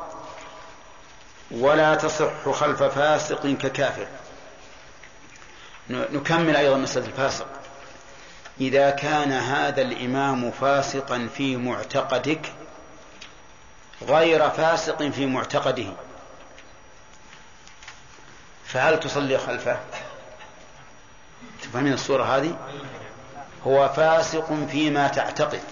ولا 1.51 1.95
تصح 1.95 2.51
خلف 2.51 2.83
فاسق 2.83 3.47
ككافر. 3.47 4.07
نكمل 5.91 6.57
أيضا 6.57 6.77
مسألة 6.77 7.07
الفاسق. 7.07 7.47
إذا 8.61 8.91
كان 8.91 9.33
هذا 9.33 9.83
الإمام 9.83 10.51
فاسقا 10.51 11.29
في 11.37 11.57
معتقدك 11.57 12.53
غير 14.03 14.51
فاسق 14.51 15.03
في 15.03 15.27
معتقده 15.27 15.93
فهل 18.67 19.01
تصلي 19.01 19.39
خلفه؟ 19.39 19.79
تفهمين 21.63 21.93
الصورة 21.93 22.37
هذه؟ 22.37 22.57
هو 23.67 23.89
فاسق 23.89 24.67
فيما 24.71 25.09
تعتقد 25.09 25.63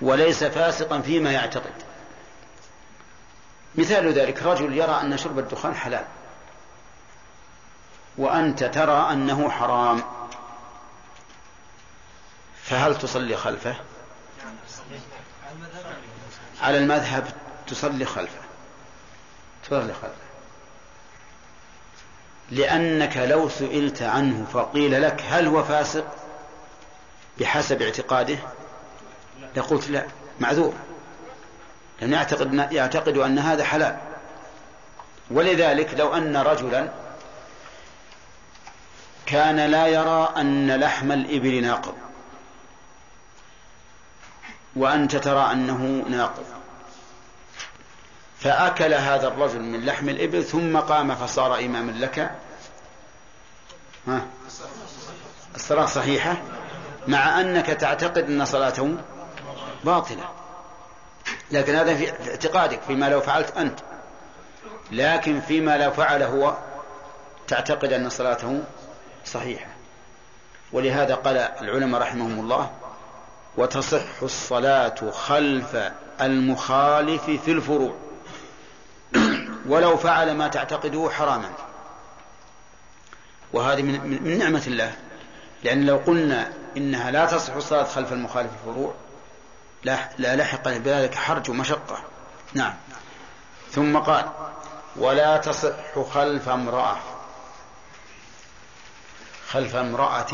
وليس 0.00 0.44
فاسقا 0.44 1.00
فيما 1.00 1.32
يعتقد. 1.32 1.72
مثال 3.74 4.12
ذلك 4.12 4.42
رجل 4.42 4.76
يرى 4.76 5.00
أن 5.02 5.18
شرب 5.18 5.38
الدخان 5.38 5.74
حلال. 5.74 6.04
وأنت 8.20 8.64
ترى 8.64 9.12
أنه 9.12 9.50
حرام. 9.50 10.02
فهل 12.62 12.98
تصلي 12.98 13.36
خلفه؟ 13.36 13.74
على 16.62 16.78
المذهب 16.78 17.28
تصلي 17.66 18.04
خلفه. 18.04 18.40
تصلي 19.64 19.94
خلفه. 19.94 20.30
لأنك 22.50 23.16
لو 23.16 23.48
سئلت 23.48 24.02
عنه 24.02 24.46
فقيل 24.52 25.02
لك 25.02 25.24
هل 25.28 25.46
هو 25.46 25.64
فاسق؟ 25.64 26.04
بحسب 27.38 27.82
اعتقاده؟ 27.82 28.38
لقلت 29.56 29.90
لا 29.90 30.06
معذور. 30.40 30.74
لأنه 32.00 32.16
يعتقد, 32.16 32.72
يعتقد 32.72 33.18
أن 33.18 33.38
هذا 33.38 33.64
حلال. 33.64 33.98
ولذلك 35.30 35.94
لو 35.94 36.14
أن 36.14 36.36
رجلا 36.36 36.99
كان 39.30 39.60
لا 39.60 39.86
يرى 39.86 40.32
أن 40.36 40.80
لحم 40.80 41.12
الإبل 41.12 41.62
ناقض. 41.62 41.94
وأنت 44.76 45.16
ترى 45.16 45.52
أنه 45.52 46.04
ناقض. 46.08 46.44
فأكل 48.40 48.94
هذا 48.94 49.28
الرجل 49.28 49.60
من 49.60 49.84
لحم 49.84 50.08
الإبل 50.08 50.44
ثم 50.44 50.76
قام 50.76 51.14
فصار 51.14 51.58
إماما 51.58 51.92
لك. 51.92 52.30
ها؟ 54.06 54.26
الصلاة 55.54 55.86
صحيحة. 55.86 56.36
مع 57.08 57.40
أنك 57.40 57.66
تعتقد 57.66 58.30
أن 58.30 58.44
صلاته 58.44 58.96
باطلة. 59.84 60.28
لكن 61.50 61.74
هذا 61.74 61.94
في 61.94 62.30
اعتقادك 62.30 62.80
فيما 62.82 63.08
لو 63.08 63.20
فعلت 63.20 63.56
أنت. 63.56 63.78
لكن 64.90 65.40
فيما 65.40 65.78
لو 65.78 65.90
فعل 65.90 66.22
هو 66.22 66.56
تعتقد 67.48 67.92
أن 67.92 68.10
صلاته 68.10 68.62
صحيحة. 69.24 69.70
ولهذا 70.72 71.14
قال 71.14 71.36
العلماء 71.36 72.00
رحمهم 72.00 72.40
الله 72.40 72.70
وتصح 73.56 74.22
الصلاة 74.22 75.10
خلف 75.10 75.76
المخالف 76.20 77.24
في 77.24 77.52
الفروع. 77.52 77.94
ولو 79.68 79.96
فعل 79.96 80.34
ما 80.34 80.48
تعتقده 80.48 81.10
حراما. 81.10 81.50
وهذه 83.52 83.82
من, 83.82 84.38
نعمة 84.38 84.62
الله. 84.66 84.92
لأن 85.62 85.86
لو 85.86 85.96
قلنا 85.96 86.52
إنها 86.76 87.10
لا 87.10 87.26
تصح 87.26 87.54
الصلاة 87.54 87.84
خلف 87.84 88.12
المخالف 88.12 88.50
في 88.50 88.68
الفروع 88.68 88.94
لا, 89.84 90.08
لا 90.18 90.36
لحق 90.36 90.68
بذلك 90.68 91.14
حرج 91.14 91.50
ومشقة. 91.50 91.98
نعم. 92.54 92.74
ثم 93.70 93.98
قال 93.98 94.24
ولا 94.96 95.36
تصح 95.36 95.98
خلف 96.12 96.48
امرأة. 96.48 96.96
خلف 99.52 99.76
امرأة 99.76 100.32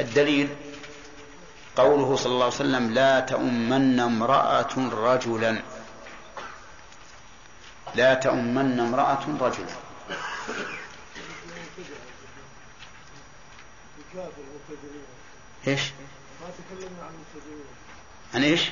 الدليل 0.00 0.48
قوله 1.76 2.16
صلى 2.16 2.32
الله 2.32 2.44
عليه 2.44 2.54
وسلم 2.54 2.90
لا 2.90 3.20
تؤمن 3.20 4.00
امرأة 4.00 4.74
رجلا 4.92 5.62
لا 7.94 8.14
تؤمن 8.14 8.80
امرأة 8.80 9.24
رجلا 9.40 9.74
إيش؟ 15.66 15.80
عن 18.34 18.42
إيش؟ 18.42 18.70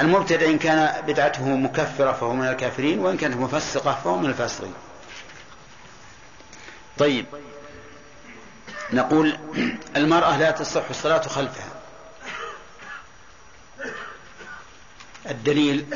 المبتدع 0.00 0.46
إن 0.46 0.58
كان 0.58 1.02
بدعته 1.06 1.48
مكفرة 1.48 2.12
فهو 2.12 2.32
من 2.32 2.48
الكافرين 2.48 2.98
وإن 2.98 3.16
كانت 3.16 3.36
مفسقة 3.36 4.00
فهو 4.04 4.16
من 4.16 4.26
الفاسقين. 4.26 4.74
طيب. 6.98 7.26
نقول 8.92 9.38
المرأة 9.96 10.36
لا 10.36 10.50
تصح 10.50 10.88
الصلاة 10.90 11.22
خلفها. 11.22 11.68
الدليل 15.30 15.86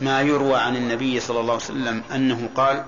ما 0.00 0.20
يروى 0.20 0.56
عن 0.56 0.76
النبي 0.76 1.20
صلى 1.20 1.40
الله 1.40 1.52
عليه 1.52 1.64
وسلم 1.64 2.02
أنه 2.14 2.48
قال 2.54 2.84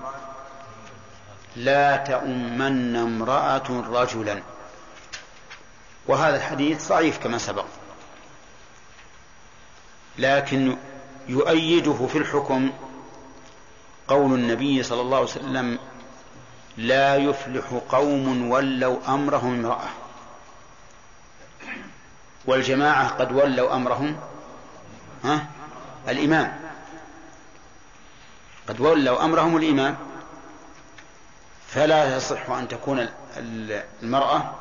لا 1.55 1.97
تؤمن 1.97 2.95
امرأة 2.95 3.83
رجلا. 3.89 4.41
وهذا 6.07 6.35
الحديث 6.35 6.89
ضعيف 6.89 7.17
كما 7.17 7.37
سبق. 7.37 7.65
لكن 10.21 10.77
يؤيده 11.27 12.07
في 12.07 12.17
الحكم 12.17 12.71
قول 14.07 14.33
النبي 14.33 14.83
صلى 14.83 15.01
الله 15.01 15.17
عليه 15.17 15.27
وسلم 15.27 15.79
لا 16.77 17.15
يفلح 17.15 17.81
قوم 17.89 18.51
ولوا 18.51 18.97
أمرهم 19.07 19.53
امرأة. 19.53 19.89
والجماعة 22.45 23.07
قد 23.07 23.31
ولوا 23.31 23.75
أمرهم 23.75 24.17
ها؟ 25.23 25.47
الإمام. 26.07 26.59
قد 28.67 28.79
ولوا 28.79 29.25
أمرهم 29.25 29.57
الإمام. 29.57 29.97
فلا 31.67 32.15
يصح 32.17 32.49
أن 32.49 32.67
تكون 32.67 33.09
المرأة 33.37 34.55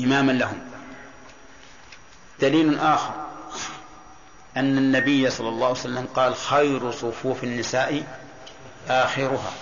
إماما 0.00 0.32
لهم. 0.32 0.60
دليل 2.40 2.78
آخر. 2.78 3.29
أن 4.56 4.78
النبي 4.78 5.30
صلى 5.30 5.48
الله 5.48 5.66
عليه 5.66 5.78
وسلم 5.78 6.08
قال 6.14 6.36
خير 6.36 6.90
صفوف 6.90 7.44
النساء 7.44 8.04
آخرها. 8.88 9.52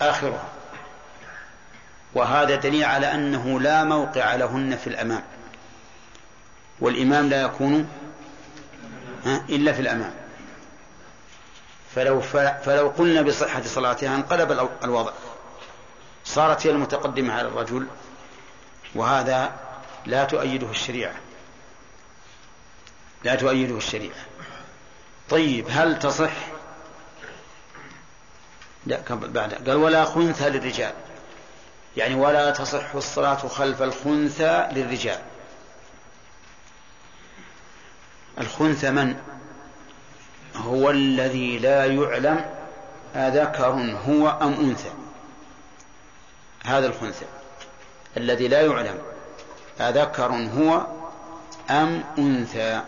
آخرها. 0.00 0.44
وهذا 2.14 2.54
دليل 2.54 2.84
على 2.84 3.14
أنه 3.14 3.60
لا 3.60 3.84
موقع 3.84 4.34
لهن 4.34 4.76
في 4.76 4.86
الأمام. 4.86 5.22
والإمام 6.80 7.28
لا 7.28 7.42
يكون 7.42 7.88
إلا 9.26 9.72
في 9.72 9.80
الأمام. 9.80 10.14
فلو 11.94 12.20
فلو 12.64 12.88
قلنا 12.88 13.22
بصحة 13.22 13.62
صلاتها 13.62 14.14
انقلب 14.14 14.70
الوضع. 14.84 15.12
صارت 16.24 16.66
هي 16.66 16.70
المتقدمة 16.70 17.34
على 17.34 17.48
الرجل 17.48 17.86
وهذا 18.94 19.52
لا 20.06 20.24
تؤيده 20.24 20.70
الشريعة. 20.70 21.14
لا 23.24 23.34
تؤيده 23.34 23.76
الشريعة. 23.76 24.14
طيب 25.30 25.66
هل 25.70 25.98
تصح؟ 25.98 26.32
لا 28.86 29.00
بعد. 29.10 29.54
قال 29.54 29.76
ولا 29.76 30.04
خنثى 30.04 30.50
للرجال. 30.50 30.92
يعني 31.96 32.14
ولا 32.14 32.50
تصح 32.50 32.94
الصلاة 32.94 33.34
خلف 33.34 33.82
الخنثى 33.82 34.68
للرجال. 34.72 35.18
الخنثى 38.38 38.90
من؟ 38.90 39.16
هو 40.56 40.90
الذي 40.90 41.58
لا 41.58 41.84
يعلم 41.84 42.50
أذكر 43.14 43.96
هو 44.08 44.38
أم 44.42 44.52
أنثى. 44.52 44.92
هذا 46.64 46.86
الخنثى 46.86 47.26
الذي 48.16 48.48
لا 48.48 48.60
يعلم 48.60 48.98
أذكر 49.80 50.32
هو 50.32 50.86
أم 51.70 52.04
أنثى. 52.18 52.82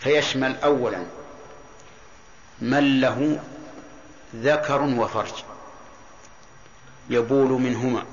فيشمل 0.00 0.56
أولا 0.56 1.06
من 2.60 3.00
له 3.00 3.42
ذكر 4.36 4.82
وفرج 4.82 5.32
يبول 7.10 7.48
منهما. 7.48 8.04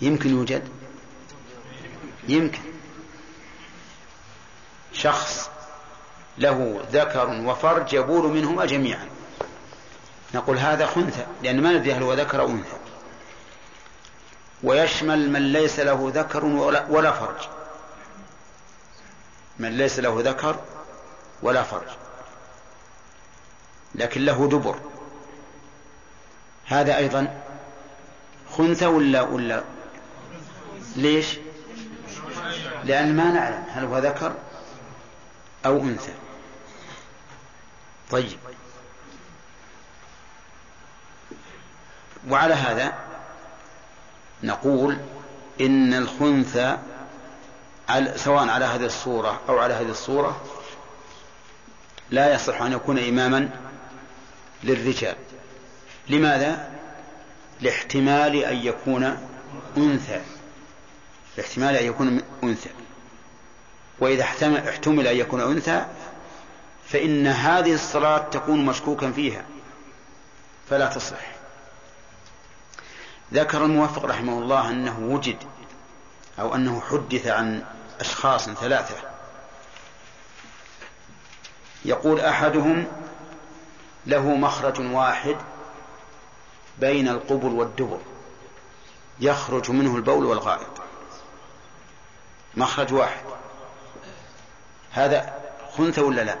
يمكن 0.00 0.30
يوجد؟ 0.30 0.68
يمكن. 2.28 2.60
شخص 4.92 5.50
له 6.38 6.84
ذكر 6.92 7.28
وفرج 7.28 7.92
يبول 7.92 8.32
منهما 8.32 8.64
جميعا. 8.64 9.08
نقول 10.34 10.58
هذا 10.58 10.86
خنثى 10.86 11.26
لأن 11.42 11.62
ما 11.62 11.72
ندري 11.72 11.92
هل 11.92 12.02
هو 12.02 12.14
ذكر 12.14 12.40
أو 12.40 12.46
أنثى. 12.46 12.76
ويشمل 14.62 15.30
من 15.30 15.52
ليس 15.52 15.80
له 15.80 16.12
ذكر 16.14 16.44
ولا, 16.44 17.12
فرج. 17.12 17.55
من 19.58 19.76
ليس 19.76 19.98
له 19.98 20.20
ذكر 20.20 20.60
ولا 21.42 21.62
فرج. 21.62 21.88
لكن 23.94 24.24
له 24.24 24.48
دبر. 24.48 24.80
هذا 26.66 26.96
أيضا 26.96 27.42
خنثى 28.50 28.86
ولا 28.86 29.22
ولا 29.22 29.64
ليش؟ 30.96 31.38
لأن 32.84 33.16
ما 33.16 33.32
نعلم 33.32 33.64
هل 33.70 33.84
هو 33.84 33.98
ذكر 33.98 34.34
أو 35.66 35.80
أنثى. 35.80 36.12
طيب. 38.10 38.38
وعلى 42.28 42.54
هذا 42.54 42.94
نقول 44.42 44.98
إن 45.60 45.94
الخنثى 45.94 46.78
سواء 48.16 48.48
على 48.48 48.64
هذه 48.64 48.84
الصورة 48.84 49.40
أو 49.48 49.58
على 49.58 49.74
هذه 49.74 49.90
الصورة 49.90 50.40
لا 52.10 52.34
يصح 52.34 52.62
أن 52.62 52.72
يكون 52.72 52.98
إماما 52.98 53.50
للرجال. 54.64 55.16
لماذا؟ 56.08 56.70
لاحتمال 57.60 58.36
أن 58.36 58.56
يكون 58.56 59.28
أنثى. 59.76 60.20
لاحتمال 61.36 61.76
أن 61.76 61.86
يكون 61.86 62.22
أنثى. 62.44 62.70
وإذا 63.98 64.22
احتمل 64.22 65.06
أن 65.06 65.16
يكون 65.16 65.40
أنثى 65.40 65.86
فإن 66.88 67.26
هذه 67.26 67.74
الصلاة 67.74 68.18
تكون 68.18 68.66
مشكوكا 68.66 69.12
فيها. 69.12 69.44
فلا 70.70 70.86
تصح. 70.86 71.36
ذكر 73.34 73.64
الموفق 73.64 74.04
رحمه 74.04 74.38
الله 74.38 74.70
أنه 74.70 74.98
وجد 75.00 75.36
أو 76.38 76.54
أنه 76.54 76.80
حدث 76.80 77.26
عن 77.26 77.64
أشخاص 78.00 78.48
ثلاثة. 78.48 78.94
يقول 81.84 82.20
أحدهم 82.20 82.86
له 84.06 84.22
مخرج 84.22 84.80
واحد 84.80 85.36
بين 86.78 87.08
القبل 87.08 87.48
والدبر 87.48 87.98
يخرج 89.20 89.70
منه 89.70 89.96
البول 89.96 90.24
والغائط. 90.24 90.82
مخرج 92.54 92.92
واحد. 92.92 93.24
هذا 94.92 95.34
خنثى 95.76 96.00
ولا 96.00 96.22
لا؟ 96.22 96.38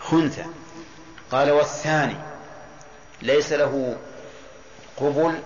خنثى. 0.00 0.44
قال 1.32 1.50
والثاني 1.50 2.16
ليس 3.22 3.52
له 3.52 3.96
قبل 4.96 5.42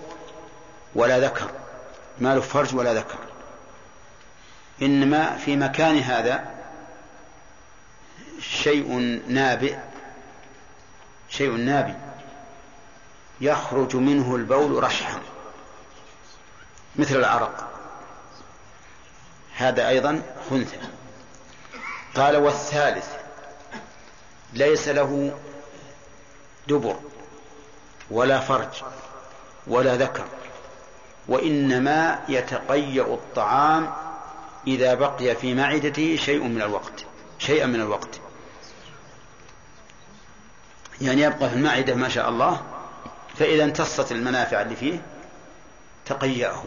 ولا 0.95 1.21
ذكر 1.21 1.51
ما 2.19 2.35
له 2.35 2.41
فرج 2.41 2.75
ولا 2.75 2.95
ذكر. 2.95 3.28
إنما 4.83 5.37
في 5.37 5.57
مكان 5.57 5.99
هذا 5.99 6.45
شيء 8.41 9.23
نابئ 9.29 9.77
شيء 11.29 11.51
نابئ. 11.51 11.95
يخرج 13.41 13.97
منه 13.97 14.37
البول 14.37 14.85
رشحا 14.85 15.21
مثل 16.97 17.17
العرق. 17.17 17.69
هذا 19.57 19.89
أيضا 19.89 20.23
خنثى. 20.51 20.79
قال 22.17 22.37
والثالث 22.37 23.07
ليس 24.53 24.89
له 24.89 25.39
دبر 26.69 27.01
ولا 28.11 28.41
فرج 28.41 28.83
ولا 29.67 29.97
ذكر 29.97 30.25
وإنما 31.29 32.25
يتقيأ 32.29 33.03
الطعام 33.03 33.93
إذا 34.69 34.95
بقي 34.95 35.35
في 35.35 35.55
معدته 35.55 36.17
شيء 36.17 36.43
من 36.43 36.63
الوقت 36.63 37.05
شيئا 37.39 37.67
من 37.67 37.81
الوقت. 37.81 38.21
يعني 41.01 41.23
يبقى 41.23 41.51
في 41.51 41.57
المعدة 41.57 41.95
ما 41.95 42.09
شاء 42.09 42.29
الله 42.29 42.63
فإذا 43.37 43.65
امتصت 43.65 44.13
المنافع 44.13 44.63
اللي 44.63 44.77
فيه 44.77 45.03
تقيأه. 46.07 46.65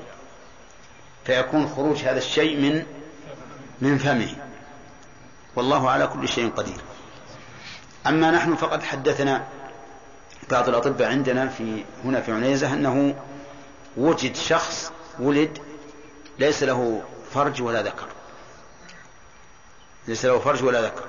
فيكون 1.25 1.67
خروج 1.67 1.97
هذا 1.97 2.17
الشيء 2.17 2.57
من 2.57 2.85
من 3.81 3.97
فمه. 3.97 4.35
والله 5.55 5.89
على 5.89 6.07
كل 6.07 6.27
شيء 6.27 6.49
قدير. 6.49 6.81
أما 8.07 8.31
نحن 8.31 8.55
فقد 8.55 8.83
حدثنا 8.83 9.47
بعض 10.51 10.69
الأطباء 10.69 11.09
عندنا 11.09 11.47
في 11.47 11.83
هنا 12.05 12.21
في 12.21 12.31
عنيزة 12.31 12.73
أنه 12.73 13.15
وجد 13.97 14.35
شخص 14.35 14.91
ولد 15.19 15.57
ليس 16.39 16.63
له 16.63 17.03
فرج 17.33 17.61
ولا 17.61 17.81
ذكر. 17.81 18.07
ليس 20.07 20.25
له 20.25 20.39
فرج 20.39 20.63
ولا 20.63 20.81
ذكر. 20.81 21.05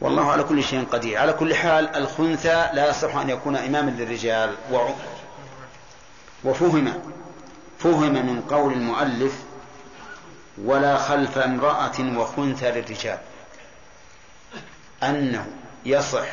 والله 0.00 0.30
على 0.30 0.42
كل 0.42 0.64
شيء 0.64 0.84
قدير. 0.92 1.18
على 1.18 1.32
كل 1.32 1.54
حال 1.54 1.96
الخنثى 1.96 2.70
لا 2.72 2.88
يصح 2.88 3.16
أن 3.16 3.30
يكون 3.30 3.56
إماما 3.56 3.90
للرجال. 3.90 4.54
وفهم 6.44 7.02
فهم 7.78 8.12
من 8.12 8.42
قول 8.50 8.72
المؤلف 8.72 9.42
ولا 10.64 10.98
خلف 10.98 11.38
امرأة 11.38 12.18
وخنثى 12.18 12.70
للرجال. 12.70 13.18
أنه 15.02 15.46
يصح 15.84 16.28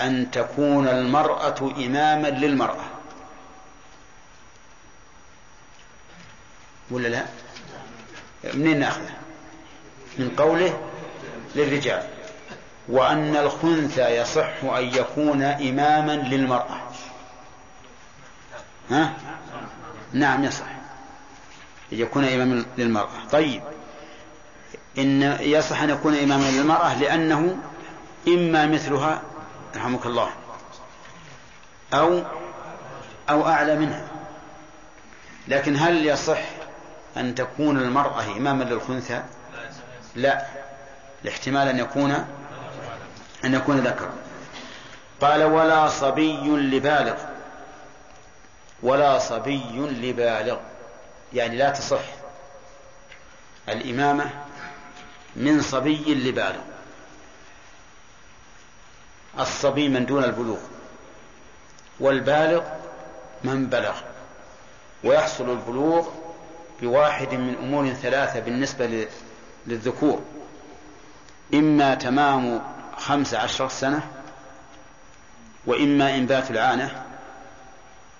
أن 0.00 0.30
تكون 0.30 0.88
المرأة 0.88 1.72
إماما 1.76 2.28
للمرأة. 2.28 2.97
ولا 6.90 7.08
لا؟ 7.08 7.24
منين 8.54 8.80
ناخذه 8.80 9.14
من 10.18 10.30
قوله 10.36 10.78
للرجال. 11.54 12.02
وأن 12.88 13.36
الخنثى 13.36 14.16
يصح 14.16 14.64
أن 14.64 14.84
يكون 14.84 15.42
إماما 15.42 16.12
للمرأة. 16.12 16.80
ها؟ 18.90 19.12
نعم 20.12 20.44
يصح. 20.44 20.66
أن 21.92 21.98
يكون 21.98 22.24
إماما 22.24 22.64
للمرأة. 22.78 23.24
طيب. 23.32 23.62
إن 24.98 25.22
يصح 25.40 25.82
أن 25.82 25.90
يكون 25.90 26.14
إماما 26.14 26.50
للمرأة 26.50 27.00
لأنه 27.00 27.56
إما 28.28 28.66
مثلها 28.66 29.22
رحمك 29.76 30.06
الله 30.06 30.30
أو 31.94 32.22
أو 33.30 33.46
أعلى 33.46 33.76
منها. 33.76 34.08
لكن 35.48 35.76
هل 35.76 36.06
يصح 36.06 36.57
أن 37.16 37.34
تكون 37.34 37.78
المرأة 37.78 38.22
إماما 38.22 38.64
للخنثى؟ 38.64 39.22
لا. 40.14 40.46
لاحتمال 41.24 41.68
أن 41.68 41.78
يكون 41.78 42.10
أن 43.44 43.54
يكون 43.54 43.80
ذكر 43.80 44.10
قال 45.20 45.42
ولا 45.42 45.88
صبي 45.88 46.36
لبالغ. 46.48 47.14
ولا 48.82 49.18
صبي 49.18 49.78
لبالغ. 49.78 50.58
يعني 51.32 51.56
لا 51.56 51.70
تصح 51.70 52.00
الإمامة 53.68 54.30
من 55.36 55.62
صبي 55.62 56.14
لبالغ. 56.14 56.60
الصبي 59.38 59.88
من 59.88 60.06
دون 60.06 60.24
البلوغ 60.24 60.58
والبالغ 62.00 62.64
من 63.44 63.66
بلغ. 63.66 63.96
ويحصل 65.04 65.50
البلوغ 65.50 66.08
بواحد 66.82 67.34
من 67.34 67.54
أمور 67.62 67.92
ثلاثة 67.92 68.40
بالنسبة 68.40 69.06
للذكور. 69.66 70.22
إما 71.54 71.94
تمام 71.94 72.62
خمس 72.96 73.34
عشر 73.34 73.68
سنة 73.68 74.02
وإما 75.66 76.16
إنبات 76.16 76.50
العانة 76.50 77.02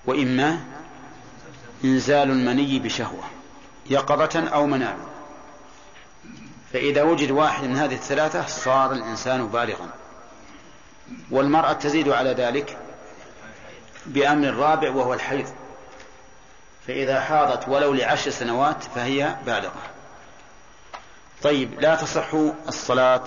وإما 0.06 0.60
إنزال 1.84 2.30
المني 2.30 2.78
بشهوة 2.78 3.24
يقظة 3.90 4.48
أو 4.48 4.66
منام 4.66 4.98
فإذا 6.72 7.02
وجد 7.02 7.30
واحد 7.30 7.64
من 7.64 7.76
هذه 7.76 7.94
الثلاثة 7.94 8.46
صار 8.46 8.92
الإنسان 8.92 9.46
بالغا. 9.46 9.88
والمرأة 11.30 11.72
تزيد 11.72 12.08
على 12.08 12.30
ذلك 12.32 12.76
بأمر 14.06 14.54
رابع 14.54 14.90
وهو 14.90 15.14
الحيض. 15.14 15.46
فإذا 16.88 17.20
حاضت 17.20 17.68
ولو 17.68 17.94
لعشر 17.94 18.30
سنوات 18.30 18.82
فهي 18.82 19.36
بالغة. 19.46 19.82
طيب 21.42 21.80
لا 21.80 21.94
تصح 21.94 22.34
الصلاة 22.68 23.24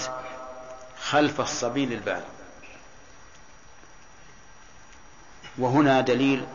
خلف 1.02 1.42
الصبي 1.42 1.86
للبالغ. 1.86 2.24
وهنا 5.58 6.02
دليل 6.02 6.46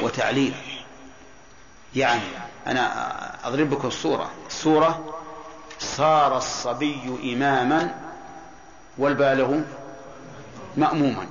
وتعليل. 0.00 0.54
يعني 1.94 2.28
أنا 2.66 3.48
أضرب 3.48 3.72
لكم 3.72 3.88
الصورة. 3.88 4.30
الصورة 4.46 5.20
صار 5.78 6.36
الصبي 6.36 7.34
إماما 7.34 8.00
والبالغ 8.98 9.60
مأموما. 10.76 11.28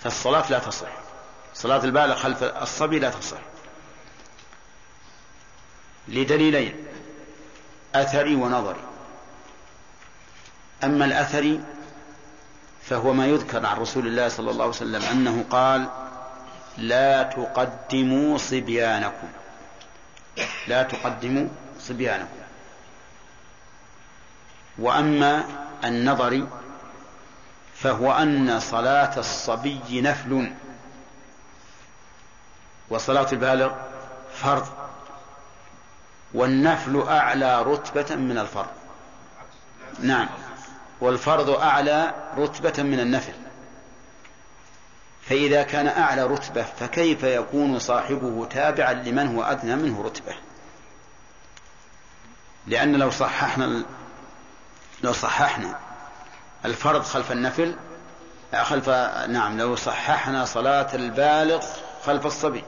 فالصلاة 0.00 0.50
لا 0.50 0.58
تصح. 0.58 1.07
صلاة 1.54 1.84
البالغ 1.84 2.14
خلف 2.14 2.42
الصبي 2.42 2.98
لا 2.98 3.10
تصح 3.10 3.38
لدليلين 6.08 6.76
أثري 7.94 8.34
ونظري. 8.34 8.80
أما 10.84 11.04
الأثري 11.04 11.60
فهو 12.82 13.12
ما 13.12 13.26
يذكر 13.26 13.66
عن 13.66 13.76
رسول 13.76 14.06
الله 14.06 14.28
صلى 14.28 14.50
الله 14.50 14.64
عليه 14.64 14.74
وسلم 14.74 15.02
أنه 15.02 15.44
قال 15.50 15.88
لا 16.78 17.22
تقدموا 17.22 18.38
صبيانكم. 18.38 19.28
لا 20.68 20.82
تقدموا 20.82 21.48
صبيانكم. 21.80 22.38
وأما 24.78 25.44
النظر 25.84 26.46
فهو 27.74 28.12
أن 28.12 28.60
صلاة 28.60 29.18
الصبي 29.18 30.00
نفل. 30.00 30.52
وصلاة 32.90 33.26
البالغ 33.32 33.72
فرض 34.34 34.66
والنفل 36.34 37.02
أعلى 37.08 37.62
رتبة 37.62 38.16
من 38.16 38.38
الفرض. 38.38 38.68
نعم. 40.00 40.28
والفرض 41.00 41.50
أعلى 41.50 42.14
رتبة 42.38 42.82
من 42.82 43.00
النفل. 43.00 43.32
فإذا 45.28 45.62
كان 45.62 45.86
أعلى 45.86 46.24
رتبة 46.24 46.62
فكيف 46.62 47.22
يكون 47.22 47.78
صاحبه 47.78 48.46
تابعا 48.50 48.92
لمن 48.92 49.36
هو 49.36 49.42
أدنى 49.42 49.76
منه 49.76 50.02
رتبة؟ 50.02 50.34
لأن 52.66 52.96
لو 52.96 53.10
صححنا 53.10 53.84
لو 55.02 55.12
صححنا 55.12 55.78
الفرض 56.64 57.02
خلف 57.02 57.32
النفل 57.32 57.76
خلف 58.62 58.88
نعم 59.28 59.58
لو 59.58 59.76
صححنا 59.76 60.44
صلاة 60.44 60.94
البالغ 60.94 61.66
خلف 62.06 62.26
الصبي. 62.26 62.64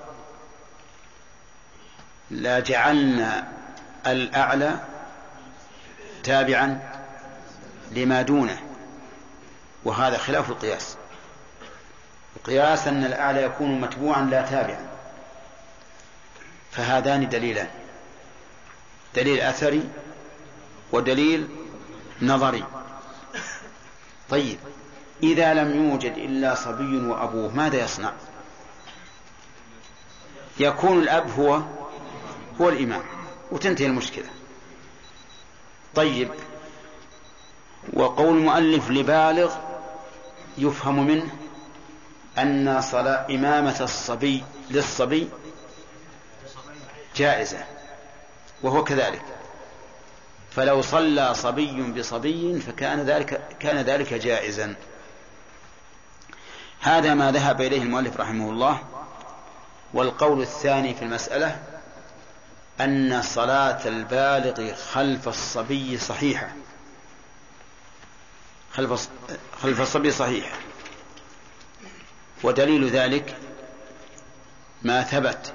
لجعلنا 2.30 3.48
الأعلى 4.06 4.80
تابعا 6.24 6.80
لما 7.90 8.22
دونه 8.22 8.60
وهذا 9.84 10.18
خلاف 10.18 10.50
القياس. 10.50 10.96
القياس 12.36 12.88
أن 12.88 13.04
الأعلى 13.04 13.42
يكون 13.42 13.80
متبوعا 13.80 14.22
لا 14.22 14.42
تابعا 14.42 14.88
فهذان 16.72 17.28
دليلان. 17.28 17.68
دليل 19.14 19.40
أثري 19.40 19.88
ودليل 20.92 21.48
نظري. 22.22 22.64
طيب 24.30 24.58
إذا 25.22 25.54
لم 25.54 25.90
يوجد 25.90 26.12
إلا 26.12 26.54
صبي 26.54 26.96
وأبوه 26.96 27.54
ماذا 27.54 27.84
يصنع؟ 27.84 28.12
يكون 30.60 30.98
الأب 30.98 31.30
هو 31.30 31.62
هو 32.60 32.68
الإمام 32.68 33.02
وتنتهي 33.50 33.86
المشكلة. 33.86 34.28
طيب 35.94 36.30
وقول 37.92 38.36
المؤلف 38.36 38.90
لبالغ 38.90 39.54
يفهم 40.58 41.06
منه 41.06 41.30
أن 42.38 42.80
صلاة 42.80 43.26
إمامة 43.34 43.80
الصبي 43.80 44.44
للصبي 44.70 45.28
جائزة 47.16 47.64
وهو 48.62 48.84
كذلك. 48.84 49.22
فلو 50.50 50.82
صلى 50.82 51.34
صبي 51.34 51.82
بصبي 51.82 52.60
فكان 52.60 53.00
ذلك 53.00 53.56
كان 53.60 53.76
ذلك 53.76 54.14
جائزا. 54.14 54.74
هذا 56.80 57.14
ما 57.14 57.32
ذهب 57.32 57.60
إليه 57.60 57.82
المؤلف 57.82 58.20
رحمه 58.20 58.50
الله 58.50 58.78
والقول 59.94 60.40
الثاني 60.42 60.94
في 60.94 61.02
المسألة 61.02 61.62
أن 62.80 63.22
صلاة 63.22 63.88
البالغ 63.88 64.74
خلف 64.74 65.28
الصبي 65.28 65.98
صحيحة. 65.98 66.48
خلف 68.74 69.08
خلف 69.62 69.80
الصبي 69.80 70.10
صحيحة 70.10 70.58
ودليل 72.42 72.88
ذلك 72.88 73.36
ما 74.82 75.02
ثبت 75.02 75.54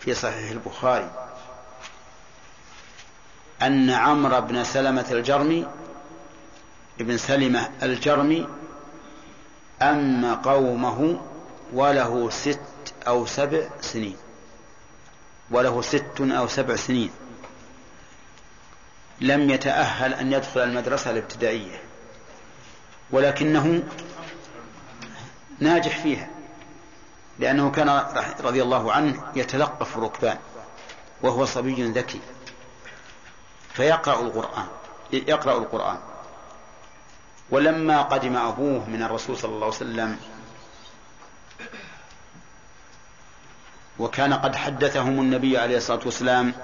في 0.00 0.14
صحيح 0.14 0.50
البخاري 0.50 1.10
أن 3.62 3.90
عمرو 3.90 4.40
بن 4.40 4.64
سلمة 4.64 5.06
الجرمي 5.10 5.66
ابن 7.00 7.16
سلمة 7.16 7.70
الجرمي 7.82 8.48
أما 9.82 10.34
قومه 10.34 11.20
وله 11.72 12.30
ست 12.30 12.60
أو 13.06 13.26
سبع 13.26 13.68
سنين. 13.80 14.16
وله 15.50 15.82
ست 15.82 16.20
أو 16.20 16.48
سبع 16.48 16.76
سنين. 16.76 17.10
لم 19.20 19.50
يتأهل 19.50 20.14
أن 20.14 20.32
يدخل 20.32 20.60
المدرسة 20.60 21.10
الابتدائية. 21.10 21.82
ولكنه 23.10 23.82
ناجح 25.58 25.98
فيها. 25.98 26.28
لأنه 27.38 27.70
كان 27.70 27.88
رضي 28.40 28.62
الله 28.62 28.92
عنه 28.92 29.24
يتلقف 29.36 29.96
الركبان. 29.98 30.38
وهو 31.22 31.44
صبي 31.44 31.82
ذكي. 31.82 32.20
فيقرأ 33.72 34.20
القرآن. 34.20 34.66
يقرأ 35.12 35.58
القرآن. 35.58 35.98
ولما 37.50 38.02
قدم 38.02 38.36
أبوه 38.36 38.88
من 38.88 39.02
الرسول 39.02 39.36
صلى 39.36 39.54
الله 39.54 39.66
عليه 39.66 39.76
وسلم 39.76 40.18
وكان 43.98 44.34
قد 44.34 44.56
حدثهم 44.56 45.20
النبي 45.20 45.58
عليه 45.58 45.76
الصلاة 45.76 46.00
والسلام 46.04 46.54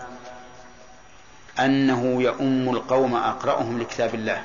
أنه 1.61 2.23
يؤم 2.23 2.77
القوم 2.77 3.15
أقرأهم 3.15 3.81
لكتاب 3.81 4.15
الله. 4.15 4.43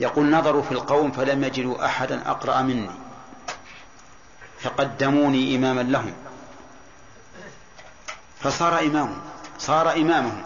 يقول 0.00 0.30
نظروا 0.30 0.62
في 0.62 0.72
القوم 0.72 1.12
فلم 1.12 1.44
يجدوا 1.44 1.86
أحدا 1.86 2.30
أقرأ 2.30 2.62
مني. 2.62 2.90
فقدموني 4.60 5.56
إماما 5.56 5.80
لهم. 5.80 6.14
فصار 8.40 8.78
إمامهم 8.78 9.20
صار 9.58 9.92
إمامهم. 9.92 10.44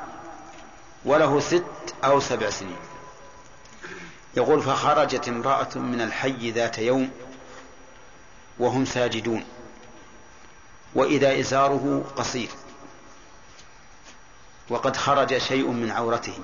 وله 1.05 1.41
ست 1.41 1.65
أو 2.05 2.20
سبع 2.20 2.51
سنين. 2.51 2.77
يقول 4.37 4.62
فخرجت 4.62 5.29
امرأة 5.29 5.79
من 5.79 6.01
الحي 6.01 6.51
ذات 6.51 6.79
يوم 6.79 7.11
وهم 8.59 8.85
ساجدون. 8.85 9.45
وإذا 10.94 11.40
إزاره 11.40 12.05
قصير. 12.16 12.48
وقد 14.70 14.97
خرج 14.97 15.39
شيء 15.39 15.69
من 15.70 15.90
عورته. 15.90 16.39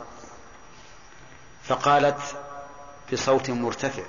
فقالت 1.65 2.21
بصوت 3.13 3.51
مرتفع 3.51 4.03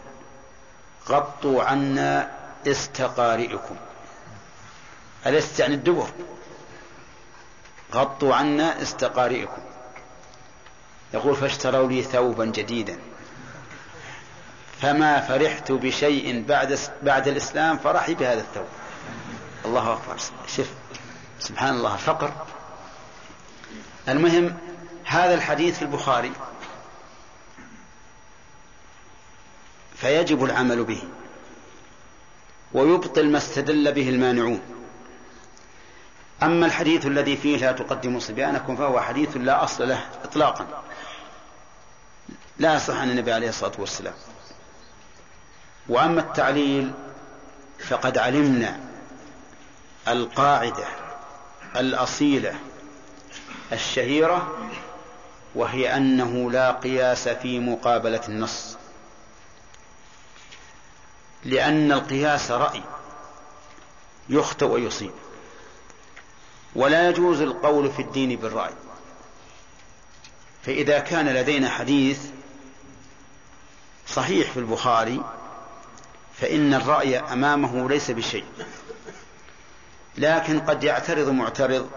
غطوا 1.10 1.64
عنا 1.64 2.32
استقارئكم. 2.68 3.76
ألست 5.26 5.60
يعني 5.60 5.76
الدبر؟ 5.76 6.10
غطوا 7.94 8.36
عنا 8.36 8.82
استقارئكم. 8.82 9.62
يقول 11.14 11.36
فاشتروا 11.36 11.90
لي 11.90 12.04
ثوبا 12.04 12.46
جديدا. 12.46 13.00
فما 14.82 15.22
فرحت 15.22 15.72
بشيء 15.72 16.46
بعد 16.48 16.80
بعد 17.02 17.28
الإسلام 17.28 17.78
فرحي 17.78 18.14
بهذا 18.14 18.42
الثوب. 18.42 18.68
الله 19.66 19.94
أكبر. 19.94 20.18
شف 20.48 20.74
سبحان 21.40 21.76
الله 21.76 21.96
فقر. 21.96 22.32
المهم 24.10 24.58
هذا 25.06 25.34
الحديث 25.34 25.78
في 25.78 25.82
البخاري. 25.82 26.32
فيجب 29.96 30.44
العمل 30.44 30.84
به. 30.84 31.04
ويبطل 32.74 33.30
ما 33.30 33.38
استدل 33.38 33.92
به 33.92 34.10
المانعون. 34.10 34.62
أما 36.44 36.66
الحديث 36.66 37.06
الذي 37.06 37.38
فيه 37.38 37.58
لا 37.58 37.72
تقدموا 37.72 38.20
صبيانكم 38.20 38.76
فهو 38.76 39.02
حديث 39.02 39.38
لا 39.38 39.64
أصل 39.64 39.90
له 39.90 40.10
إطلاقا. 40.24 40.84
لا 42.58 42.76
يصح 42.76 42.96
عن 42.96 43.10
النبي 43.10 43.34
عليه 43.34 43.50
الصلاة 43.50 43.74
والسلام. 43.78 44.14
وأما 45.90 46.22
التعليل 46.22 46.92
فقد 47.80 48.18
علمنا 48.18 48.80
القاعدة 50.08 50.88
الأصيلة 51.76 52.56
الشهيرة 53.72 54.70
وهي 55.56 55.98
أنه 55.98 56.52
لا 56.52 56.72
قياس 56.72 57.28
في 57.28 57.60
مقابلة 57.60 58.22
النص. 58.30 58.78
لأن 61.44 61.92
القياس 61.92 62.52
رأي 62.52 62.82
يخطئ 64.30 64.66
ويصيب. 64.66 65.12
ولا 66.76 67.10
يجوز 67.10 67.42
القول 67.42 67.92
في 67.92 68.02
الدين 68.02 68.36
بالرأي. 68.36 68.74
فإذا 70.64 71.00
كان 71.00 71.28
لدينا 71.28 71.70
حديث 71.70 72.20
صحيح 74.08 74.52
في 74.52 74.60
البخاري 74.60 75.22
فإن 76.40 76.74
الرأي 76.74 77.20
أمامه 77.20 77.90
ليس 77.90 78.12
بشيء. 78.12 78.46
لكن 80.18 80.60
قد 80.60 80.84
يعترض 80.84 81.30
معترض 81.30 81.90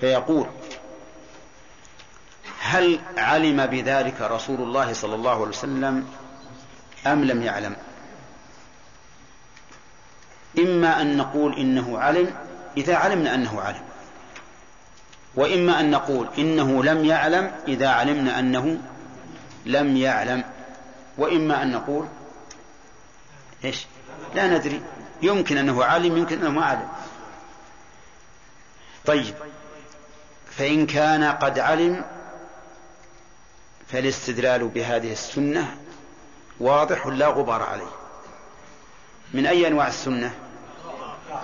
فيقول 0.00 0.46
هل 2.60 3.00
علم 3.16 3.66
بذلك 3.66 4.20
رسول 4.20 4.60
الله 4.60 4.92
صلى 4.92 5.14
الله 5.14 5.30
عليه 5.30 5.42
وسلم 5.42 6.06
أم 7.06 7.24
لم 7.24 7.42
يعلم؟ 7.42 7.76
إما 10.58 11.00
أن 11.00 11.16
نقول 11.16 11.58
إنه 11.58 11.98
علم 11.98 12.34
إذا 12.76 12.96
علمنا 12.96 13.34
أنه 13.34 13.60
علم 13.60 13.82
وإما 15.34 15.80
أن 15.80 15.90
نقول 15.90 16.28
إنه 16.38 16.84
لم 16.84 17.04
يعلم 17.04 17.52
إذا 17.68 17.88
علمنا 17.88 18.38
أنه 18.38 18.78
لم 19.66 19.96
يعلم 19.96 20.44
وإما 21.18 21.62
أن 21.62 21.72
نقول 21.72 22.06
إيش؟ 23.64 23.86
لا 24.34 24.58
ندري. 24.58 24.82
يمكن 25.22 25.56
أنه 25.56 25.84
عالم 25.84 26.16
يمكن 26.16 26.38
أنه 26.38 26.50
ما 26.50 26.64
علم 26.64 26.88
طيب 29.06 29.34
فإن 30.56 30.86
كان 30.86 31.24
قد 31.24 31.58
علم 31.58 32.04
فالاستدلال 33.88 34.68
بهذه 34.68 35.12
السنة 35.12 35.76
واضح 36.60 37.06
لا 37.06 37.26
غبار 37.26 37.62
عليه. 37.62 37.90
من 39.34 39.46
أي 39.46 39.66
أنواع 39.66 39.88
السنة؟ 39.88 40.34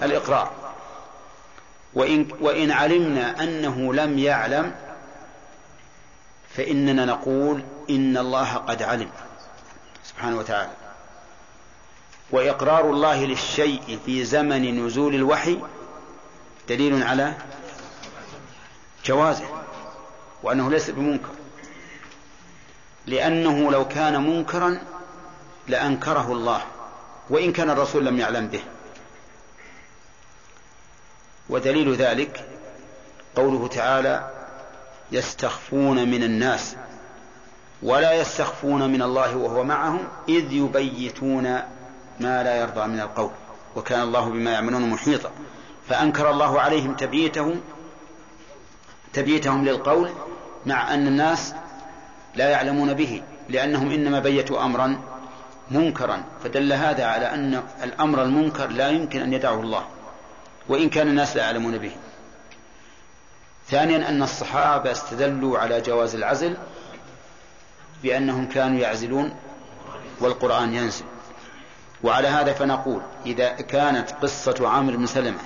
الإقرار. 0.03 0.53
وإن, 1.95 2.29
وإن 2.41 2.71
علمنا 2.71 3.43
أنه 3.43 3.95
لم 3.95 4.19
يعلم 4.19 4.75
فإننا 6.57 7.05
نقول 7.05 7.63
إن 7.91 8.17
الله 8.17 8.55
قد 8.55 8.83
علم. 8.83 9.11
سبحانه 10.05 10.39
وتعالى. 10.39 10.73
وإقرار 12.31 12.91
الله 12.91 13.25
للشيء 13.25 13.99
في 14.07 14.25
زمن 14.25 14.87
نزول 14.87 15.15
الوحي 15.15 15.59
دليل 16.69 17.03
على 17.03 17.35
جوازه 19.05 19.45
وأنه 20.43 20.71
ليس 20.71 20.91
بمنكر. 20.91 21.31
لأنه 23.07 23.71
لو 23.71 23.89
كان 23.89 24.31
منكرا 24.31 24.81
لأنكره 25.69 26.33
الله 26.33 26.63
وإن 27.31 27.53
كان 27.53 27.71
الرسول 27.71 28.07
لم 28.07 28.19
يعلم 28.19 28.49
به. 28.49 28.63
ودليل 31.49 31.95
ذلك 31.95 32.49
قوله 33.37 33.69
تعالى 33.69 34.31
يستخفون 35.13 36.09
من 36.09 36.23
الناس 36.23 36.77
ولا 37.83 38.13
يستخفون 38.13 38.93
من 38.93 39.03
الله 39.03 39.37
وهو 39.37 39.65
معهم 39.65 40.09
إذ 40.29 40.53
يبيتون 40.53 41.61
ما 42.21 42.43
لا 42.43 42.57
يرضى 42.57 42.87
من 42.87 43.01
القول 43.01 43.31
وكان 43.77 44.03
الله 44.03 44.29
بما 44.29 44.51
يعملون 44.53 44.91
محيطا. 44.91 45.31
فأنكر 45.89 46.31
الله 46.31 46.61
عليهم 46.61 46.95
تبييتهم 46.95 47.61
تبييتهم 49.13 49.65
للقول 49.65 50.11
مع 50.67 50.95
أن 50.95 51.07
الناس 51.07 51.55
لا 52.35 52.51
يعلمون 52.51 52.95
به 52.95 53.23
لأنهم 53.49 53.91
إنما 53.91 54.19
بيتوا 54.21 54.65
أمرا 54.65 55.01
منكرا. 55.71 56.25
فدل 56.45 56.73
هذا 56.73 57.07
على 57.07 57.35
أن 57.35 57.63
الأمر 57.83 58.23
المنكر 58.23 58.67
لا 58.67 58.89
يمكن 58.89 59.23
أن 59.23 59.33
يدعه 59.33 59.61
الله 59.61 59.85
وإن 60.69 60.89
كان 60.89 61.09
الناس 61.09 61.37
لا 61.37 61.43
يعلمون 61.43 61.79
به. 61.79 61.93
ثانيا 63.69 64.09
أن 64.09 64.23
الصحابة 64.23 64.93
استدلوا 64.93 65.59
على 65.59 65.81
جواز 65.81 66.15
العزل 66.15 66.57
بأنهم 68.03 68.49
كانوا 68.49 68.79
يعزلون 68.81 69.35
والقرآن 70.21 70.75
ينزل. 70.75 71.05
وعلى 72.03 72.29
هذا 72.29 72.53
فنقول 72.53 73.03
إذا 73.27 73.49
كانت 73.49 74.11
قصة 74.11 74.69
عامر 74.69 74.97
بن 74.97 75.07
سلمة 75.07 75.39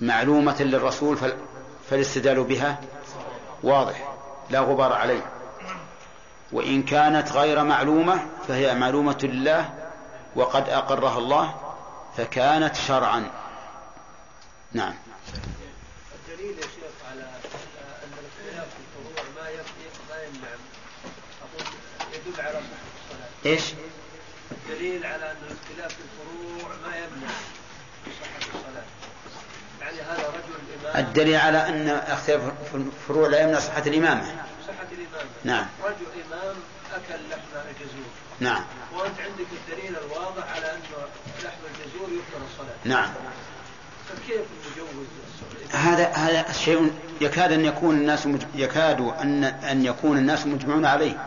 معلومة 0.00 0.62
للرسول 0.62 1.18
فالاستدلال 1.90 2.44
بها 2.44 2.80
واضح 3.62 4.08
لا 4.50 4.60
غبار 4.60 4.92
عليه 4.92 5.22
وإن 6.52 6.82
كانت 6.82 7.32
غير 7.32 7.64
معلومة 7.64 8.26
فهي 8.48 8.74
معلومة 8.74 9.18
لله 9.22 9.70
وقد 10.36 10.68
أقرها 10.68 11.18
الله 11.18 11.54
فكانت 12.16 12.76
شرعا 12.76 13.30
نعم 14.72 14.94
الدليل 16.14 16.58
يا 16.58 16.62
شيخ 16.62 17.10
على 17.10 17.22
أن 17.22 18.12
الاختلاف 18.18 18.68
في 18.68 18.80
الفروع 18.80 19.24
ما 19.36 19.50
ما 20.10 20.22
يمنع 20.22 20.48
أقول 21.42 21.66
يدل 22.12 22.40
على 22.40 22.52
صحة 22.52 23.10
الصلاة. 23.10 23.52
إيش؟ 23.52 23.62
الدليل 24.70 25.06
على 25.06 25.30
أن 25.30 25.36
الاختلاف 25.46 25.92
في 25.92 26.00
الفروع 26.02 26.74
ما 26.86 26.96
يمنع 26.96 27.30
صحة 28.20 28.38
الصلاة. 28.38 28.84
يعني 29.80 30.00
هذا 30.00 30.28
رجل 30.28 30.86
امام 30.90 31.06
الدليل 31.06 31.36
على 31.36 31.68
أن 31.68 31.88
اختلاف 31.88 32.52
الفروع 32.74 33.28
لا 33.28 33.42
يمنع 33.42 33.58
صحة 33.58 33.82
الإمامة. 33.86 34.24
صحة 34.68 34.86
الإمامة. 34.92 35.30
نعم. 35.44 35.66
رجل 35.84 36.06
إمام 36.26 36.56
أكل 36.94 37.20
لحم 37.30 37.68
الجزور. 37.70 38.06
نعم. 38.40 38.64
وأنت 38.94 39.20
عندك 39.20 39.46
الدليل 39.52 39.96
الواضح 39.96 40.52
على 40.56 40.72
أن 40.72 40.80
لحم 41.44 41.60
الجزور 41.74 42.08
يفطر 42.08 42.44
الصلاة. 42.52 42.76
نعم. 42.84 43.10
فكيف 44.08 44.40
نجوز 44.72 45.06
هذا 45.70 46.06
هذا 46.06 46.52
شيء 46.52 46.92
يكاد 47.20 47.52
أن 47.52 47.64
يكون 47.64 47.94
الناس 47.94 48.26
مج... 48.26 48.42
يكاد 48.54 49.00
أن 49.00 49.44
أن 49.44 49.84
يكون 49.84 50.18
الناس 50.18 50.46
مجمعون 50.46 50.84
عليه 50.84 51.26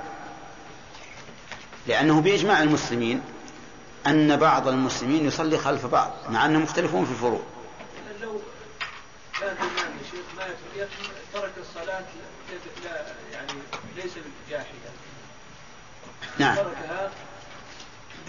لأنه 1.87 2.21
بإجماع 2.21 2.63
المسلمين 2.63 3.21
أن 4.07 4.37
بعض 4.37 4.67
المسلمين 4.67 5.25
يصلي 5.25 5.57
خلف 5.57 5.85
بعض 5.85 6.11
مع 6.29 6.45
أنهم 6.45 6.63
مختلفون 6.63 7.05
في 7.05 7.11
الفروع. 7.11 7.41
لو 8.21 8.39
كان 9.39 9.49
الإمام 9.49 9.97
يا 9.97 10.11
شيخ 10.11 10.25
ما 10.37 10.45
ترك 11.33 11.51
الصلاة 11.57 12.03
لا 12.83 13.05
يعني 13.33 13.51
ليس 13.95 14.11
جاحدا. 14.49 14.91
نعم. 16.37 16.55
تركها؟ 16.55 17.11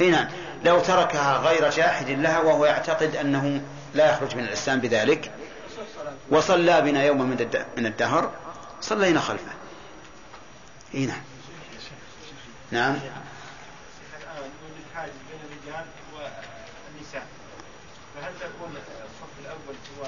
إي 0.00 0.10
نعم. 0.10 0.28
لو 0.64 0.80
تركها 0.80 1.36
غير 1.36 1.70
جاحد 1.70 2.10
لها 2.10 2.40
وهو 2.40 2.66
يعتقد 2.66 3.16
أنه 3.16 3.62
لا 3.94 4.12
يخرج 4.12 4.36
من 4.36 4.44
الإسلام 4.44 4.80
بذلك 4.80 5.32
وصلى 6.30 6.80
بنا 6.80 7.04
يوما 7.04 7.24
من 7.76 7.86
الدهر 7.86 8.32
صلينا 8.80 9.20
خلفه. 9.20 9.52
إي 10.94 11.06
نعم. 11.06 11.22
نعم 12.70 12.96
الحاجز 14.94 15.12
بين 15.30 15.40
الرجال 15.44 15.86
والنساء 16.14 17.26
فهل 18.14 18.32
تكون 18.40 18.76
الصف 18.76 19.32
الأول 19.40 19.76
هو 19.98 20.06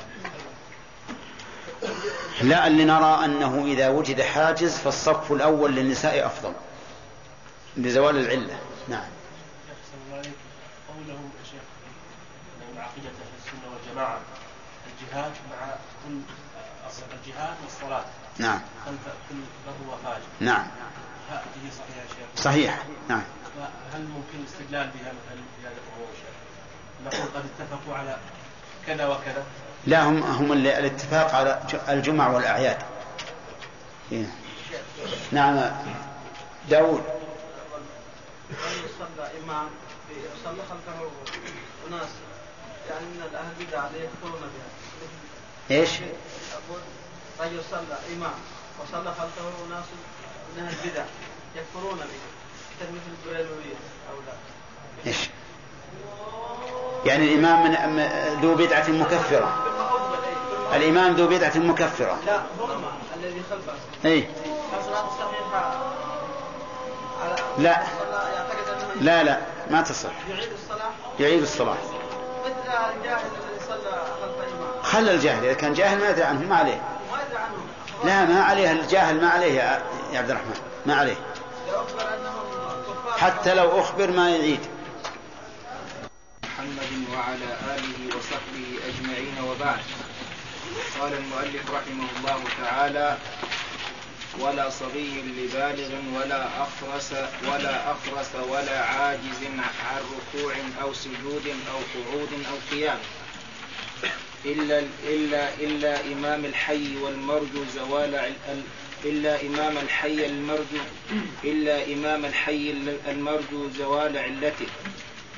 لا 2.43 2.67
اللي 2.67 2.85
نرى 2.85 3.25
أنه 3.25 3.65
إذا 3.67 3.89
وجد 3.89 4.21
حاجز 4.21 4.79
فالصف 4.79 5.33
الأول 5.33 5.75
للنساء 5.75 6.27
أفضل 6.27 6.53
لزوال 7.77 8.17
العلة. 8.17 8.59
نعم. 8.89 9.05
قوله 10.89 11.21
يا 11.39 11.45
شيخ 11.45 11.63
من 12.75 12.79
عقيده 12.81 13.09
أهل 13.09 13.33
السنة 13.39 13.73
والجماعة 13.75 14.19
الجهاد 14.87 15.33
مع 15.51 15.75
كل 16.05 16.19
الجهاد 17.13 17.55
والصلاة. 17.65 18.05
نعم. 18.39 18.61
خلف 18.87 19.15
كل 19.29 19.37
بر 19.67 19.95
وفاجر 19.95 20.27
نعم. 20.41 20.67
هذه 21.31 21.71
صحيحة 21.71 22.01
يا 22.01 22.07
شيخ. 22.09 22.45
صحيح. 22.45 22.83
نعم. 23.09 23.23
هل 23.95 24.01
ممكن 24.01 24.39
الاستدلال 24.41 24.87
بها 24.89 25.13
مثلا 25.13 25.43
في 25.57 25.67
هذا 25.67 25.75
وهو 25.99 26.07
نقول 27.05 27.29
قد 27.35 27.45
اتفقوا 27.61 27.95
على 27.97 28.17
كذا 28.87 29.07
وكذا. 29.07 29.45
لا 29.87 30.05
هم 30.05 30.23
هم 30.23 30.53
الاتفاق 30.53 31.35
على 31.35 31.63
الجمع 31.89 32.29
والأعياد 32.29 32.79
إيه. 34.13 34.27
نعم 35.33 35.73
داود 36.71 37.03
يصلى 40.11 40.63
خلفه 40.71 41.11
اناس 41.89 42.09
يعني 42.91 43.07
من 43.07 43.23
بها 44.39 44.67
إيش؟ 45.79 45.91
أقول 46.53 46.81
رجل 47.41 47.61
صلى 47.71 47.99
امام 48.17 48.35
وصلى 48.81 49.15
خلفه 49.15 49.67
اناس 49.67 49.85
من 50.57 50.63
أهل 50.63 50.75
البدع 50.85 51.05
يكفرون 51.57 51.99
به 51.99 52.21
مثل 52.93 53.31
أو 54.11 54.17
لا 54.27 54.33
إيش؟ 55.07 55.29
يعني 57.07 57.35
الإمام 57.35 57.63
من 57.63 58.09
ذو 58.43 58.55
بدعة 58.55 58.89
مكفرة. 58.89 59.65
الإمام 60.75 61.15
ذو 61.15 61.27
بدعة 61.27 61.57
مكفرة. 61.57 62.19
لا 62.27 62.37
هم 62.61 62.85
الذي 63.17 63.43
خلفه. 63.51 63.73
على 67.25 67.37
لا. 67.59 67.83
لا 69.01 69.23
لا 69.23 69.41
ما 69.71 69.83
تصح. 69.83 70.11
يعيد 70.29 70.53
الصلاة؟ 70.53 70.91
يعيد 71.21 71.43
الصلاة. 71.43 71.77
مثل 72.45 72.55
الجاهل 72.97 73.21
الذي 73.21 73.61
صلى 73.69 74.03
خلف 74.23 74.93
خلى 74.93 75.15
الجاهل 75.15 75.45
إذا 75.45 75.55
كان 75.55 75.73
جاهل 75.73 75.99
ما 75.99 76.11
يدري 76.11 76.25
عنه 76.25 76.49
ما 76.49 76.57
عليه. 76.57 76.81
ما 77.13 77.19
يدري 77.23 77.39
عنه. 77.39 77.57
لا 78.05 78.25
ما 78.25 78.43
عليه 78.43 78.73
الجاهل 78.73 79.21
ما 79.21 79.29
عليه 79.29 79.53
يا 80.13 80.19
عبد 80.19 80.31
الرحمن 80.31 80.55
ما 80.87 80.97
عليه. 80.97 81.17
حتى 83.19 83.55
لو 83.55 83.81
أخبر 83.81 84.11
ما 84.11 84.31
يعيد. 84.31 84.61
محمد 86.67 87.09
وعلى 87.15 87.51
آله 87.75 88.17
وصحبه 88.17 88.67
أجمعين 88.89 89.37
وبعد. 89.49 89.85
قال 91.01 91.13
المؤلف 91.15 91.71
رحمه 91.71 92.07
الله 92.19 92.41
تعالى 92.63 93.19
ولا 94.39 94.71
صبي 94.71 95.23
لبالغ 95.39 95.91
ولا 96.17 96.49
أخرس 96.63 97.13
ولا 97.49 97.93
أخرس 97.93 98.31
ولا 98.51 98.85
عاجز 98.85 99.41
عن 99.59 100.03
ركوع 100.17 100.53
أو 100.83 100.93
سجود 100.95 101.47
أو 101.73 101.79
قعود 101.95 102.33
أو 102.51 102.57
قيام 102.71 102.99
إلا 104.45 104.83
إلا 105.07 105.55
إلا 105.55 106.01
إمام 106.13 106.45
الحي 106.45 106.97
والمرجو 107.03 107.65
زوال 107.75 108.15
ال- 108.15 108.63
إلا 109.05 109.43
إمام 109.43 109.79
الحي 109.79 110.27
المرجو 110.27 110.83
إلا 111.45 111.93
إمام 111.93 112.25
الحي 112.25 112.75
المرجو 113.09 113.71
زوال 113.79 114.19
علته. 114.19 114.67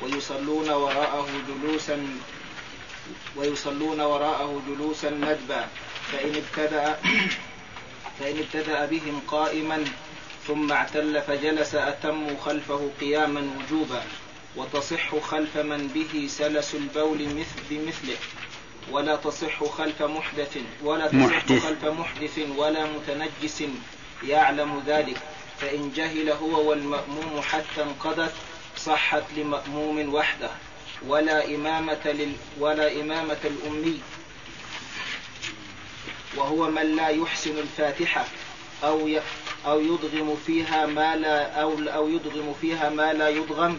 ويصلون 0.02 0.70
وراءه 0.70 1.26
جلوسا 1.48 2.08
ويصلون 3.36 4.00
وراءه 4.00 4.62
جلوسا 4.68 5.10
ندبا. 5.10 5.66
فإن 6.12 6.34
ابتدأ 6.34 6.98
فإن 8.20 8.38
ابتدأ 8.38 8.86
بهم 8.86 9.20
قائما 9.28 9.84
ثم 10.46 10.72
اعتل 10.72 11.22
فجلس 11.22 11.74
أتموا 11.74 12.36
خلفه 12.44 12.90
قياما 13.00 13.50
وجوبا. 13.58 14.02
وتصح 14.56 15.18
خلف 15.18 15.56
من 15.56 15.88
به 15.88 16.26
سلس 16.28 16.74
البول 16.74 17.18
مثل 17.22 17.60
بمثله. 17.70 18.16
ولا 18.90 19.16
تصح 19.16 19.64
خلف 19.64 20.02
محدث 20.02 20.58
ولا 20.82 21.06
تصح 21.06 21.14
محدث. 21.14 21.66
خلف 21.66 21.84
محدث 21.84 22.38
ولا 22.56 22.86
متنجس 22.86 23.62
يعلم 24.24 24.82
ذلك. 24.86 25.16
فإن 25.60 25.92
جهل 25.96 26.30
هو 26.30 26.70
والمأموم 26.70 27.40
حتى 27.42 27.82
انقضت 27.82 28.32
صحت 28.88 29.22
لمأموم 29.36 30.14
وحده 30.14 30.50
ولا 31.06 31.46
إمامة 31.54 31.98
لل 32.06 32.32
ولا 32.60 33.00
إمامة 33.00 33.36
الأمي. 33.44 34.00
وهو 36.36 36.70
من 36.70 36.96
لا 36.96 37.08
يحسن 37.08 37.58
الفاتحة 37.58 38.24
أو 38.84 39.08
ي... 39.08 39.20
أو 39.66 39.80
يدغم 39.80 40.36
فيها 40.46 40.86
ما 40.86 41.16
لا 41.16 41.60
أو 41.62 41.78
أو 41.78 42.08
يدغم 42.08 42.54
فيها 42.60 42.90
ما 42.90 43.12
لا 43.12 43.28
يدغم 43.28 43.78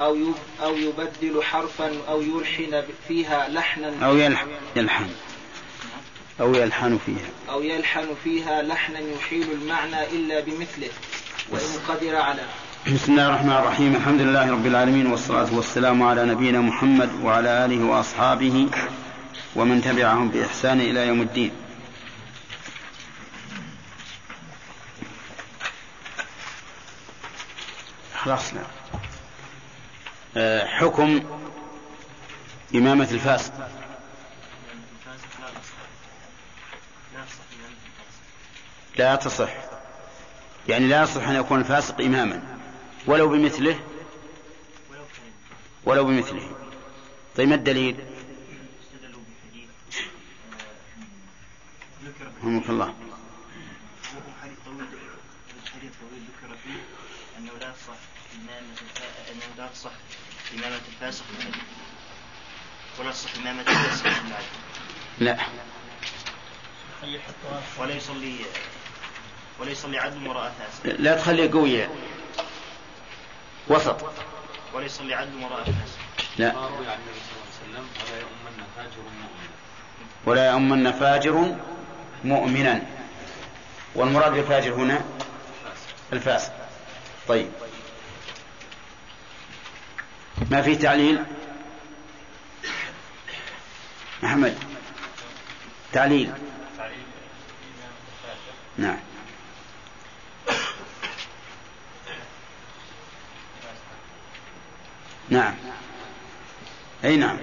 أو 0.00 0.16
يب... 0.16 0.34
أو 0.62 0.76
يبدل 0.76 1.42
حرفا 1.42 1.92
أو 2.08 2.22
يلحن 2.22 2.82
فيها 3.08 3.48
لحنا. 3.48 4.06
أو 4.06 4.16
يلح- 4.18 4.44
يلحن. 4.76 5.10
أو 6.40 6.54
يلحن 6.54 6.98
فيها. 7.06 7.28
أو 7.54 7.62
يلحن 7.62 8.06
فيها 8.24 8.62
لحنا 8.62 8.98
يحيل 8.98 9.50
المعنى 9.52 10.04
إلا 10.04 10.40
بمثله 10.40 10.88
وإن 11.50 11.80
قدر 11.88 12.16
على. 12.16 12.42
بسم 12.92 13.12
الله 13.12 13.28
الرحمن 13.28 13.52
الرحيم. 13.52 13.96
الحمد 13.96 14.20
لله 14.20 14.50
رب 14.50 14.66
العالمين 14.66 15.06
والصلاة 15.06 15.54
والسلام 15.54 16.02
على 16.02 16.24
نبينا 16.24 16.60
محمد 16.60 17.10
وعلى 17.22 17.64
آله 17.64 17.84
وأصحابه 17.84 18.68
ومن 19.56 19.82
تبعهم 19.82 20.28
بإحسان 20.28 20.80
إلى 20.80 21.06
يوم 21.06 21.20
الدين. 21.20 21.50
خلاص 28.14 28.54
لا 28.54 28.60
آه، 30.36 30.66
حكم 30.66 31.20
إمامة 32.74 33.08
الفاسق. 33.10 33.52
لا 38.96 39.16
تصح. 39.16 39.54
يعني 40.68 40.86
لا 40.86 41.02
يصح 41.02 41.28
أن 41.28 41.34
يكون 41.34 41.60
الفاسق 41.60 42.00
إماما. 42.00 42.53
ولو 43.06 43.28
بمثله 43.28 43.80
ولو 45.84 46.04
بمثله. 46.04 46.56
طيب 47.36 47.48
ما 47.48 47.54
الدليل؟ 47.54 47.96
رحمك 52.38 52.70
الله. 52.70 52.94
انه 57.38 57.52
لا. 57.60 57.72
تصح 57.72 57.96
انه 59.32 59.42
لا 59.58 59.68
تصح 59.68 59.90
امامه 60.54 60.80
الفاسق. 60.88 61.24
ولا 62.98 63.10
تصح 63.10 63.36
امامه 63.36 63.60
الفاسق 63.60 64.06
لا 65.18 65.38
ولا 67.78 67.94
يصلي 67.94 68.36
ولا 69.58 69.70
يصلي 69.70 69.98
عدل 69.98 70.28
وراء 70.28 70.54
فاسق 70.58 70.96
لا 71.00 71.16
تخليه 71.16 71.50
قوي 71.50 71.88
وسط. 73.68 73.96
ولا 74.74 74.84
يصلي 74.84 75.14
عدل 75.14 75.44
وراء 75.44 75.74
لا. 76.38 76.52
روي 76.52 76.86
عن 76.86 76.98
النبي 76.98 77.20
صلى 77.20 77.66
الله 77.66 77.78
عليه 77.78 77.78
وسلم 77.78 77.86
ولا 78.04 78.20
يؤمن 78.20 78.64
فاجر 78.76 79.02
مؤمن. 79.02 79.48
ولا 80.26 80.50
يؤمن 80.50 80.92
فاجر 80.92 81.56
مؤمنا. 82.24 82.82
والمراد 83.94 84.32
بالفاجر 84.32 84.74
هنا 84.74 85.04
الفاسق. 86.12 86.52
طيب. 87.28 87.50
ما 90.50 90.62
في 90.62 90.76
تعليل؟ 90.76 91.24
محمد. 94.22 94.58
تعليل. 95.92 96.32
نعم. 98.78 98.98
نعم. 105.34 105.54
أي 107.04 107.16
نعم. 107.16 107.38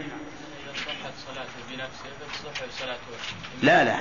لا 3.61 3.83
لا. 3.83 3.99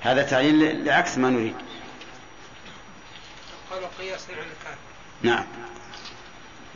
هذا 0.00 0.22
تعليل 0.22 0.84
لعكس 0.84 1.18
ما 1.18 1.30
نريد. 1.30 1.54
قالوا 3.70 3.88
قياسا 3.98 4.32
على 4.32 4.42
الكافر. 4.42 4.78
نعم. 5.22 5.44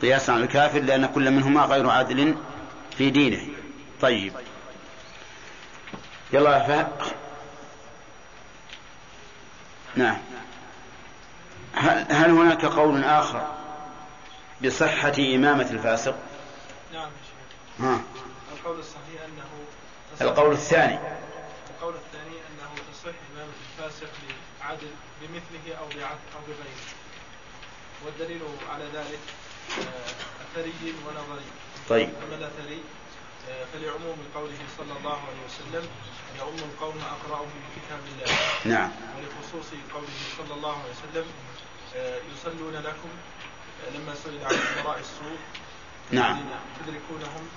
قياسا 0.01 0.31
على 0.31 0.43
الكافر 0.43 0.79
لأن 0.79 1.05
كل 1.05 1.31
منهما 1.31 1.61
غير 1.61 1.89
عادل 1.89 2.35
في 2.97 3.09
دينه. 3.09 3.47
طيب. 4.01 4.33
يلا 6.33 6.57
يا 6.57 6.67
فهد. 6.67 7.15
نعم. 9.95 10.17
هل, 11.73 12.05
هل 12.09 12.29
هناك 12.29 12.65
قول 12.65 13.03
آخر 13.03 13.55
بصحة 14.63 15.13
إمامة 15.19 15.71
الفاسق؟ 15.71 16.15
نعم 16.95 17.09
يا 17.09 17.23
شيخ. 17.29 17.85
ها. 17.85 18.01
القول 18.53 18.79
الصحيح 18.79 19.21
أنه 19.25 19.49
القول 20.21 20.51
الثاني. 20.53 20.99
القول 21.69 21.95
الثاني 21.95 22.35
أنه 22.49 22.69
تصح 22.93 23.15
إمامة 23.33 23.53
الفاسق 23.65 24.11
بعدل 24.59 24.91
بمثله 25.21 25.75
أو 25.75 25.85
أو 25.85 26.41
بغيره 26.47 26.85
والدليل 28.05 28.41
على 28.69 28.85
ذلك 28.93 29.19
آه، 29.79 30.11
أثري 30.43 30.93
ونظري. 31.07 31.45
طيب. 31.89 32.09
أما 32.27 32.35
الأثري 32.35 32.81
آه، 33.49 33.65
فلعموم 33.73 34.17
قوله 34.35 34.57
صلى 34.77 34.97
الله 34.97 35.19
عليه 35.27 35.43
وسلم 35.47 35.89
يؤم 36.39 36.55
القوم 36.71 36.97
أقرأهم 36.97 37.49
بكتاب 37.75 37.99
الله. 38.11 38.33
نعم. 38.65 38.91
ولخصوص 39.17 39.71
قوله 39.93 40.07
صلى 40.37 40.53
الله 40.53 40.71
عليه 40.81 40.91
وسلم 40.91 41.25
آه، 41.95 42.19
يصلون 42.33 42.75
لكم 42.75 43.09
لما 43.95 44.15
سئل 44.15 44.45
عن 44.45 44.53
امراء 44.79 44.99
السوء 44.99 45.37
نعم. 46.11 46.37
تدركونهم 46.79 47.47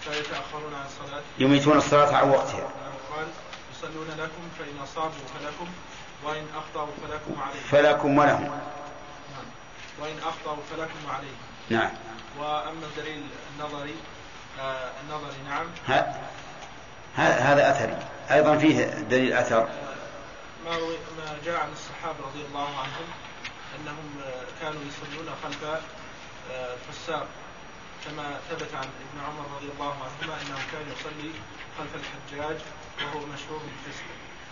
فيتأخرون 0.00 0.74
عن 0.74 0.86
الصلاة. 0.86 1.22
يميتون 1.38 1.76
الصلاة 1.76 2.16
عن 2.16 2.30
وقتها. 2.30 2.68
قال 3.16 3.26
يصلون 3.72 4.08
لكم 4.18 4.48
فإن 4.58 4.82
أصابوا 4.82 5.26
فلكم 5.34 5.68
وإن 6.24 6.46
أخطأوا 6.56 6.86
فلكم 7.02 7.40
عليهم. 7.40 7.62
فلكم 7.70 8.18
ولهم. 8.18 8.42
نعم. 8.42 9.46
وإن 10.00 10.18
أخطأوا 10.18 10.62
فلكم 10.70 11.10
عليهم. 11.14 11.38
نعم. 11.70 11.90
وأما 12.38 12.86
الدليل 12.86 13.22
النظري 13.54 13.96
آه 14.60 14.90
النظري 15.02 15.42
نعم. 15.48 15.66
هذا 17.16 17.70
أثري. 17.70 17.98
أيضا 18.30 18.58
فيه 18.58 18.84
دليل 18.84 19.32
أثر. 19.32 19.68
ما, 20.64 20.78
ما 21.18 21.38
جاء 21.44 21.60
عن 21.60 21.72
الصحابة 21.72 22.18
رضي 22.26 22.46
الله 22.46 22.68
عنهم 22.68 23.08
أنهم 23.76 24.20
آه، 24.26 24.44
كانوا 24.60 24.80
يصلون 24.88 25.28
خلف 25.44 25.64
آه، 25.64 26.74
الفساق 26.74 27.26
كما 28.04 28.40
ثبت 28.50 28.74
عن 28.74 28.88
ابن 29.04 29.24
عمر 29.26 29.56
رضي 29.56 29.68
الله 29.72 29.92
عنهما 29.92 30.42
أنه 30.42 30.58
كان 30.72 30.86
يصلي 30.92 31.32
خلف 31.78 31.94
الحجاج 31.94 32.58
وهو 33.02 33.26
مشهور 33.26 33.58
بالفسق 33.58 34.04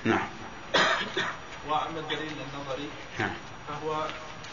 نعم. 0.04 0.28
وأما 1.68 2.00
الدليل 2.00 2.32
النظري 2.32 2.90
نعم. 3.18 3.34
فهو 3.68 4.06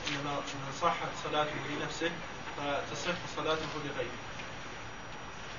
إنما 0.08 0.36
من 0.36 0.74
صحت 0.82 1.10
صلاته 1.24 1.56
لنفسه 1.70 2.12
فتصح 2.58 3.16
صلاته 3.36 3.70
لغيره. 3.86 4.20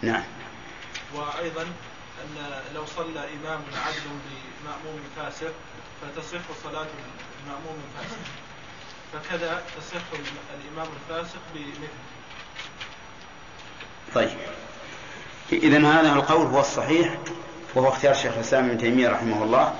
نعم. 0.02 0.24
وأيضا 1.14 1.62
أن 2.22 2.62
لو 2.74 2.86
صلى 2.86 3.20
إمام 3.34 3.62
عدل 3.86 4.18
بمأموم 4.62 5.00
فاسق 5.16 5.52
فتصح 6.02 6.40
صلاة 6.64 6.86
المأموم 7.44 7.82
الفاسق 7.88 8.18
فكذا 9.12 9.62
تصح 9.76 10.02
الإمام 10.54 10.88
الفاسق 10.96 11.40
بمثله. 11.54 11.88
طيب. 14.14 14.30
إذا 15.52 15.78
هذا 15.78 16.12
القول 16.12 16.46
هو 16.46 16.60
الصحيح 16.60 17.14
وهو 17.74 17.88
اختيار 17.88 18.14
شيخ 18.14 18.32
الإسلام 18.34 18.64
ابن 18.64 18.78
تيمية 18.78 19.08
رحمه 19.08 19.44
الله. 19.44 19.74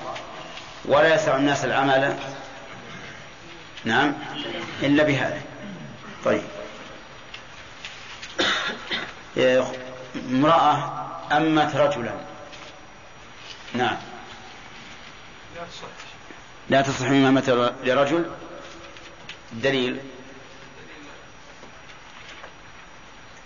ولا 0.85 1.15
يسع 1.15 1.35
الناس 1.35 1.65
العمل. 1.65 2.17
نعم. 3.85 4.13
إلا 4.81 5.03
بهذا. 5.03 5.41
طيب. 6.25 6.43
امرأة 10.29 11.05
أمت 11.31 11.75
رجلا. 11.75 12.13
نعم. 13.73 13.97
لا 16.69 16.81
تصح 16.81 17.05
إمامة 17.05 17.73
لرجل 17.83 18.31
دليل 19.53 19.99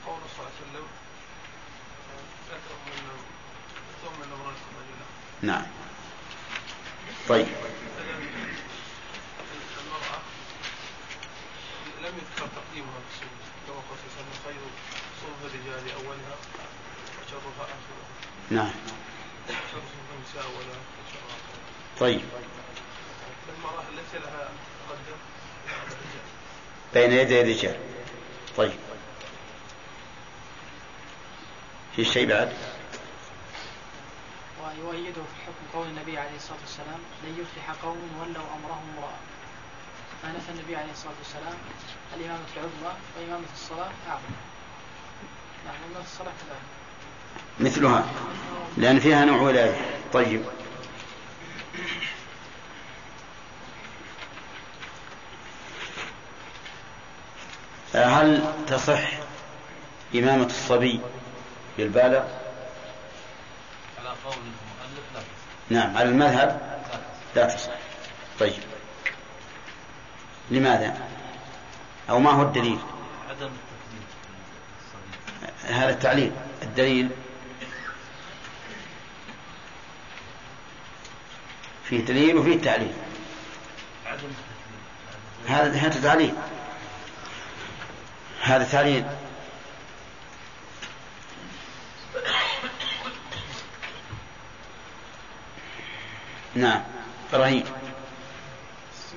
قول 0.06 0.20
صلى 0.36 0.40
الله 0.40 0.52
عليه 0.56 0.62
وسلم 0.64 0.86
ذكر 2.50 2.76
من 2.86 2.94
ثم 4.02 4.14
من 4.20 4.30
امرأة 4.34 4.62
رجلا 4.80 5.06
نعم. 5.42 5.66
طيب. 7.30 7.48
لم 12.02 12.14
يذكر 12.18 12.48
تقديمها 12.56 13.00
في 13.00 13.16
السنة 13.16 13.30
كما 13.68 13.76
قال 13.76 13.98
صلى 14.16 14.22
الله 14.22 14.40
خير 14.46 14.62
صنف 15.22 15.46
الرجال 15.46 16.06
أولها 16.06 16.36
وشرها 17.26 17.64
آخرها. 17.64 18.08
نعم. 18.50 18.72
شر 19.48 19.82
النساء 20.18 20.44
أولها 20.44 20.80
وشرها 21.08 21.38
طيب. 22.00 22.22
المرأة 23.58 23.84
التي 23.90 24.18
لها 24.18 24.50
تقدم 24.90 25.18
بين 26.94 27.12
يدي 27.12 27.42
الرجال. 27.42 27.78
طيب. 28.58 28.80
في 31.96 32.06
شيء 32.06 32.28
بعد؟ 32.28 32.54
ويؤيده 34.84 35.22
في 35.22 35.42
حكم 35.46 35.80
قول 35.80 35.88
النبي 35.88 36.18
عليه 36.18 36.36
الصلاة 36.36 36.58
والسلام 36.62 37.00
لن 37.24 37.34
يفلح 37.42 37.72
قوم 37.84 37.98
ولوا 38.22 38.46
أمرهم 38.56 38.84
امرأة. 38.98 39.18
فنفى 40.22 40.52
النبي 40.60 40.76
عليه 40.76 40.92
الصلاة 40.92 41.14
والسلام 41.20 41.58
الإمامة 42.18 42.44
العظمى 42.56 42.98
وإمامة 43.18 43.48
الصلاة 43.54 43.92
أعظم. 44.10 44.34
نعم 45.66 45.76
إمامة 45.90 46.06
الصلاة 46.06 46.32
كذلك. 46.32 46.62
مثلها 47.60 48.06
لأن 48.78 49.00
فيها 49.00 49.26
نوع 49.26 49.42
ولاية. 49.42 49.76
طيب. 50.14 50.42
هل 57.96 58.54
تصح 58.68 59.10
إمامة 60.16 60.46
الصبي 60.46 61.00
بالبالغ 61.78 62.24
على 64.00 64.10
قول 64.26 64.36
نعم 65.70 65.98
على 65.98 66.10
المذهب 66.10 66.80
لا 67.36 67.46
تصح. 67.46 67.72
طيب. 68.40 68.54
لماذا؟ 70.52 70.98
أو 72.10 72.20
ما 72.20 72.32
هو 72.32 72.42
الدليل؟ 72.42 72.80
عدم 73.30 73.50
هذا 75.66 75.90
التعليل. 75.90 76.32
الدليل 76.64 77.10
فيه 81.84 82.06
دليل 82.06 82.38
وفيه 82.38 82.62
تعليل. 82.62 82.94
هذا 85.48 85.78
هذا 85.78 86.02
تعليل. 86.02 86.34
هذا 88.42 88.64
تعليل. 88.64 89.06
نعم. 96.56 96.84
إبراهيم 97.34 97.64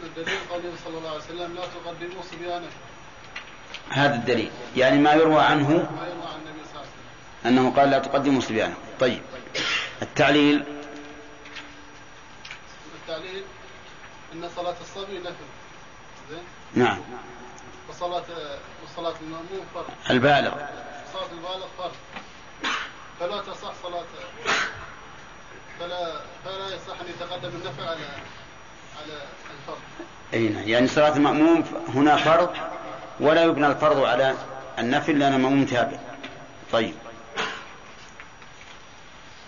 الدليل 0.03 0.39
قوله 0.51 0.73
صلى 0.85 0.99
الله 0.99 1.11
عليه 1.11 1.19
وسلم 1.19 1.55
لا 1.55 1.63
تقدموا 1.67 2.23
صبيانكم. 2.23 2.77
هذا 3.91 4.15
الدليل. 4.15 4.51
يعني 4.77 4.99
ما 4.99 5.13
يروى 5.13 5.43
عنه 5.43 5.69
ما 5.69 6.09
يروى 6.09 6.27
عن 6.27 6.41
النبي 6.41 6.65
صلى 6.65 6.71
الله 6.71 6.81
عليه 6.81 6.89
وسلم. 6.89 7.59
أنه 7.59 7.77
قال 7.77 7.91
لا 7.91 7.99
تقدموا 7.99 8.41
صبيانكم. 8.41 8.81
طيب. 9.01 9.23
التعليل؟ 10.03 10.65
التعليل 12.95 13.45
إن 14.33 14.51
صلاة 14.57 14.77
الصبي 14.81 15.23
زين؟ 16.31 16.45
نعم. 16.75 16.99
وصلاة 17.89 18.25
وصلاة 18.85 19.15
المأموم 19.21 19.67
فرض. 19.75 19.87
البالغ. 20.11 20.53
صلاة 21.13 21.33
البالغ 21.33 21.67
فرض. 21.79 21.93
فلا 23.21 23.43
تصح 23.43 23.73
صلاة 23.83 24.05
فلا 25.83 26.21
فلا 26.45 26.75
يصح 26.75 27.01
أن 27.01 27.07
يتقدم 27.09 27.49
النفل 27.49 27.83
على 27.83 28.07
على 29.01 29.23
الفرض. 29.51 29.79
أي 30.35 30.49
نعم. 30.49 30.69
يعني 30.69 30.87
صلاة 30.89 31.17
المأموم 31.17 31.65
هنا 31.95 32.17
فرض 32.17 32.57
ولا 33.21 33.45
يبنى 33.45 33.67
الفرض 33.67 34.05
على 34.05 34.35
النفل 34.79 35.19
لأن 35.19 35.35
المأموم 35.35 35.65
تابع. 35.65 35.99
طيب. 36.73 36.95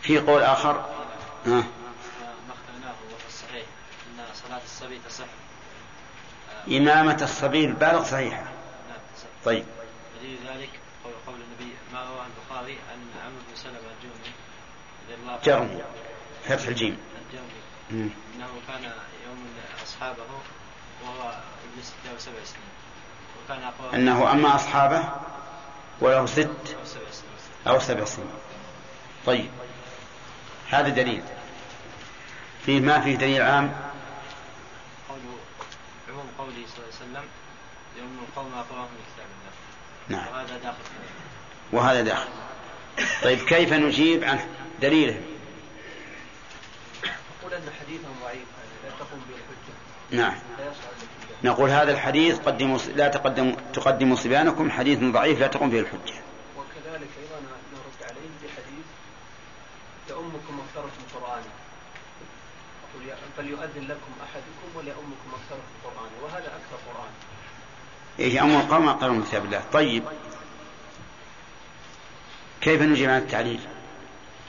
في 0.03 0.19
قول 0.19 0.43
آخر؟ 0.43 0.73
ها؟ 1.47 1.51
ما 1.51 1.65
اخترناه 2.49 2.95
وهو 3.05 3.17
الصحيح 3.29 3.67
أن 4.07 4.25
صلاة 4.35 4.61
الصبي 4.65 5.01
تصح. 5.09 5.25
إمامة 6.69 7.19
الصبي 7.23 7.65
البالغ 7.65 8.05
صحيحة. 8.05 8.43
نعم 8.43 9.01
تصح. 9.17 9.27
طيب. 9.45 9.65
دليل 10.23 10.39
ذلك 10.49 10.71
قول 11.05 11.13
قول 11.27 11.37
النبي 11.37 11.75
ما 11.93 12.01
رواه 12.01 12.27
البخاري 12.27 12.73
أن 12.95 13.01
عمرو 13.25 13.43
بن 13.51 13.57
سلمة 13.57 13.77
الجومي 13.77 14.33
رضي 15.05 15.15
الله 15.15 15.33
عنه 15.33 15.43
جرم 15.45 15.94
فتح 16.49 16.67
الجيم. 16.67 16.99
الجومي 17.29 17.47
مم. 17.91 18.11
إنه 18.37 18.49
كان 18.69 18.83
يوم 19.27 19.47
أصحابه 19.83 20.25
وهو 21.05 21.29
ابن 21.29 21.83
76 21.83 22.45
سنين. 22.45 22.75
وكان 23.45 23.63
أقوى 23.63 23.95
أنه 23.95 24.33
أما 24.33 24.55
أصحابه 24.55 25.05
وله 26.01 26.27
ست 26.27 26.39
أو 26.39 26.85
سبع 26.85 27.11
سنين. 27.11 27.75
أو 27.75 27.81
سبع 27.81 28.05
سنين 28.05 28.29
طيب. 29.27 29.51
هذا 30.71 30.89
دليل. 30.89 31.23
فيه 32.67 32.81
ما 32.81 33.01
فيه 33.01 33.17
دليل 33.17 33.43
عام؟ 33.43 33.77
قوله 35.09 35.39
عموم 36.09 36.27
قوله 36.39 36.67
صلى 36.67 36.85
الله 36.85 36.87
عليه 36.87 36.97
وسلم 36.97 37.25
يوم 37.99 38.27
القوم 38.29 38.53
أقواهم 38.55 38.89
لكتاب 38.95 39.27
الله. 39.37 39.53
نعم. 40.09 40.33
وهذا 40.33 40.59
داخل 40.59 40.79
وهذا 41.73 42.03
داخل. 42.03 42.29
طيب 43.23 43.39
كيف 43.39 43.73
نجيب 43.73 44.25
عن 44.25 44.41
دليله؟ 44.81 45.21
أقول 47.45 47.55
أن 47.55 47.71
حديثهم 47.81 48.15
ضعيف 48.25 48.47
لا 48.85 48.91
تقوم 48.99 49.21
به 49.29 49.35
الحجة. 49.35 49.75
نعم. 50.23 50.39
نقول 51.45 51.71
هذا 51.71 51.93
الحديث 51.93 52.39
قدموا 52.39 52.79
لا 52.79 53.09
تقدموا 53.09 53.53
تقدموا 53.73 54.17
صبيانكم 54.17 54.71
حديث 54.71 54.99
ضعيف 54.99 55.41
لا 55.41 55.47
تقوم 55.47 55.71
به 55.71 55.79
الحجة. 55.79 56.15
وكذلك 56.59 57.09
أيضا 57.23 57.41
نرد 57.73 58.03
عليه 58.03 58.29
بحديث 58.43 58.87
القرآن. 61.07 61.43
أقول 62.91 63.09
يا- 63.09 63.17
فليؤذن 63.37 63.83
لكم 63.89 64.13
أحدكم 64.25 64.77
وليؤمكم 64.77 65.29
مغفرة 65.33 65.63
القرآن 65.85 66.11
وهذا 66.23 66.47
أكثر 66.47 66.77
قرآن. 66.93 67.13
إيش 68.21 68.37
أمر 68.37 68.61
القوم 68.61 68.89
أقروا 68.89 69.15
من 69.15 69.25
كتاب 69.25 69.45
الله. 69.45 69.63
طيب. 69.73 70.05
كيف 72.61 72.83
نجيب 72.83 73.11
عن 73.11 73.19
التعليل؟ 73.19 73.61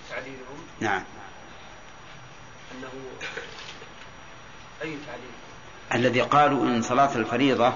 تعليلهم؟ 0.09 0.67
نعم. 0.79 1.03
أنه 2.77 2.91
أي 4.81 4.97
تعليل 5.07 5.31
الذي 5.93 6.21
قالوا 6.21 6.65
إن 6.65 6.81
صلاة 6.81 7.15
الفريضة 7.15 7.73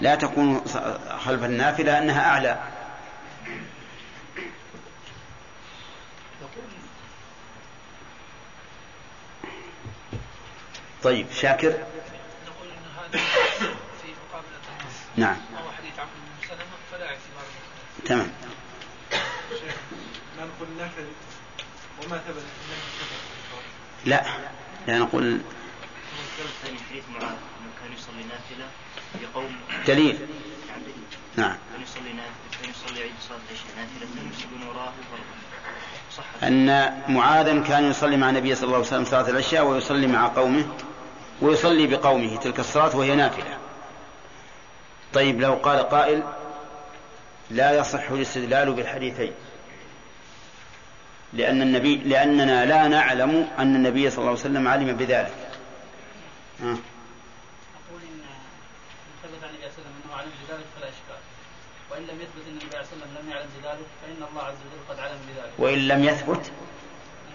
لا 0.00 0.14
تكون 0.14 0.64
خلف 1.24 1.44
النافلة 1.44 1.98
أنها 1.98 2.30
أعلى. 2.30 2.58
طيب 11.02 11.26
شاكر. 11.32 11.68
نقول 11.68 12.68
إن 12.68 12.86
هذا 12.96 13.24
في 14.02 14.08
مقابله 14.08 14.56
النص 14.80 14.94
نعم. 15.16 15.36
وهو 15.54 15.72
حديث 15.72 15.98
عمرو 15.98 16.12
بن 16.40 16.48
سلمه 16.48 16.76
فلا 16.92 17.06
اعتبار 17.06 17.44
تمام. 18.04 18.32
شيخ 19.50 19.74
ما 20.38 20.44
نقول 20.44 20.68
نفل 20.78 21.06
وما 22.02 22.18
ثبت؟ 22.18 22.42
لا 24.04 24.24
لا 24.86 24.98
نقول 24.98 25.40
دليل. 29.86 30.18
نعم. 31.36 31.56
أن 36.42 36.94
معاذا 37.08 37.60
كان 37.60 37.90
يصلي 37.90 38.16
مع 38.16 38.30
النبي 38.30 38.54
صلى 38.54 38.64
الله 38.64 38.76
عليه 38.76 38.86
وسلم 38.86 39.04
صلاة 39.04 39.28
العشاء 39.30 39.64
ويصلي 39.64 40.06
مع 40.06 40.28
قومه 40.28 40.66
ويصلي 41.40 41.86
بقومه. 41.86 42.36
تلك 42.36 42.60
الصلاة 42.60 42.96
وهي 42.96 43.14
نافلة. 43.14 43.58
طيب 45.14 45.40
لو 45.40 45.54
قال 45.54 45.88
قائل 45.88 46.22
لا 47.50 47.78
يصح 47.78 48.10
الاستدلال 48.10 48.72
بالحديثين. 48.72 49.32
لأن 51.34 51.62
النبي 51.62 51.96
لأننا 51.96 52.64
لا 52.64 52.88
نعلم 52.88 53.48
أن 53.58 53.76
النبي 53.76 54.10
صلى 54.10 54.18
الله 54.18 54.30
عليه 54.30 54.40
وسلم 54.40 54.68
علم 54.68 54.96
بذلك. 54.96 55.34
ها. 56.60 56.76
أقول 57.76 58.00
إن 58.02 58.20
ثبت 59.22 59.42
عن 59.44 59.50
النبي 59.50 59.70
صلى 59.74 59.84
الله 59.84 59.84
عليه 59.84 59.84
وسلم 59.84 59.92
أنه 60.04 60.14
علم 60.16 60.30
بذلك 60.48 60.66
فلا 60.76 60.88
إشكال 60.88 61.20
وإن 61.90 62.02
لم 62.02 62.20
يثبت 62.20 62.44
أن 62.46 62.50
النبي 62.50 62.70
صلى 62.70 62.80
الله 62.80 62.86
عليه 62.86 62.96
وسلم 62.96 63.10
لم 63.20 63.30
يعلم 63.30 63.48
بذلك 63.58 63.86
فإن 64.02 64.28
الله 64.30 64.42
عز 64.42 64.54
وجل 64.64 64.82
قد 64.88 64.98
علم 65.04 65.18
بذلك 65.28 65.52
وإن 65.58 65.78
لم 65.88 66.04
يثبت 66.04 66.50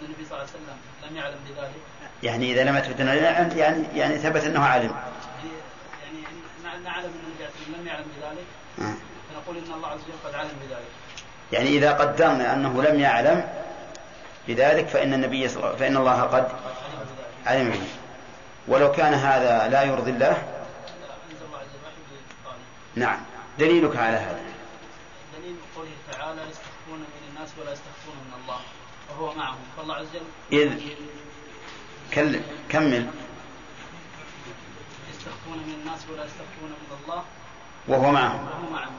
أن 0.01 0.05
النبي 0.05 0.25
صلى 0.25 0.37
الله 0.37 0.47
عليه 0.47 0.57
وسلم 0.57 0.77
لم 1.09 1.17
يعلم 1.17 1.39
بذلك 1.49 1.81
يعني 2.23 2.51
إذا 2.51 2.63
لم 2.63 2.77
يثبت 2.77 3.01
أنه 3.01 3.13
يعني 3.13 3.83
يعني 3.95 4.17
ثبت 4.17 4.43
أنه 4.43 4.63
علم. 4.65 4.91
يعني 4.91 6.19
يعني 6.63 6.83
نعلم 6.83 7.03
أن 7.03 7.19
النبي 7.25 7.37
صلى 7.37 7.61
الله 7.61 7.61
عليه 7.61 7.65
وسلم 7.65 7.81
لم 7.81 7.87
يعلم 7.87 8.07
بذلك. 8.17 8.47
فنقول 9.29 9.57
إن 9.57 9.73
الله 9.73 9.87
عز 9.87 9.99
وجل 9.99 10.17
قد 10.25 10.33
علم 10.35 10.51
بذلك 10.67 10.91
يعني 11.51 11.69
إذا 11.69 11.91
قدرنا 11.91 12.53
أنه 12.53 12.83
لم 12.83 12.99
يعلم 12.99 13.47
بذلك 14.49 14.87
فإن 14.87 15.13
النبي 15.13 15.47
فإن 15.49 15.97
الله 15.97 16.21
قد 16.21 16.47
علم 17.45 17.69
به. 17.69 17.87
ولو 18.67 18.91
كان 18.91 19.13
هذا 19.13 19.67
لا 19.67 19.83
يرضي 19.83 20.11
الله 20.11 20.43
نعم. 22.95 23.19
دليلك 23.59 23.95
على 23.95 24.17
هذا. 24.17 24.39
دليل 25.37 25.55
قوله 25.75 25.89
تعالى 26.11 26.41
يستخفون 26.41 26.99
من 26.99 27.29
الناس 27.29 27.49
ولا 27.61 27.71
يستخفون 27.71 28.15
من 28.15 28.33
الله. 28.41 28.59
وهو 29.09 29.33
معهم. 29.35 29.57
فالله 29.77 29.95
عز 29.95 30.05
وجل 30.51 30.61
إذ 30.61 30.69
كل 32.13 32.39
كمل. 32.69 33.07
يستخفون 35.09 35.57
من 35.57 35.73
الناس 35.81 35.99
ولا 36.13 36.25
يستخفون 36.25 36.69
من 36.69 36.97
الله. 37.03 37.23
وهو 37.87 38.11
معهم. 38.11 38.47
وهو 38.47 38.73
معهم. 38.73 38.93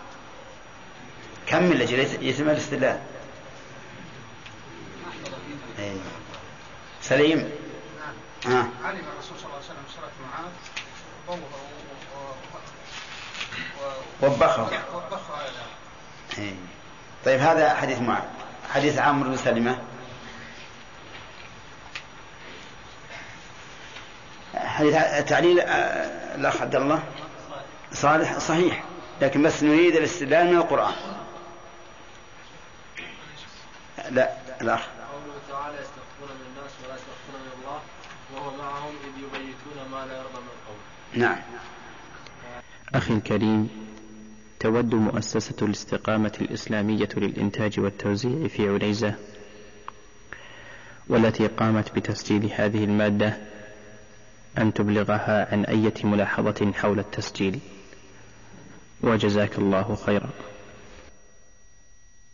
كمل 1.47 1.83
أجل 1.83 1.99
يتم 2.25 2.51
الاستدلال. 2.51 3.01
إيه. 5.81 5.97
سليم. 7.03 7.51
ها 8.47 8.69
علم 8.85 9.05
الرسول 9.13 9.39
صلى 9.39 9.47
الله 9.47 9.57
عليه 9.57 9.65
وسلم 9.65 9.85
صلاة 9.97 10.11
معاذ. 10.31 11.41
وبخه 14.23 14.69
إيه. 16.39 16.55
طيب 17.25 17.41
هذا 17.41 17.75
حديث 17.75 18.01
معاذ. 18.01 18.25
حديث 18.75 18.99
عمرو 18.99 19.31
بن 19.31 19.37
سلمة. 19.37 19.83
حديث 24.55 24.95
تعليل 25.29 25.61
آه، 25.61 26.35
الأخ 26.35 26.61
عبد 26.61 26.77
الله. 26.77 27.03
صالح 27.93 28.39
صحيح. 28.39 28.85
لكن 29.21 29.43
بس 29.43 29.63
نريد 29.63 29.97
الاستدلال 29.97 30.47
من 30.47 30.57
القرآن. 30.57 30.95
لا 34.11 34.37
الأخ 34.61 34.81
قوله 35.13 35.41
تعالى 35.49 35.77
يستخفون 35.77 36.29
من 36.29 36.47
الناس 36.51 36.73
ولا 36.85 36.95
يستخفون 36.95 37.35
من 37.35 37.53
الله 37.59 37.81
وهو 38.35 38.57
معهم 38.57 38.95
إذ 39.05 39.23
يبيتون 39.23 39.89
ما 39.91 40.07
لا 40.07 40.17
يرضى 40.17 40.41
من 40.41 40.49
القول 40.57 40.81
نعم. 41.15 41.37
أخي 42.95 43.15
الكريم 43.15 43.69
تود 44.61 44.95
مؤسسة 44.95 45.55
الاستقامة 45.63 46.33
الإسلامية 46.41 47.09
للإنتاج 47.17 47.81
والتوزيع 47.81 48.49
في 48.49 48.69
عنيزة 48.69 49.15
والتي 51.09 51.47
قامت 51.47 51.95
بتسجيل 51.95 52.51
هذه 52.53 52.85
المادة 52.85 53.37
أن 54.59 54.73
تبلغها 54.73 55.53
عن 55.53 55.65
أية 55.65 55.95
ملاحظة 56.05 56.73
حول 56.73 56.99
التسجيل. 56.99 57.59
وجزاك 59.03 59.59
الله 59.59 59.95
خيرا. 60.07 60.31